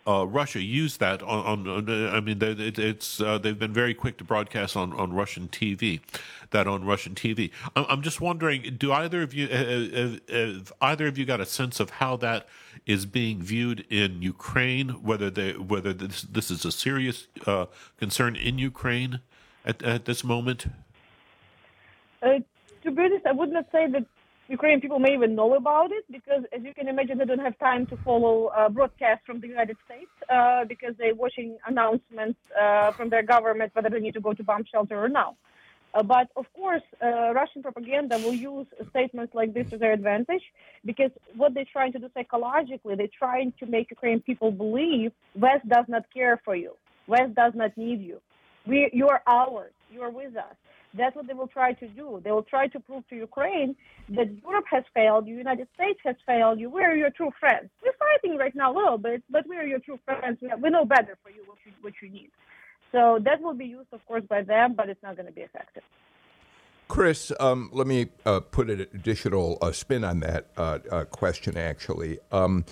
Uh, 0.06 0.26
Russia 0.26 0.62
used 0.62 1.00
that 1.00 1.22
on. 1.22 1.66
on 1.66 1.88
I 2.10 2.20
mean, 2.20 2.38
it's 2.42 3.22
uh, 3.22 3.38
they've 3.38 3.58
been 3.58 3.72
very 3.72 3.94
quick 3.94 4.18
to 4.18 4.24
broadcast 4.24 4.76
on, 4.76 4.92
on 4.92 5.14
Russian 5.14 5.48
TV, 5.48 6.00
that 6.50 6.66
on 6.66 6.84
Russian 6.84 7.14
TV. 7.14 7.50
I'm, 7.74 7.86
I'm 7.88 8.02
just 8.02 8.20
wondering, 8.20 8.76
do 8.76 8.92
either 8.92 9.22
of 9.22 9.32
you 9.32 9.48
have, 9.48 10.28
have 10.28 10.72
either 10.82 11.06
of 11.06 11.16
you 11.16 11.24
got 11.24 11.40
a 11.40 11.46
sense 11.46 11.80
of 11.80 11.88
how 11.88 12.16
that 12.18 12.46
is 12.84 13.06
being 13.06 13.40
viewed 13.40 13.86
in 13.88 14.20
Ukraine? 14.20 14.90
Whether 14.90 15.30
they 15.30 15.52
whether 15.52 15.94
this 15.94 16.20
this 16.22 16.50
is 16.50 16.66
a 16.66 16.72
serious 16.72 17.26
uh, 17.46 17.66
concern 17.96 18.36
in 18.36 18.58
Ukraine 18.58 19.20
at 19.64 19.82
at 19.82 20.04
this 20.04 20.22
moment? 20.22 20.66
Uh, 22.22 22.40
to 22.82 22.90
be 22.90 23.02
honest, 23.02 23.24
I 23.24 23.32
would 23.32 23.50
not 23.50 23.66
say 23.72 23.86
that 23.86 24.04
Ukrainian 24.48 24.80
people 24.80 24.98
may 24.98 25.14
even 25.14 25.34
know 25.34 25.54
about 25.54 25.90
it 25.90 26.04
because, 26.10 26.42
as 26.52 26.62
you 26.62 26.74
can 26.74 26.86
imagine, 26.86 27.16
they 27.16 27.24
don't 27.24 27.38
have 27.38 27.58
time 27.58 27.86
to 27.86 27.96
follow 27.98 28.46
uh, 28.48 28.68
broadcasts 28.68 29.24
from 29.24 29.40
the 29.40 29.48
United 29.48 29.76
States 29.86 30.10
uh, 30.28 30.64
because 30.66 30.94
they're 30.98 31.14
watching 31.14 31.56
announcements 31.66 32.38
uh, 32.60 32.92
from 32.92 33.08
their 33.08 33.22
government 33.22 33.70
whether 33.74 33.88
they 33.88 34.00
need 34.00 34.14
to 34.14 34.20
go 34.20 34.34
to 34.34 34.44
bomb 34.44 34.64
shelter 34.70 35.02
or 35.02 35.08
not. 35.08 35.34
Uh, 35.94 36.02
but 36.02 36.28
of 36.36 36.44
course, 36.52 36.82
uh, 37.02 37.32
Russian 37.32 37.62
propaganda 37.62 38.18
will 38.18 38.34
use 38.34 38.66
statements 38.90 39.34
like 39.34 39.54
this 39.54 39.70
to 39.70 39.78
their 39.78 39.92
advantage 39.92 40.42
because 40.84 41.10
what 41.36 41.54
they're 41.54 41.72
trying 41.72 41.92
to 41.92 41.98
do 41.98 42.10
psychologically, 42.12 42.96
they're 42.96 43.16
trying 43.16 43.52
to 43.60 43.66
make 43.66 43.90
Ukrainian 43.90 44.20
people 44.20 44.50
believe 44.50 45.12
West 45.36 45.66
does 45.68 45.86
not 45.88 46.02
care 46.12 46.40
for 46.44 46.54
you, 46.54 46.72
West 47.06 47.34
does 47.34 47.52
not 47.54 47.76
need 47.78 48.02
you. 48.02 48.20
We, 48.66 48.90
you 48.92 49.08
are 49.08 49.22
ours. 49.26 49.72
You 49.90 50.02
are 50.02 50.10
with 50.10 50.36
us. 50.36 50.56
That's 50.96 51.16
what 51.16 51.26
they 51.26 51.34
will 51.34 51.48
try 51.48 51.72
to 51.72 51.88
do. 51.88 52.20
They 52.22 52.30
will 52.30 52.44
try 52.44 52.68
to 52.68 52.80
prove 52.80 53.06
to 53.08 53.16
Ukraine 53.16 53.74
that 54.10 54.28
Europe 54.42 54.66
has 54.70 54.84
failed, 54.94 55.26
the 55.26 55.30
United 55.30 55.68
States 55.74 55.98
has 56.04 56.16
failed 56.24 56.60
you. 56.60 56.70
We're 56.70 56.94
your 56.94 57.10
true 57.10 57.32
friends. 57.40 57.68
We're 57.82 57.92
fighting 57.98 58.38
right 58.38 58.54
now 58.54 58.72
a 58.72 58.76
little 58.76 58.98
bit, 58.98 59.22
but 59.28 59.44
we're 59.46 59.66
your 59.66 59.80
true 59.80 59.98
friends. 60.04 60.38
We, 60.40 60.70
know 60.70 60.84
better 60.84 61.18
for 61.22 61.30
you 61.30 61.42
what, 61.46 61.58
you 61.64 61.72
what 61.80 61.94
you 62.00 62.10
need. 62.10 62.30
So 62.92 63.18
that 63.24 63.42
will 63.42 63.54
be 63.54 63.66
used, 63.66 63.92
of 63.92 64.06
course, 64.06 64.22
by 64.28 64.42
them, 64.42 64.74
but 64.74 64.88
it's 64.88 65.02
not 65.02 65.16
going 65.16 65.26
to 65.26 65.32
be 65.32 65.40
effective. 65.40 65.82
Chris, 66.86 67.32
um, 67.40 67.70
let 67.72 67.86
me 67.86 68.08
uh, 68.24 68.40
put 68.40 68.70
an 68.70 68.82
additional 68.94 69.58
uh, 69.62 69.72
spin 69.72 70.04
on 70.04 70.20
that 70.20 70.50
uh, 70.56 70.78
uh 70.90 71.04
question, 71.06 71.56
actually. 71.56 72.18
Um, 72.30 72.64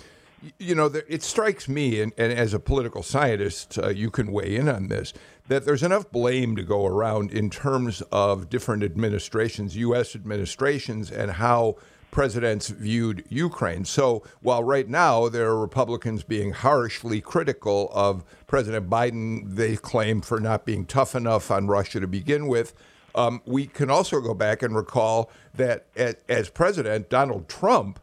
you 0.59 0.75
know, 0.75 0.91
it 1.07 1.23
strikes 1.23 1.67
me, 1.67 2.01
and, 2.01 2.13
and 2.17 2.33
as 2.33 2.53
a 2.53 2.59
political 2.59 3.03
scientist, 3.03 3.77
uh, 3.77 3.89
you 3.89 4.09
can 4.09 4.31
weigh 4.31 4.55
in 4.55 4.67
on 4.67 4.87
this, 4.87 5.13
that 5.47 5.65
there's 5.65 5.83
enough 5.83 6.11
blame 6.11 6.55
to 6.55 6.63
go 6.63 6.85
around 6.85 7.31
in 7.31 7.49
terms 7.49 8.01
of 8.11 8.49
different 8.49 8.83
administrations, 8.83 9.75
U.S. 9.77 10.15
administrations, 10.15 11.11
and 11.11 11.31
how 11.31 11.75
presidents 12.11 12.69
viewed 12.69 13.25
Ukraine. 13.29 13.83
So 13.83 14.23
while 14.41 14.63
right 14.63 14.87
now 14.87 15.29
there 15.29 15.47
are 15.47 15.59
Republicans 15.59 16.23
being 16.23 16.51
harshly 16.51 17.19
critical 17.21 17.89
of 17.91 18.23
President 18.45 18.89
Biden, 18.89 19.55
they 19.55 19.75
claim 19.75 20.21
for 20.21 20.39
not 20.39 20.63
being 20.63 20.85
tough 20.85 21.15
enough 21.15 21.49
on 21.49 21.67
Russia 21.67 21.99
to 21.99 22.07
begin 22.07 22.47
with. 22.47 22.73
Um, 23.15 23.41
we 23.45 23.65
can 23.65 23.89
also 23.89 24.21
go 24.21 24.33
back 24.35 24.61
and 24.61 24.75
recall 24.75 25.31
that 25.55 25.87
as, 25.95 26.15
as 26.29 26.49
president, 26.49 27.09
Donald 27.09 27.49
Trump 27.49 27.99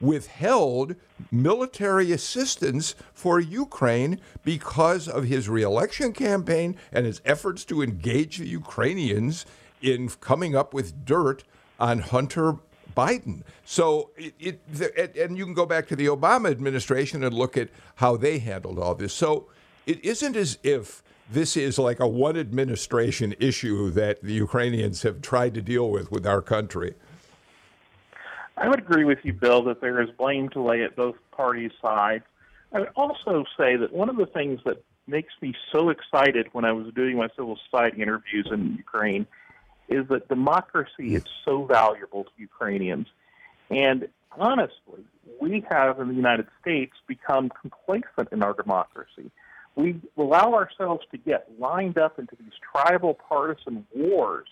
withheld 0.00 0.94
military 1.30 2.12
assistance 2.12 2.94
for 3.12 3.40
Ukraine 3.40 4.20
because 4.44 5.08
of 5.08 5.24
his 5.24 5.48
reelection 5.48 6.12
campaign 6.12 6.76
and 6.92 7.06
his 7.06 7.20
efforts 7.24 7.64
to 7.66 7.82
engage 7.82 8.38
the 8.38 8.46
Ukrainians 8.46 9.44
in 9.82 10.08
coming 10.08 10.54
up 10.54 10.72
with 10.74 11.04
dirt 11.04 11.44
on 11.78 12.00
Hunter 12.00 12.56
Biden. 12.96 13.42
So 13.64 14.10
it, 14.16 14.60
it, 14.72 15.16
and 15.16 15.38
you 15.38 15.44
can 15.44 15.54
go 15.54 15.66
back 15.66 15.86
to 15.88 15.96
the 15.96 16.06
Obama 16.06 16.50
administration 16.50 17.22
and 17.22 17.34
look 17.34 17.56
at 17.56 17.68
how 17.96 18.16
they 18.16 18.38
handled 18.38 18.78
all 18.78 18.94
this. 18.94 19.14
So 19.14 19.48
it 19.86 20.04
isn't 20.04 20.36
as 20.36 20.58
if 20.62 21.02
this 21.30 21.56
is 21.56 21.78
like 21.78 22.00
a 22.00 22.08
one 22.08 22.36
administration 22.36 23.34
issue 23.38 23.90
that 23.90 24.22
the 24.22 24.32
Ukrainians 24.32 25.02
have 25.02 25.20
tried 25.20 25.54
to 25.54 25.62
deal 25.62 25.90
with 25.90 26.10
with 26.10 26.26
our 26.26 26.42
country. 26.42 26.94
I 28.60 28.68
would 28.68 28.80
agree 28.80 29.04
with 29.04 29.18
you, 29.22 29.32
Bill, 29.32 29.62
that 29.64 29.80
there 29.80 30.00
is 30.02 30.10
blame 30.10 30.48
to 30.50 30.60
lay 30.60 30.82
at 30.82 30.96
both 30.96 31.16
parties' 31.30 31.70
sides. 31.80 32.24
I 32.72 32.80
would 32.80 32.90
also 32.96 33.44
say 33.56 33.76
that 33.76 33.92
one 33.92 34.08
of 34.08 34.16
the 34.16 34.26
things 34.26 34.60
that 34.64 34.82
makes 35.06 35.32
me 35.40 35.54
so 35.72 35.90
excited 35.90 36.48
when 36.52 36.64
I 36.64 36.72
was 36.72 36.92
doing 36.94 37.16
my 37.16 37.28
civil 37.36 37.58
society 37.70 38.02
interviews 38.02 38.48
in 38.50 38.74
Ukraine 38.74 39.26
is 39.88 40.06
that 40.08 40.28
democracy 40.28 41.14
is 41.14 41.24
so 41.44 41.64
valuable 41.64 42.24
to 42.24 42.30
Ukrainians. 42.36 43.06
And 43.70 44.08
honestly, 44.32 45.04
we 45.40 45.64
have 45.70 46.00
in 46.00 46.08
the 46.08 46.14
United 46.14 46.46
States 46.60 46.92
become 47.06 47.50
complacent 47.60 48.28
in 48.32 48.42
our 48.42 48.52
democracy. 48.52 49.30
We 49.76 50.00
allow 50.16 50.54
ourselves 50.54 51.06
to 51.12 51.16
get 51.16 51.48
lined 51.58 51.96
up 51.96 52.18
into 52.18 52.36
these 52.38 52.52
tribal 52.72 53.14
partisan 53.14 53.86
wars 53.94 54.48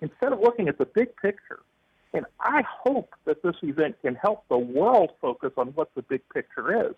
instead 0.00 0.32
of 0.32 0.40
looking 0.40 0.68
at 0.68 0.78
the 0.78 0.84
big 0.84 1.16
picture 1.16 1.60
and 2.16 2.24
I 2.40 2.62
hope 2.66 3.14
that 3.26 3.42
this 3.42 3.56
event 3.62 3.96
can 4.00 4.14
help 4.14 4.48
the 4.48 4.56
world 4.56 5.10
focus 5.20 5.52
on 5.58 5.68
what 5.68 5.94
the 5.94 6.00
big 6.00 6.22
picture 6.32 6.88
is. 6.88 6.96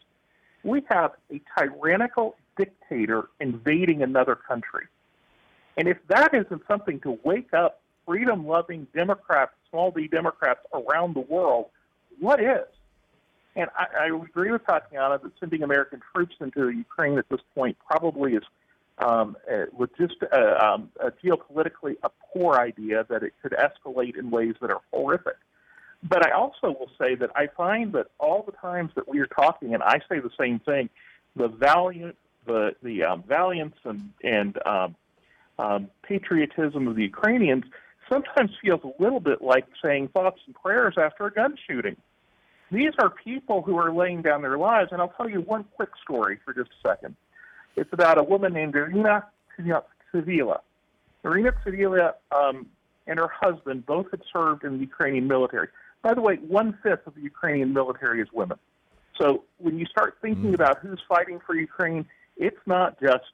We 0.62 0.84
have 0.88 1.10
a 1.32 1.40
tyrannical 1.58 2.36
dictator 2.56 3.28
invading 3.40 4.02
another 4.02 4.36
country. 4.36 4.84
And 5.76 5.88
if 5.88 5.98
that 6.06 6.34
isn't 6.34 6.62
something 6.68 7.00
to 7.00 7.18
wake 7.24 7.52
up 7.52 7.80
freedom 8.06 8.46
loving 8.46 8.86
Democrats, 8.94 9.52
small 9.70 9.90
d 9.90 10.06
Democrats 10.06 10.60
around 10.72 11.16
the 11.16 11.20
world, 11.20 11.66
what 12.20 12.40
is? 12.40 12.66
And 13.56 13.68
I, 13.76 14.04
I 14.04 14.06
agree 14.06 14.52
with 14.52 14.64
Tatiana 14.66 15.18
that 15.20 15.32
sending 15.40 15.64
American 15.64 16.00
troops 16.14 16.36
into 16.40 16.68
Ukraine 16.68 17.18
at 17.18 17.28
this 17.28 17.40
point 17.56 17.76
probably 17.90 18.34
is 18.34 18.44
um, 18.99 19.36
uh, 19.51 19.66
logist- 19.78 20.24
uh, 20.32 20.64
um, 20.64 20.90
uh, 21.01 21.11
geopolitically 21.22 21.96
a 22.03 22.11
poor 22.32 22.57
idea, 22.57 23.07
that 23.09 23.22
it 23.22 23.34
could 23.42 23.53
escalate 23.53 24.16
in 24.16 24.30
ways 24.30 24.55
that 24.61 24.70
are 24.70 24.80
horrific. 24.92 25.36
But 26.03 26.26
I 26.26 26.30
also 26.30 26.68
will 26.68 26.90
say 27.01 27.14
that 27.16 27.30
I 27.34 27.49
find 27.49 27.92
that 27.94 28.09
all 28.18 28.42
the 28.42 28.53
times 28.53 28.92
that 28.94 29.09
we 29.09 29.18
are 29.20 29.26
talking, 29.26 29.74
and 29.74 29.82
I 29.82 29.99
say 30.09 30.20
the 30.20 30.30
same 30.38 30.61
thing, 30.61 30.88
the 31.34 31.49
valiant, 31.49 32.16
the 32.46 32.74
the 32.82 33.05
um, 33.05 33.24
valiance 33.26 33.76
and 33.84 34.12
and 34.22 34.59
um, 34.64 34.96
um, 35.59 35.90
patriotism 36.03 36.86
of 36.86 36.94
the 36.94 37.03
Ukrainians 37.03 37.64
sometimes 38.09 38.51
feels 38.62 38.80
a 38.84 39.03
little 39.03 39.20
bit 39.20 39.42
like 39.42 39.66
saying 39.82 40.09
thoughts 40.09 40.40
and 40.46 40.55
prayers 40.55 40.94
after 40.96 41.26
a 41.26 41.32
gun 41.32 41.57
shooting. 41.66 41.96
These 42.70 42.92
are 43.01 43.11
people 43.11 43.62
who 43.62 43.76
are 43.76 43.92
laying 43.92 44.22
down 44.22 44.42
their 44.42 44.59
lives, 44.59 44.90
and 44.92 45.01
I'll 45.01 45.14
tell 45.16 45.28
you 45.28 45.40
one 45.40 45.64
quick 45.74 45.90
story 46.03 46.38
for 46.44 46.53
just 46.53 46.70
a 46.70 46.88
second. 46.88 47.16
It's 47.79 47.93
about 47.93 48.18
a 48.18 48.22
woman 48.22 48.53
named 48.53 48.74
Irina 48.74 49.24
Tsivila. 49.59 50.61
Irina 51.24 51.53
Tsivila 51.64 52.14
um, 52.33 52.66
and 53.07 53.18
her 53.18 53.29
husband 53.29 53.87
both 53.87 54.11
had 54.11 54.22
served 54.33 54.64
in 54.64 54.74
the 54.74 54.81
Ukrainian 54.81 55.26
military. 55.29 55.68
By 56.03 56.14
the 56.14 56.20
way, 56.20 56.37
one 56.37 56.79
fifth 56.83 57.07
of 57.07 57.14
the 57.14 57.20
Ukrainian 57.20 57.72
military 57.72 58.20
is 58.20 58.29
women. 58.33 58.59
So 59.18 59.45
when 59.59 59.79
you 59.79 59.87
start 59.87 60.18
thinking 60.22 60.53
mm. 60.53 60.55
about 60.55 60.79
who's 60.79 61.01
fighting 61.09 61.41
for 61.45 61.55
Ukraine, 61.57 62.07
it's 62.37 62.61
not 62.66 63.01
just 63.01 63.33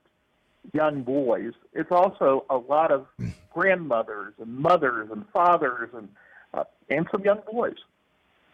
young 0.72 1.02
boys. 1.02 1.52
It's 1.74 1.90
also 1.90 2.46
a 2.48 2.56
lot 2.56 2.90
of 2.90 3.06
mm. 3.20 3.34
grandmothers 3.52 4.34
and 4.40 4.56
mothers 4.56 5.10
and 5.10 5.24
fathers 5.32 5.90
and 5.94 6.08
uh, 6.54 6.64
and 6.88 7.06
some 7.10 7.22
young 7.22 7.40
boys. 7.50 7.76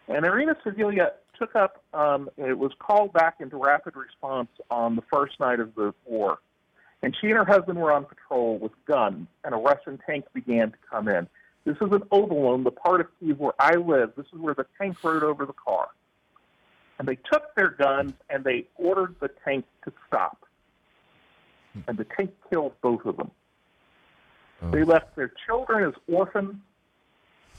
And 0.07 0.25
Irina 0.25 0.55
Tsivila 0.55 1.11
took 1.41 1.55
up, 1.55 1.83
um, 1.93 2.29
it 2.37 2.57
was 2.57 2.71
called 2.77 3.11
back 3.13 3.37
into 3.39 3.57
rapid 3.57 3.95
response 3.95 4.49
on 4.69 4.95
the 4.95 5.01
first 5.11 5.39
night 5.39 5.59
of 5.59 5.73
the 5.73 5.93
war. 6.05 6.37
And 7.01 7.17
she 7.19 7.27
and 7.27 7.35
her 7.35 7.45
husband 7.45 7.79
were 7.79 7.91
on 7.91 8.05
patrol 8.05 8.59
with 8.59 8.73
guns, 8.85 9.27
and 9.43 9.55
a 9.55 9.57
Russian 9.57 9.99
tank 10.05 10.25
began 10.33 10.69
to 10.71 10.77
come 10.87 11.07
in. 11.07 11.27
This 11.65 11.75
is 11.77 11.91
in 11.91 12.01
Obolon, 12.11 12.63
the 12.63 12.71
part 12.71 13.01
of 13.01 13.07
Kiev 13.19 13.39
where 13.39 13.53
I 13.59 13.75
live. 13.75 14.11
This 14.15 14.27
is 14.27 14.39
where 14.39 14.53
the 14.53 14.67
tank 14.79 15.03
rode 15.03 15.23
over 15.23 15.45
the 15.47 15.53
car. 15.53 15.89
And 16.99 17.07
they 17.07 17.17
took 17.31 17.55
their 17.55 17.69
guns 17.69 18.13
and 18.29 18.43
they 18.43 18.67
ordered 18.75 19.15
the 19.19 19.29
tank 19.43 19.65
to 19.85 19.93
stop. 20.07 20.45
And 21.87 21.97
the 21.97 22.03
tank 22.03 22.31
killed 22.51 22.73
both 22.81 23.05
of 23.05 23.17
them. 23.17 23.31
Oh. 24.61 24.69
They 24.69 24.83
left 24.83 25.15
their 25.15 25.31
children 25.47 25.87
as 25.87 25.93
orphans, 26.07 26.55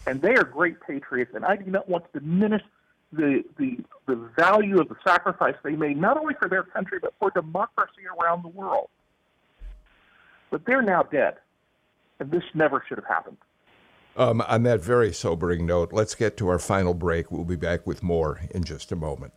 and 0.07 0.20
they 0.20 0.35
are 0.35 0.45
great 0.45 0.80
patriots. 0.80 1.33
And 1.35 1.45
I 1.45 1.57
do 1.57 1.68
not 1.68 1.89
want 1.89 2.12
to 2.12 2.20
diminish 2.20 2.62
the, 3.12 3.44
the, 3.58 3.78
the 4.06 4.16
value 4.36 4.80
of 4.80 4.88
the 4.88 4.96
sacrifice 5.06 5.54
they 5.62 5.76
made, 5.76 5.96
not 5.96 6.16
only 6.16 6.34
for 6.40 6.48
their 6.48 6.62
country, 6.62 6.98
but 7.00 7.14
for 7.18 7.30
democracy 7.30 8.02
around 8.20 8.42
the 8.42 8.48
world. 8.48 8.88
But 10.50 10.64
they're 10.66 10.82
now 10.82 11.02
dead. 11.02 11.34
And 12.20 12.30
this 12.30 12.44
never 12.54 12.84
should 12.88 12.98
have 12.98 13.06
happened. 13.06 13.38
Um, 14.16 14.42
on 14.42 14.62
that 14.64 14.80
very 14.80 15.12
sobering 15.12 15.64
note, 15.64 15.92
let's 15.92 16.14
get 16.14 16.36
to 16.36 16.48
our 16.48 16.58
final 16.58 16.92
break. 16.92 17.32
We'll 17.32 17.44
be 17.44 17.56
back 17.56 17.86
with 17.86 18.02
more 18.02 18.40
in 18.50 18.64
just 18.64 18.92
a 18.92 18.96
moment. 18.96 19.32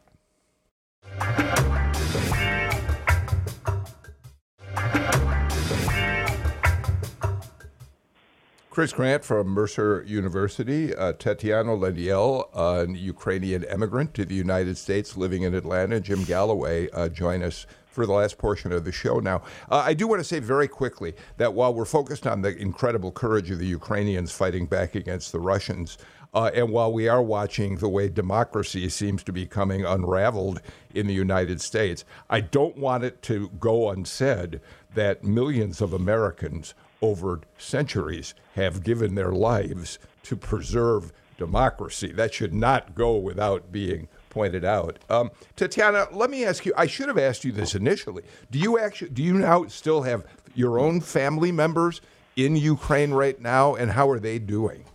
Chris 8.76 8.92
Grant 8.92 9.24
from 9.24 9.48
Mercer 9.48 10.04
University, 10.06 10.94
uh, 10.94 11.14
Tatiana 11.14 11.72
Lengyel, 11.72 12.50
an 12.54 12.94
Ukrainian 12.94 13.64
immigrant 13.64 14.14
to 14.16 14.26
the 14.26 14.36
United 14.36 14.78
States 14.78 15.16
living 15.16 15.44
in 15.44 15.56
Atlanta, 15.56 16.02
Jim 16.02 16.26
Galloway, 16.26 16.90
uh, 16.92 17.08
join 17.08 17.42
us 17.42 17.68
for 17.86 18.06
the 18.06 18.12
last 18.12 18.38
portion 18.38 18.74
of 18.74 18.84
the 18.84 18.92
show 18.92 19.20
now. 19.20 19.44
Uh, 19.72 19.82
I 19.86 19.94
do 19.94 20.10
want 20.10 20.20
to 20.20 20.26
say 20.26 20.40
very 20.40 20.68
quickly 20.68 21.14
that 21.38 21.54
while 21.54 21.74
we're 21.74 21.86
focused 21.86 22.28
on 22.28 22.42
the 22.42 22.54
incredible 22.58 23.14
courage 23.14 23.50
of 23.50 23.60
the 23.60 23.66
Ukrainians 23.66 24.34
fighting 24.34 24.66
back 24.66 24.94
against 24.94 25.32
the 25.32 25.40
Russians, 25.40 25.98
uh, 26.34 26.52
and 26.54 26.70
while 26.70 26.92
we 26.92 27.08
are 27.08 27.24
watching 27.24 27.78
the 27.78 27.88
way 27.88 28.10
democracy 28.10 28.90
seems 28.90 29.24
to 29.24 29.32
be 29.32 29.46
coming 29.46 29.86
unraveled 29.86 30.60
in 30.94 31.08
the 31.08 31.14
United 31.14 31.62
States, 31.62 32.04
I 32.30 32.42
don't 32.42 32.76
want 32.76 33.06
it 33.06 33.22
to 33.22 33.48
go 33.58 33.90
unsaid 33.90 34.60
that 34.96 35.24
millions 35.24 35.80
of 35.80 35.94
Americans 35.94 36.74
over 37.02 37.42
centuries 37.58 38.34
have 38.56 38.84
given 38.84 39.16
their 39.16 39.32
lives 39.32 40.00
to 40.24 40.36
preserve 40.36 41.12
democracy. 41.38 42.12
That 42.12 42.34
should 42.34 42.54
not 42.54 42.96
go 42.96 43.16
without 43.16 43.72
being 43.72 44.08
pointed 44.30 44.66
out. 44.66 45.00
Um, 45.10 45.32
Tatiana, 45.56 46.08
let 46.12 46.30
me 46.30 46.46
ask 46.46 46.66
you. 46.66 46.74
I 46.78 46.88
should 46.88 47.08
have 47.08 47.18
asked 47.18 47.46
you 47.46 47.52
this 47.52 47.76
initially. 47.76 48.24
Do 48.52 48.60
you 48.60 48.80
actually? 48.80 49.12
Do 49.12 49.24
you 49.24 49.34
now 49.34 49.68
still 49.68 50.04
have 50.04 50.26
your 50.54 50.80
own 50.80 51.02
family 51.02 51.52
members 51.52 52.02
in 52.36 52.56
Ukraine 52.56 53.12
right 53.12 53.40
now, 53.40 53.76
and 53.76 53.92
how 53.92 54.10
are 54.10 54.20
they 54.20 54.40
doing? 54.40 54.86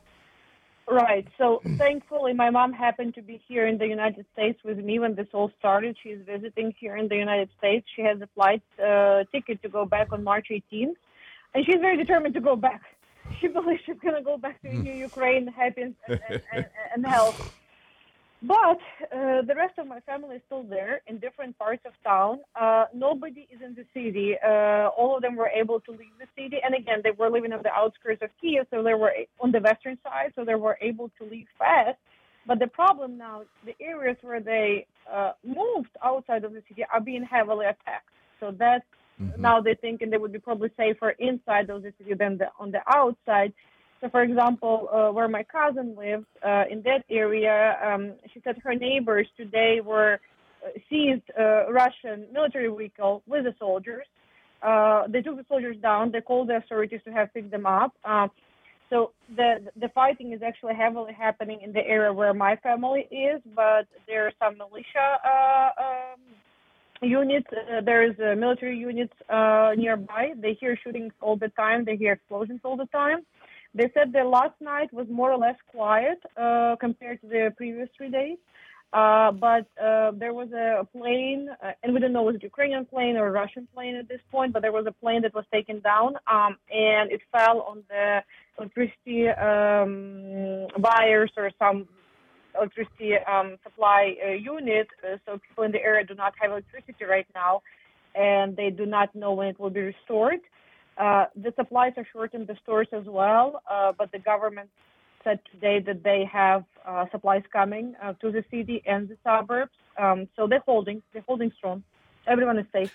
Right. 0.91 1.27
So 1.39 1.63
thankfully, 1.79 2.33
my 2.33 2.51
mom 2.51 2.73
happened 2.73 3.15
to 3.15 3.23
be 3.23 3.41
here 3.47 3.69
in 3.69 3.79
the 3.79 3.87
United 3.87 4.27
States 4.33 4.59
with 4.65 4.79
me 4.79 4.99
when 4.99 5.15
this 5.15 5.29
all 5.33 5.53
started. 5.57 5.97
She's 6.03 6.19
visiting 6.27 6.75
here 6.81 6.97
in 6.97 7.07
the 7.07 7.15
United 7.15 7.49
States. 7.57 7.87
She 7.95 8.03
has 8.03 8.21
a 8.21 8.29
flight 8.35 8.61
uh, 8.85 9.23
ticket 9.31 9.63
to 9.63 9.69
go 9.69 9.87
back 9.87 10.13
on 10.13 10.25
March 10.25 10.49
18th 10.51 10.97
and 11.55 11.65
she's 11.65 11.81
very 11.81 11.97
determined 11.97 12.35
to 12.35 12.41
go 12.41 12.57
back. 12.57 12.83
she 13.41 13.49
believes 13.49 13.81
she's 13.87 13.97
gonna 14.03 14.23
go 14.23 14.37
back 14.37 14.61
to 14.63 14.75
New 14.75 14.93
Ukraine 14.93 15.47
happy 15.47 15.83
and, 15.83 15.95
and, 16.09 16.21
and, 16.53 16.67
and 16.95 17.07
healthy. 17.07 17.51
But 18.43 18.79
uh, 19.15 19.43
the 19.43 19.55
rest 19.55 19.79
of 19.79 19.87
my 19.87 20.01
family 20.01 20.37
is 20.37 20.43
still 20.47 20.63
there 20.63 21.03
in 21.07 21.19
different 21.19 21.59
parts 21.59 21.83
of 21.85 21.93
town. 22.03 22.41
Uh, 22.59 22.87
nobody 22.95 23.47
is 23.53 23.61
in 23.63 23.75
the 23.75 23.85
city. 23.93 24.35
Uh, 24.43 24.89
all 24.97 25.15
of 25.15 25.21
them 25.21 25.37
were 25.37 25.51
able 25.51 25.79
to 25.81 25.91
leave 25.91 26.17
the 26.19 26.27
city. 26.35 26.57
And 26.65 26.75
again, 26.75 27.01
they 27.05 27.11
were 27.11 27.29
living 27.29 27.53
on 27.53 27.63
the 27.63 27.71
outskirts 27.71 28.23
of 28.23 28.31
Kiev, 28.41 28.67
so 28.71 28.83
they 28.83 28.95
were 28.95 29.13
on 29.41 29.53
the 29.53 29.61
western 29.61 29.99
side, 30.03 30.33
so 30.35 30.47
they 30.47 30.55
were 30.55 30.79
able 30.81 31.11
to 31.19 31.25
leave 31.25 31.49
fast. 31.59 31.99
But 32.47 32.61
the 32.61 32.67
problem 32.67 33.19
now, 33.19 33.43
the 33.67 33.75
areas 33.79 34.17
where 34.23 34.41
they 34.41 34.87
uh, 35.13 35.33
moved 35.45 35.91
outside 36.03 36.43
of 36.45 36.55
the 36.55 36.63
city 36.67 36.83
are 36.91 37.01
being 37.01 37.23
heavily 37.23 37.67
attacked. 37.67 38.09
So 38.41 38.55
that's 38.59 38.87
mm-hmm. 39.21 39.41
now 39.41 39.61
they're 39.61 39.75
thinking 39.75 40.11
they 40.11 40.17
would 40.17 40.33
be 40.33 40.39
probably 40.39 40.71
safer 40.77 41.11
inside 41.19 41.67
those 41.67 41.83
the 41.83 42.15
than 42.15 42.39
the, 42.39 42.47
on 42.59 42.71
the 42.71 42.81
outside. 42.87 43.53
So, 44.01 44.09
for 44.09 44.23
example, 44.23 44.89
uh, 44.91 45.13
where 45.13 45.29
my 45.29 45.43
cousin 45.43 45.95
lives 45.95 46.25
uh, 46.43 46.65
in 46.71 46.83
that 46.83 47.05
area, 47.11 47.77
um, 47.85 48.15
she 48.33 48.41
said 48.43 48.57
her 48.65 48.75
neighbors 48.75 49.29
today 49.37 49.81
were 49.85 50.21
uh, 50.65 50.69
seized 50.89 51.23
uh, 51.39 51.71
Russian 51.71 52.27
military 52.33 52.69
vehicle 52.75 53.23
with 53.27 53.45
the 53.45 53.55
soldiers. 53.59 54.07
Uh, 54.63 55.07
they 55.09 55.21
took 55.21 55.37
the 55.37 55.45
soldiers 55.49 55.77
down. 55.83 56.13
They 56.13 56.21
called 56.21 56.49
the 56.49 56.57
authorities 56.57 57.01
to 57.05 57.13
have 57.13 57.33
picked 57.35 57.51
them 57.51 57.67
up. 57.67 57.93
Uh, 58.05 58.29
so 58.91 59.13
the 59.37 59.71
the 59.77 59.89
fighting 59.91 60.33
is 60.33 60.43
actually 60.43 60.75
heavily 60.75 61.13
happening 61.13 61.61
in 61.63 61.73
the 61.73 61.87
area 61.87 62.13
where 62.13 62.35
my 62.35 62.57
family 62.57 63.07
is, 63.11 63.41
but 63.55 63.87
there 64.09 64.27
are 64.27 64.33
some 64.43 64.59
militia 64.59 65.09
um, 65.79 66.21
units. 67.03 67.47
there's 67.85 68.17
military 68.39 68.77
units 68.77 69.15
nearby. 69.77 70.33
They 70.37 70.55
hear 70.55 70.77
shootings 70.83 71.13
all 71.21 71.37
the 71.37 71.49
time. 71.51 71.85
They 71.85 71.97
hear 71.97 72.13
explosions 72.13 72.61
all 72.65 72.77
the 72.77 72.87
time. 72.87 73.21
They 73.75 73.91
said 73.95 74.13
the 74.13 74.25
last 74.25 74.55
night 74.61 74.93
was 74.93 75.07
more 75.09 75.31
or 75.31 75.39
less 75.39 75.57
quiet 75.71 76.19
uh, 76.37 76.77
compared 76.81 77.21
to 77.21 77.29
the 77.29 77.55
previous 77.57 77.89
three 77.97 78.11
days. 78.11 78.39
Uh, 78.93 79.31
but 79.31 79.67
uh, 79.81 80.11
there 80.17 80.35
was 80.35 80.51
a 80.51 80.85
plane, 80.97 81.49
uh, 81.63 81.71
and 81.85 81.95
we 81.95 82.01
don't 82.01 82.13
know 82.13 82.29
it 82.29 82.33
was 82.33 82.37
a 82.41 82.43
Ukrainian 82.43 82.85
plane 82.85 83.17
or 83.17 83.29
a 83.29 83.31
Russian 83.31 83.69
plane 83.73 83.95
at 83.95 84.09
this 84.09 84.21
point, 84.33 84.53
but 84.53 84.63
there 84.63 84.73
was 84.73 84.85
a 84.89 84.93
plane 84.93 85.23
that 85.23 85.33
was 85.33 85.45
taken 85.53 85.79
down, 85.79 86.17
um, 86.27 86.57
and 86.73 87.13
it 87.13 87.21
fell 87.31 87.61
on 87.61 87.85
the 87.89 88.21
electricity 88.59 89.29
um, 89.29 90.67
wires 90.77 91.31
or 91.37 91.53
some 91.57 91.87
electricity 92.57 93.15
um, 93.31 93.57
supply 93.63 94.17
uh, 94.25 94.33
unit. 94.33 94.89
Uh, 95.03 95.17
so 95.25 95.39
people 95.49 95.65
in 95.65 95.73
the 95.73 95.83
area 95.83 96.05
do 96.05 96.15
not 96.15 96.33
have 96.41 96.51
electricity 96.51 97.05
right 97.05 97.27
now, 97.35 97.63
and 98.15 98.57
they 98.57 98.71
do 98.71 98.87
not 98.87 99.15
know 99.15 99.33
when 99.33 99.49
it 99.49 99.59
will 99.61 99.71
be 99.71 99.81
restored. 99.81 100.41
Uh, 100.99 101.27
the 101.37 101.53
supplies 101.57 101.93
are 101.97 102.07
short 102.13 102.35
in 102.35 102.45
the 102.47 102.57
stores 102.63 102.89
as 102.93 103.05
well, 103.07 103.63
uh, 103.71 103.93
but 103.97 104.11
the 104.13 104.19
government 104.19 104.69
said 105.25 105.39
today 105.53 105.81
that 105.81 106.03
they 106.03 106.25
have 106.31 106.65
uh, 106.87 107.05
supplies 107.11 107.43
coming 107.53 107.95
uh, 108.03 108.13
to 108.15 108.31
the 108.31 108.45
city 108.51 108.83
and 108.87 109.09
the 109.09 109.17
suburbs. 109.25 109.73
Um, 109.99 110.29
so 110.37 110.47
they're 110.47 110.63
holding, 110.67 111.03
they're 111.13 111.25
holding 111.27 111.53
strong. 111.57 111.83
Everyone 112.27 112.59
is 112.59 112.67
safe. 112.73 112.93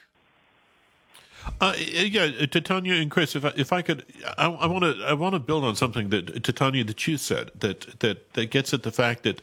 Uh, 1.61 1.73
yeah, 1.77 2.45
Tatiana 2.47 2.95
and 2.95 3.09
Chris, 3.09 3.35
if 3.35 3.45
I, 3.45 3.53
if 3.55 3.71
I 3.71 3.81
could, 3.81 4.05
I 4.37 4.47
want 4.47 4.83
to 4.83 5.05
I 5.05 5.13
want 5.13 5.33
to 5.33 5.39
build 5.39 5.63
on 5.63 5.75
something 5.75 6.09
that 6.09 6.43
Tatiana 6.43 6.83
that 6.83 7.07
you 7.07 7.17
said 7.17 7.51
that 7.59 7.99
that 7.99 8.33
that 8.33 8.47
gets 8.51 8.73
at 8.73 8.83
the 8.83 8.91
fact 8.91 9.23
that 9.23 9.41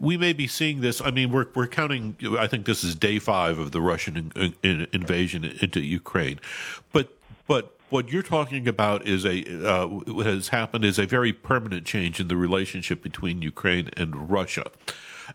we 0.00 0.16
may 0.16 0.32
be 0.32 0.46
seeing 0.46 0.80
this. 0.80 1.00
I 1.00 1.10
mean, 1.10 1.30
we're 1.30 1.46
we're 1.54 1.68
counting. 1.68 2.16
I 2.38 2.46
think 2.46 2.66
this 2.66 2.82
is 2.82 2.94
day 2.94 3.18
five 3.18 3.58
of 3.58 3.72
the 3.72 3.80
Russian 3.80 4.32
in, 4.34 4.54
in, 4.62 4.86
invasion 4.92 5.44
into 5.44 5.80
Ukraine, 5.80 6.40
but 6.92 7.16
but 7.46 7.76
what 7.90 8.10
you're 8.10 8.22
talking 8.22 8.66
about 8.66 9.06
is 9.06 9.24
a 9.24 9.44
uh, 9.68 9.86
what 9.86 10.26
has 10.26 10.48
happened 10.48 10.84
is 10.84 10.98
a 10.98 11.06
very 11.06 11.32
permanent 11.32 11.86
change 11.86 12.18
in 12.18 12.28
the 12.28 12.36
relationship 12.36 13.02
between 13.02 13.42
Ukraine 13.42 13.90
and 13.96 14.30
Russia. 14.30 14.70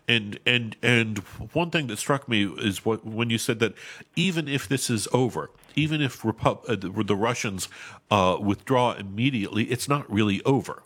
And 0.06 0.38
and 0.46 0.76
and 0.82 1.18
one 1.52 1.70
thing 1.70 1.86
that 1.88 1.98
struck 1.98 2.28
me 2.28 2.44
is 2.44 2.84
what 2.84 3.04
when 3.04 3.30
you 3.30 3.38
said 3.38 3.58
that 3.60 3.74
even 4.16 4.48
if 4.48 4.68
this 4.68 4.90
is 4.90 5.08
over, 5.12 5.50
even 5.74 6.00
if 6.00 6.22
Repu- 6.22 6.68
uh, 6.68 6.76
the, 6.76 7.04
the, 7.04 7.16
Russians 7.16 7.68
uh, 8.10 8.36
withdraw 8.40 8.92
immediately, 8.92 9.64
it's 9.64 9.88
not 9.88 10.10
really 10.10 10.42
over 10.44 10.82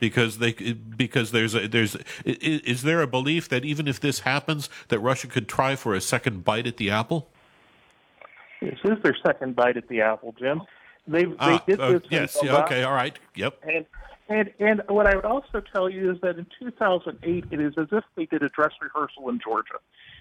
because 0.00 0.38
they 0.38 0.52
because 0.52 1.30
there's 1.30 1.54
a 1.54 1.66
there's 1.68 1.96
is 2.24 2.82
there 2.82 3.02
a 3.02 3.06
belief 3.06 3.48
that 3.48 3.64
even 3.64 3.88
if 3.88 4.00
this 4.00 4.20
happens 4.20 4.68
that 4.88 4.98
Russia 4.98 5.26
could 5.26 5.48
try 5.48 5.76
for 5.76 5.94
a 5.94 6.00
second 6.00 6.44
bite 6.44 6.66
at 6.66 6.76
the 6.76 6.90
apple? 6.90 7.28
This 8.60 8.78
is 8.84 9.02
their 9.02 9.16
second 9.24 9.56
bite 9.56 9.76
at 9.76 9.88
the 9.88 10.00
apple, 10.00 10.34
Jim. 10.38 10.62
They 11.06 11.24
they 11.24 11.34
ah, 11.38 11.64
did 11.66 11.78
this. 11.78 12.02
yes. 12.10 12.38
Yeah, 12.42 12.62
okay. 12.64 12.82
All 12.82 12.94
right. 12.94 13.18
Yep. 13.34 13.58
And 13.62 13.86
and 14.28 14.50
and 14.58 14.82
what 14.88 15.06
I 15.06 15.14
would 15.14 15.24
also 15.24 15.60
tell 15.60 15.88
you 15.88 16.10
is 16.12 16.20
that 16.22 16.38
in 16.38 16.46
2008, 16.58 17.44
it 17.50 17.60
is 17.60 17.74
as 17.76 17.88
if 17.92 18.04
they 18.16 18.26
did 18.26 18.42
a 18.42 18.48
dress 18.48 18.72
rehearsal 18.80 19.28
in 19.28 19.38
Georgia, 19.42 19.78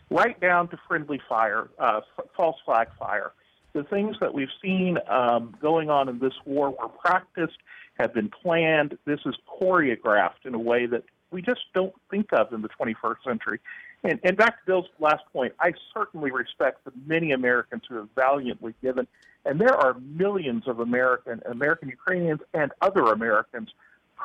right 0.09 0.39
down 0.39 0.67
to 0.69 0.77
friendly 0.87 1.21
fire, 1.29 1.69
uh, 1.79 2.01
f- 2.17 2.25
false 2.35 2.57
flag 2.65 2.87
fire. 2.99 3.31
The 3.73 3.83
things 3.83 4.17
that 4.19 4.33
we've 4.33 4.51
seen 4.61 4.97
um, 5.09 5.55
going 5.61 5.89
on 5.89 6.09
in 6.09 6.19
this 6.19 6.33
war 6.45 6.69
were 6.69 6.89
practiced, 6.89 7.57
have 7.97 8.13
been 8.13 8.29
planned. 8.29 8.97
This 9.05 9.19
is 9.25 9.35
choreographed 9.61 10.45
in 10.45 10.53
a 10.53 10.59
way 10.59 10.85
that 10.85 11.03
we 11.31 11.41
just 11.41 11.61
don't 11.73 11.93
think 12.11 12.27
of 12.33 12.53
in 12.53 12.61
the 12.61 12.69
21st 12.69 13.15
century. 13.25 13.59
And, 14.03 14.19
and 14.23 14.37
back 14.37 14.59
to 14.59 14.65
Bill's 14.65 14.85
last 14.99 15.23
point, 15.31 15.53
I 15.59 15.73
certainly 15.93 16.29
respect 16.29 16.83
the 16.83 16.91
many 17.05 17.31
Americans 17.31 17.83
who 17.87 17.95
have 17.95 18.09
valiantly 18.15 18.75
given, 18.81 19.07
and 19.45 19.59
there 19.59 19.75
are 19.75 19.95
millions 19.99 20.67
of 20.67 20.79
American, 20.79 21.41
American 21.45 21.89
Ukrainians, 21.89 22.41
and 22.53 22.71
other 22.81 23.05
Americans 23.05 23.69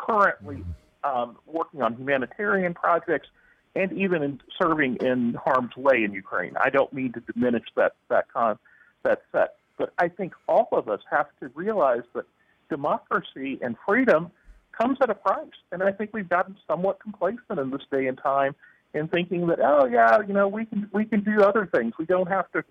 currently 0.07 0.65
um, 1.05 1.37
working 1.47 1.83
on 1.83 1.95
humanitarian 1.95 2.75
projects 2.75 3.29
and 3.75 3.93
even 3.93 4.23
in 4.23 4.41
serving 4.61 4.97
in 4.97 5.35
harm's 5.35 5.77
way 5.77 6.03
in 6.05 6.13
Ukraine. 6.13 6.55
I 6.63 6.71
don't 6.71 6.93
mean 6.93 7.13
to 7.13 7.21
diminish 7.33 7.65
that 7.77 7.93
that 8.09 8.27
con 8.33 8.59
that 9.05 9.23
set, 9.33 9.57
but 9.77 9.93
I 9.99 10.09
think 10.09 10.33
all 10.49 10.69
of 10.73 10.89
us 10.89 11.01
have 11.11 11.27
to 11.41 11.51
realize 11.55 12.03
that 12.15 12.25
democracy 12.69 13.59
and 13.63 13.77
freedom 13.87 14.31
comes 14.79 14.99
at 15.01 15.11
a 15.11 15.15
price, 15.15 15.59
and 15.73 15.83
I 15.83 15.93
think 15.93 16.11
we've 16.13 16.29
gotten 16.29 16.57
somewhat 16.67 17.01
complacent 17.01 17.59
in 17.59 17.71
this 17.71 17.83
day 17.91 18.07
and 18.07 18.19
time 18.19 18.55
in 18.95 19.09
thinking 19.09 19.47
that 19.49 19.59
oh 19.61 19.87
yeah 19.87 20.19
you 20.27 20.33
know 20.33 20.49
we 20.49 20.65
can 20.65 20.89
we 20.93 21.05
can 21.05 21.21
do 21.21 21.43
other 21.43 21.67
things 21.67 21.93
we 21.99 22.07
don't 22.07 22.29
have 22.29 22.51
to 22.53 22.65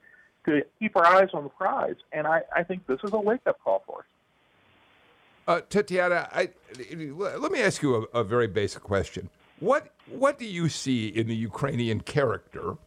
to 0.45 0.63
keep 0.80 0.95
our 0.95 1.05
eyes 1.05 1.30
on 1.34 1.43
the 1.43 1.49
prize 1.49 1.95
and 2.11 2.25
I, 2.25 2.41
I 2.55 2.63
think 2.63 2.88
this 2.88 2.99
is 3.03 3.11
a 3.13 3.19
wake 3.19 3.41
up 3.45 3.59
call 3.63 3.84
for 3.86 3.99
us. 3.99 4.05
Uh, 5.48 5.62
Tatiana, 5.70 6.28
I, 6.34 6.50
let 7.16 7.52
me 7.52 7.62
ask 7.62 7.82
you 7.82 8.08
a, 8.14 8.20
a 8.20 8.24
very 8.24 8.48
basic 8.48 8.84
question. 8.84 9.30
What 9.60 9.88
what 10.10 10.38
do 10.38 10.45
you 10.45 10.70
see 10.70 11.08
in 11.08 11.28
the 11.28 11.36
Ukrainian 11.36 12.02
character 12.02 12.78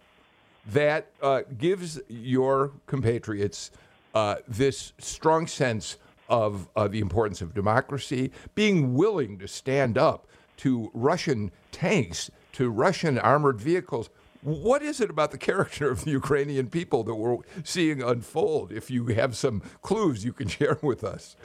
that 0.66 1.10
uh, 1.22 1.42
gives 1.58 2.00
your 2.08 2.72
compatriots 2.86 3.70
uh, 4.14 4.36
this 4.46 4.92
strong 4.98 5.46
sense 5.46 5.96
of 6.28 6.68
uh, 6.76 6.86
the 6.86 7.00
importance 7.00 7.40
of 7.40 7.54
democracy, 7.54 8.30
being 8.54 8.94
willing 8.94 9.38
to 9.38 9.48
stand 9.48 9.98
up 9.98 10.26
to 10.58 10.90
Russian 10.92 11.50
tanks 11.72 12.30
to 12.52 12.70
Russian 12.70 13.18
armored 13.18 13.60
vehicles. 13.60 14.10
What 14.42 14.82
is 14.82 15.00
it 15.00 15.10
about 15.10 15.32
the 15.32 15.38
character 15.38 15.90
of 15.90 16.04
the 16.04 16.10
Ukrainian 16.12 16.68
people 16.68 17.04
that 17.04 17.14
we're 17.14 17.38
seeing 17.64 18.02
unfold? 18.02 18.70
If 18.70 18.90
you 18.90 19.06
have 19.06 19.34
some 19.36 19.62
clues 19.82 20.24
you 20.24 20.32
can 20.32 20.48
share 20.58 20.78
with 20.82 21.02
us. 21.02 21.36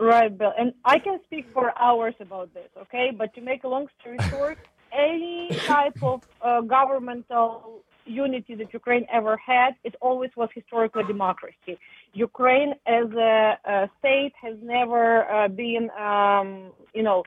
Right, 0.00 0.36
Bill. 0.36 0.52
And 0.58 0.72
I 0.84 0.98
can 0.98 1.20
speak 1.26 1.46
for 1.52 1.78
hours 1.78 2.14
about 2.20 2.54
this, 2.54 2.70
okay? 2.82 3.12
But 3.16 3.34
to 3.34 3.42
make 3.42 3.64
a 3.64 3.68
long 3.68 3.86
story 4.00 4.16
short, 4.30 4.58
any 4.92 5.50
type 5.66 6.02
of 6.02 6.22
uh, 6.40 6.62
governmental 6.62 7.82
unity 8.06 8.54
that 8.54 8.72
Ukraine 8.72 9.06
ever 9.12 9.36
had, 9.36 9.72
it 9.84 9.94
always 10.00 10.30
was 10.36 10.48
historical 10.54 11.04
democracy. 11.04 11.78
Ukraine 12.14 12.72
as 12.86 13.12
a, 13.12 13.58
a 13.64 13.90
state 13.98 14.32
has 14.40 14.56
never 14.62 15.30
uh, 15.30 15.48
been, 15.48 15.90
um, 15.90 16.72
you 16.94 17.02
know, 17.02 17.22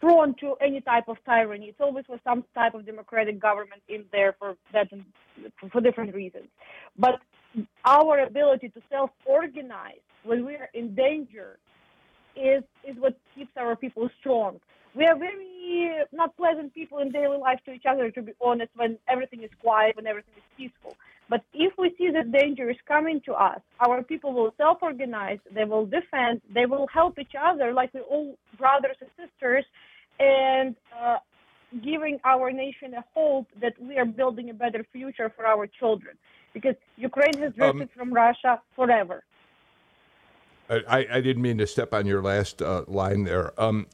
prone 0.00 0.34
to 0.40 0.54
any 0.62 0.80
type 0.80 1.04
of 1.06 1.18
tyranny. 1.26 1.66
It's 1.66 1.80
always 1.80 2.06
was 2.08 2.18
some 2.24 2.44
type 2.54 2.72
of 2.74 2.86
democratic 2.86 3.38
government 3.38 3.82
in 3.88 4.06
there 4.10 4.34
for 4.38 4.56
that 4.72 4.88
for 5.70 5.80
different 5.82 6.14
reasons. 6.14 6.48
But 6.98 7.20
our 7.84 8.20
ability 8.20 8.70
to 8.70 8.80
self-organize 8.90 10.00
when 10.26 10.44
we 10.44 10.54
are 10.54 10.68
in 10.74 10.94
danger 10.94 11.58
is 12.36 12.62
is 12.86 12.96
what 12.98 13.16
keeps 13.34 13.50
our 13.56 13.76
people 13.76 14.08
strong. 14.20 14.60
We 14.94 15.04
are 15.06 15.16
very 15.16 16.04
not 16.12 16.36
pleasant 16.36 16.74
people 16.74 16.98
in 16.98 17.10
daily 17.10 17.38
life 17.38 17.60
to 17.66 17.72
each 17.72 17.86
other, 17.88 18.10
to 18.10 18.22
be 18.22 18.32
honest, 18.40 18.70
when 18.76 18.98
everything 19.08 19.42
is 19.42 19.50
quiet, 19.60 19.96
when 19.96 20.06
everything 20.06 20.34
is 20.36 20.42
peaceful. 20.56 20.96
But 21.28 21.42
if 21.52 21.72
we 21.76 21.94
see 21.98 22.10
that 22.10 22.30
danger 22.30 22.70
is 22.70 22.76
coming 22.86 23.20
to 23.26 23.32
us, 23.34 23.60
our 23.80 24.02
people 24.02 24.32
will 24.32 24.54
self 24.56 24.78
organize, 24.82 25.38
they 25.52 25.64
will 25.64 25.86
defend, 25.86 26.40
they 26.54 26.66
will 26.66 26.86
help 26.86 27.18
each 27.18 27.34
other 27.40 27.72
like 27.72 27.92
we're 27.94 28.02
all 28.02 28.36
brothers 28.58 28.96
and 29.00 29.10
sisters, 29.20 29.64
and 30.20 30.76
uh, 30.98 31.18
giving 31.82 32.18
our 32.24 32.52
nation 32.52 32.94
a 32.94 33.04
hope 33.14 33.46
that 33.60 33.74
we 33.80 33.98
are 33.98 34.04
building 34.04 34.50
a 34.50 34.54
better 34.54 34.84
future 34.92 35.32
for 35.34 35.46
our 35.46 35.66
children. 35.66 36.16
Because 36.54 36.76
Ukraine 36.96 37.38
has 37.42 37.52
drifted 37.54 37.82
um, 37.82 37.88
from 37.96 38.14
Russia 38.14 38.62
forever. 38.74 39.24
I, 40.68 41.06
I, 41.10 41.20
didn't 41.20 41.42
mean 41.42 41.58
to 41.58 41.66
step 41.66 41.94
on 41.94 42.06
your 42.06 42.22
last 42.22 42.60
uh, 42.60 42.84
line 42.88 43.24
there, 43.24 43.58
um, 43.60 43.86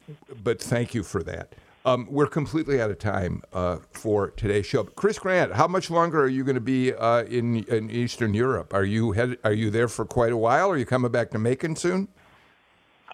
but 0.43 0.61
thank 0.61 0.95
you 0.95 1.03
for 1.03 1.23
that. 1.25 1.55
Um, 1.85 2.07
we're 2.09 2.29
completely 2.29 2.81
out 2.81 2.91
of 2.91 2.99
time 2.99 3.43
uh, 3.53 3.79
for 3.91 4.31
today's 4.31 4.67
show. 4.67 4.85
Chris 4.85 5.19
Grant, 5.19 5.53
how 5.53 5.67
much 5.67 5.91
longer 5.91 6.23
are 6.23 6.29
you 6.29 6.45
going 6.45 6.55
to 6.55 6.61
be 6.61 6.95
uh, 6.95 7.25
in, 7.25 7.65
in 7.65 7.91
Eastern 7.91 8.35
Europe? 8.35 8.73
Are 8.73 8.85
you 8.85 9.13
head, 9.13 9.37
are 9.43 9.53
you 9.53 9.69
there 9.69 9.89
for 9.89 10.05
quite 10.05 10.33
a 10.33 10.37
while? 10.37 10.71
Are 10.71 10.77
you 10.77 10.87
coming 10.87 11.11
back 11.11 11.31
to 11.33 11.39
Macon 11.39 11.75
soon? 11.75 12.09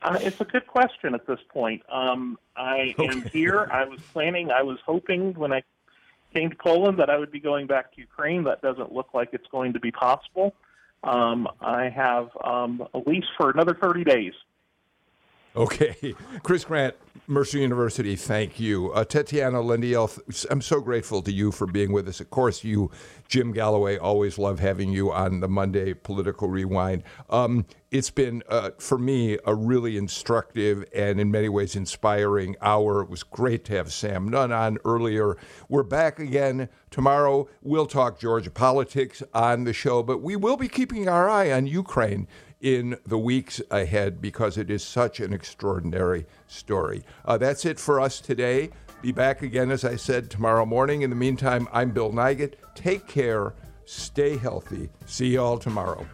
Uh, 0.02 0.18
it's 0.20 0.40
a 0.40 0.44
good 0.44 0.66
question 0.66 1.14
at 1.14 1.26
this 1.26 1.40
point. 1.48 1.82
Um, 1.90 2.38
I 2.56 2.94
okay. 2.98 3.09
am 3.09 3.22
here. 3.32 3.68
I 3.72 3.84
was 3.84 4.00
planning. 4.12 4.50
I 4.50 4.62
was 4.62 4.78
hoping 4.84 5.32
when 5.34 5.52
I 5.52 5.62
came 6.34 6.50
to 6.50 6.56
Poland 6.56 6.98
that 6.98 7.09
I 7.09 7.16
would 7.16 7.32
be 7.32 7.40
going 7.40 7.66
back 7.66 7.94
to 7.94 8.00
Ukraine. 8.00 8.44
That 8.44 8.61
doesn't 8.61 8.92
look 8.92 9.14
like 9.14 9.30
it's 9.32 9.48
going 9.50 9.72
to 9.72 9.80
be 9.80 9.90
possible. 9.90 10.54
Um, 11.03 11.49
I 11.61 11.88
have 11.90 12.28
um, 12.44 12.86
a 12.94 12.99
lease 13.07 13.24
for 13.36 13.51
another 13.51 13.76
30 13.80 14.05
days. 14.05 14.32
Okay. 15.59 16.14
Chris 16.44 16.64
Grant, 16.64 16.94
Mercer 17.26 17.59
University, 17.59 18.14
thank 18.14 18.61
you. 18.61 18.92
Uh, 18.92 19.04
Tatiana 19.04 19.59
Lendiel, 19.59 20.46
I'm 20.50 20.62
so 20.62 20.80
grateful 20.80 21.20
to 21.22 21.32
you 21.32 21.50
for 21.50 21.66
being 21.66 21.92
with 21.92 22.06
us. 22.09 22.20
Of 22.20 22.30
course, 22.30 22.62
you, 22.62 22.92
Jim 23.26 23.52
Galloway, 23.52 23.98
always 23.98 24.38
love 24.38 24.61
having 24.61 24.92
you 24.92 25.11
on 25.11 25.40
the 25.40 25.48
Monday 25.48 25.94
Political 25.94 26.48
Rewind. 26.48 27.02
Um, 27.28 27.66
it's 27.90 28.11
been, 28.11 28.44
uh, 28.48 28.70
for 28.78 28.98
me, 28.98 29.36
a 29.46 29.54
really 29.54 29.96
instructive 29.96 30.84
and 30.94 31.20
in 31.20 31.30
many 31.32 31.48
ways 31.48 31.74
inspiring 31.74 32.54
hour. 32.62 33.02
It 33.02 33.11
was 33.11 33.24
great 33.24 33.64
to 33.66 33.74
have 33.74 33.92
Sam 33.92 34.28
Nunn 34.28 34.52
on 34.52 34.78
earlier. 34.84 35.36
We're 35.68 35.82
back 35.82 36.20
again 36.20 36.68
tomorrow. 36.90 37.48
We'll 37.62 37.86
talk 37.86 38.20
Georgia 38.20 38.50
politics 38.50 39.24
on 39.34 39.64
the 39.64 39.72
show, 39.72 40.04
but 40.04 40.22
we 40.22 40.36
will 40.36 40.56
be 40.56 40.68
keeping 40.68 41.09
our 41.09 41.28
eye 41.28 41.50
on 41.50 41.66
Ukraine 41.66 42.28
in 42.61 42.98
the 43.06 43.18
weeks 43.18 43.61
ahead 43.70 44.20
because 44.20 44.59
it 44.59 44.70
is 44.70 44.82
such 44.82 45.20
an 45.20 45.32
extraordinary 45.32 46.26
story. 46.46 47.04
Uh, 47.24 47.38
that's 47.38 47.64
it 47.64 47.78
for 47.78 48.00
us 48.00 48.20
today. 48.20 48.70
Be 49.00 49.12
back 49.12 49.42
again, 49.42 49.70
as 49.70 49.84
I 49.84 49.96
said, 49.96 50.30
tomorrow 50.30 50.66
morning. 50.66 51.02
In 51.02 51.11
the 51.11 51.16
meantime, 51.16 51.68
I'm 51.72 51.92
Bill 51.92 52.11
Nigut. 52.11 52.54
Take 52.74 53.06
care, 53.06 53.54
stay 53.84 54.36
healthy. 54.36 54.90
See 55.06 55.28
you 55.28 55.40
all 55.40 55.59
tomorrow. 55.59 56.06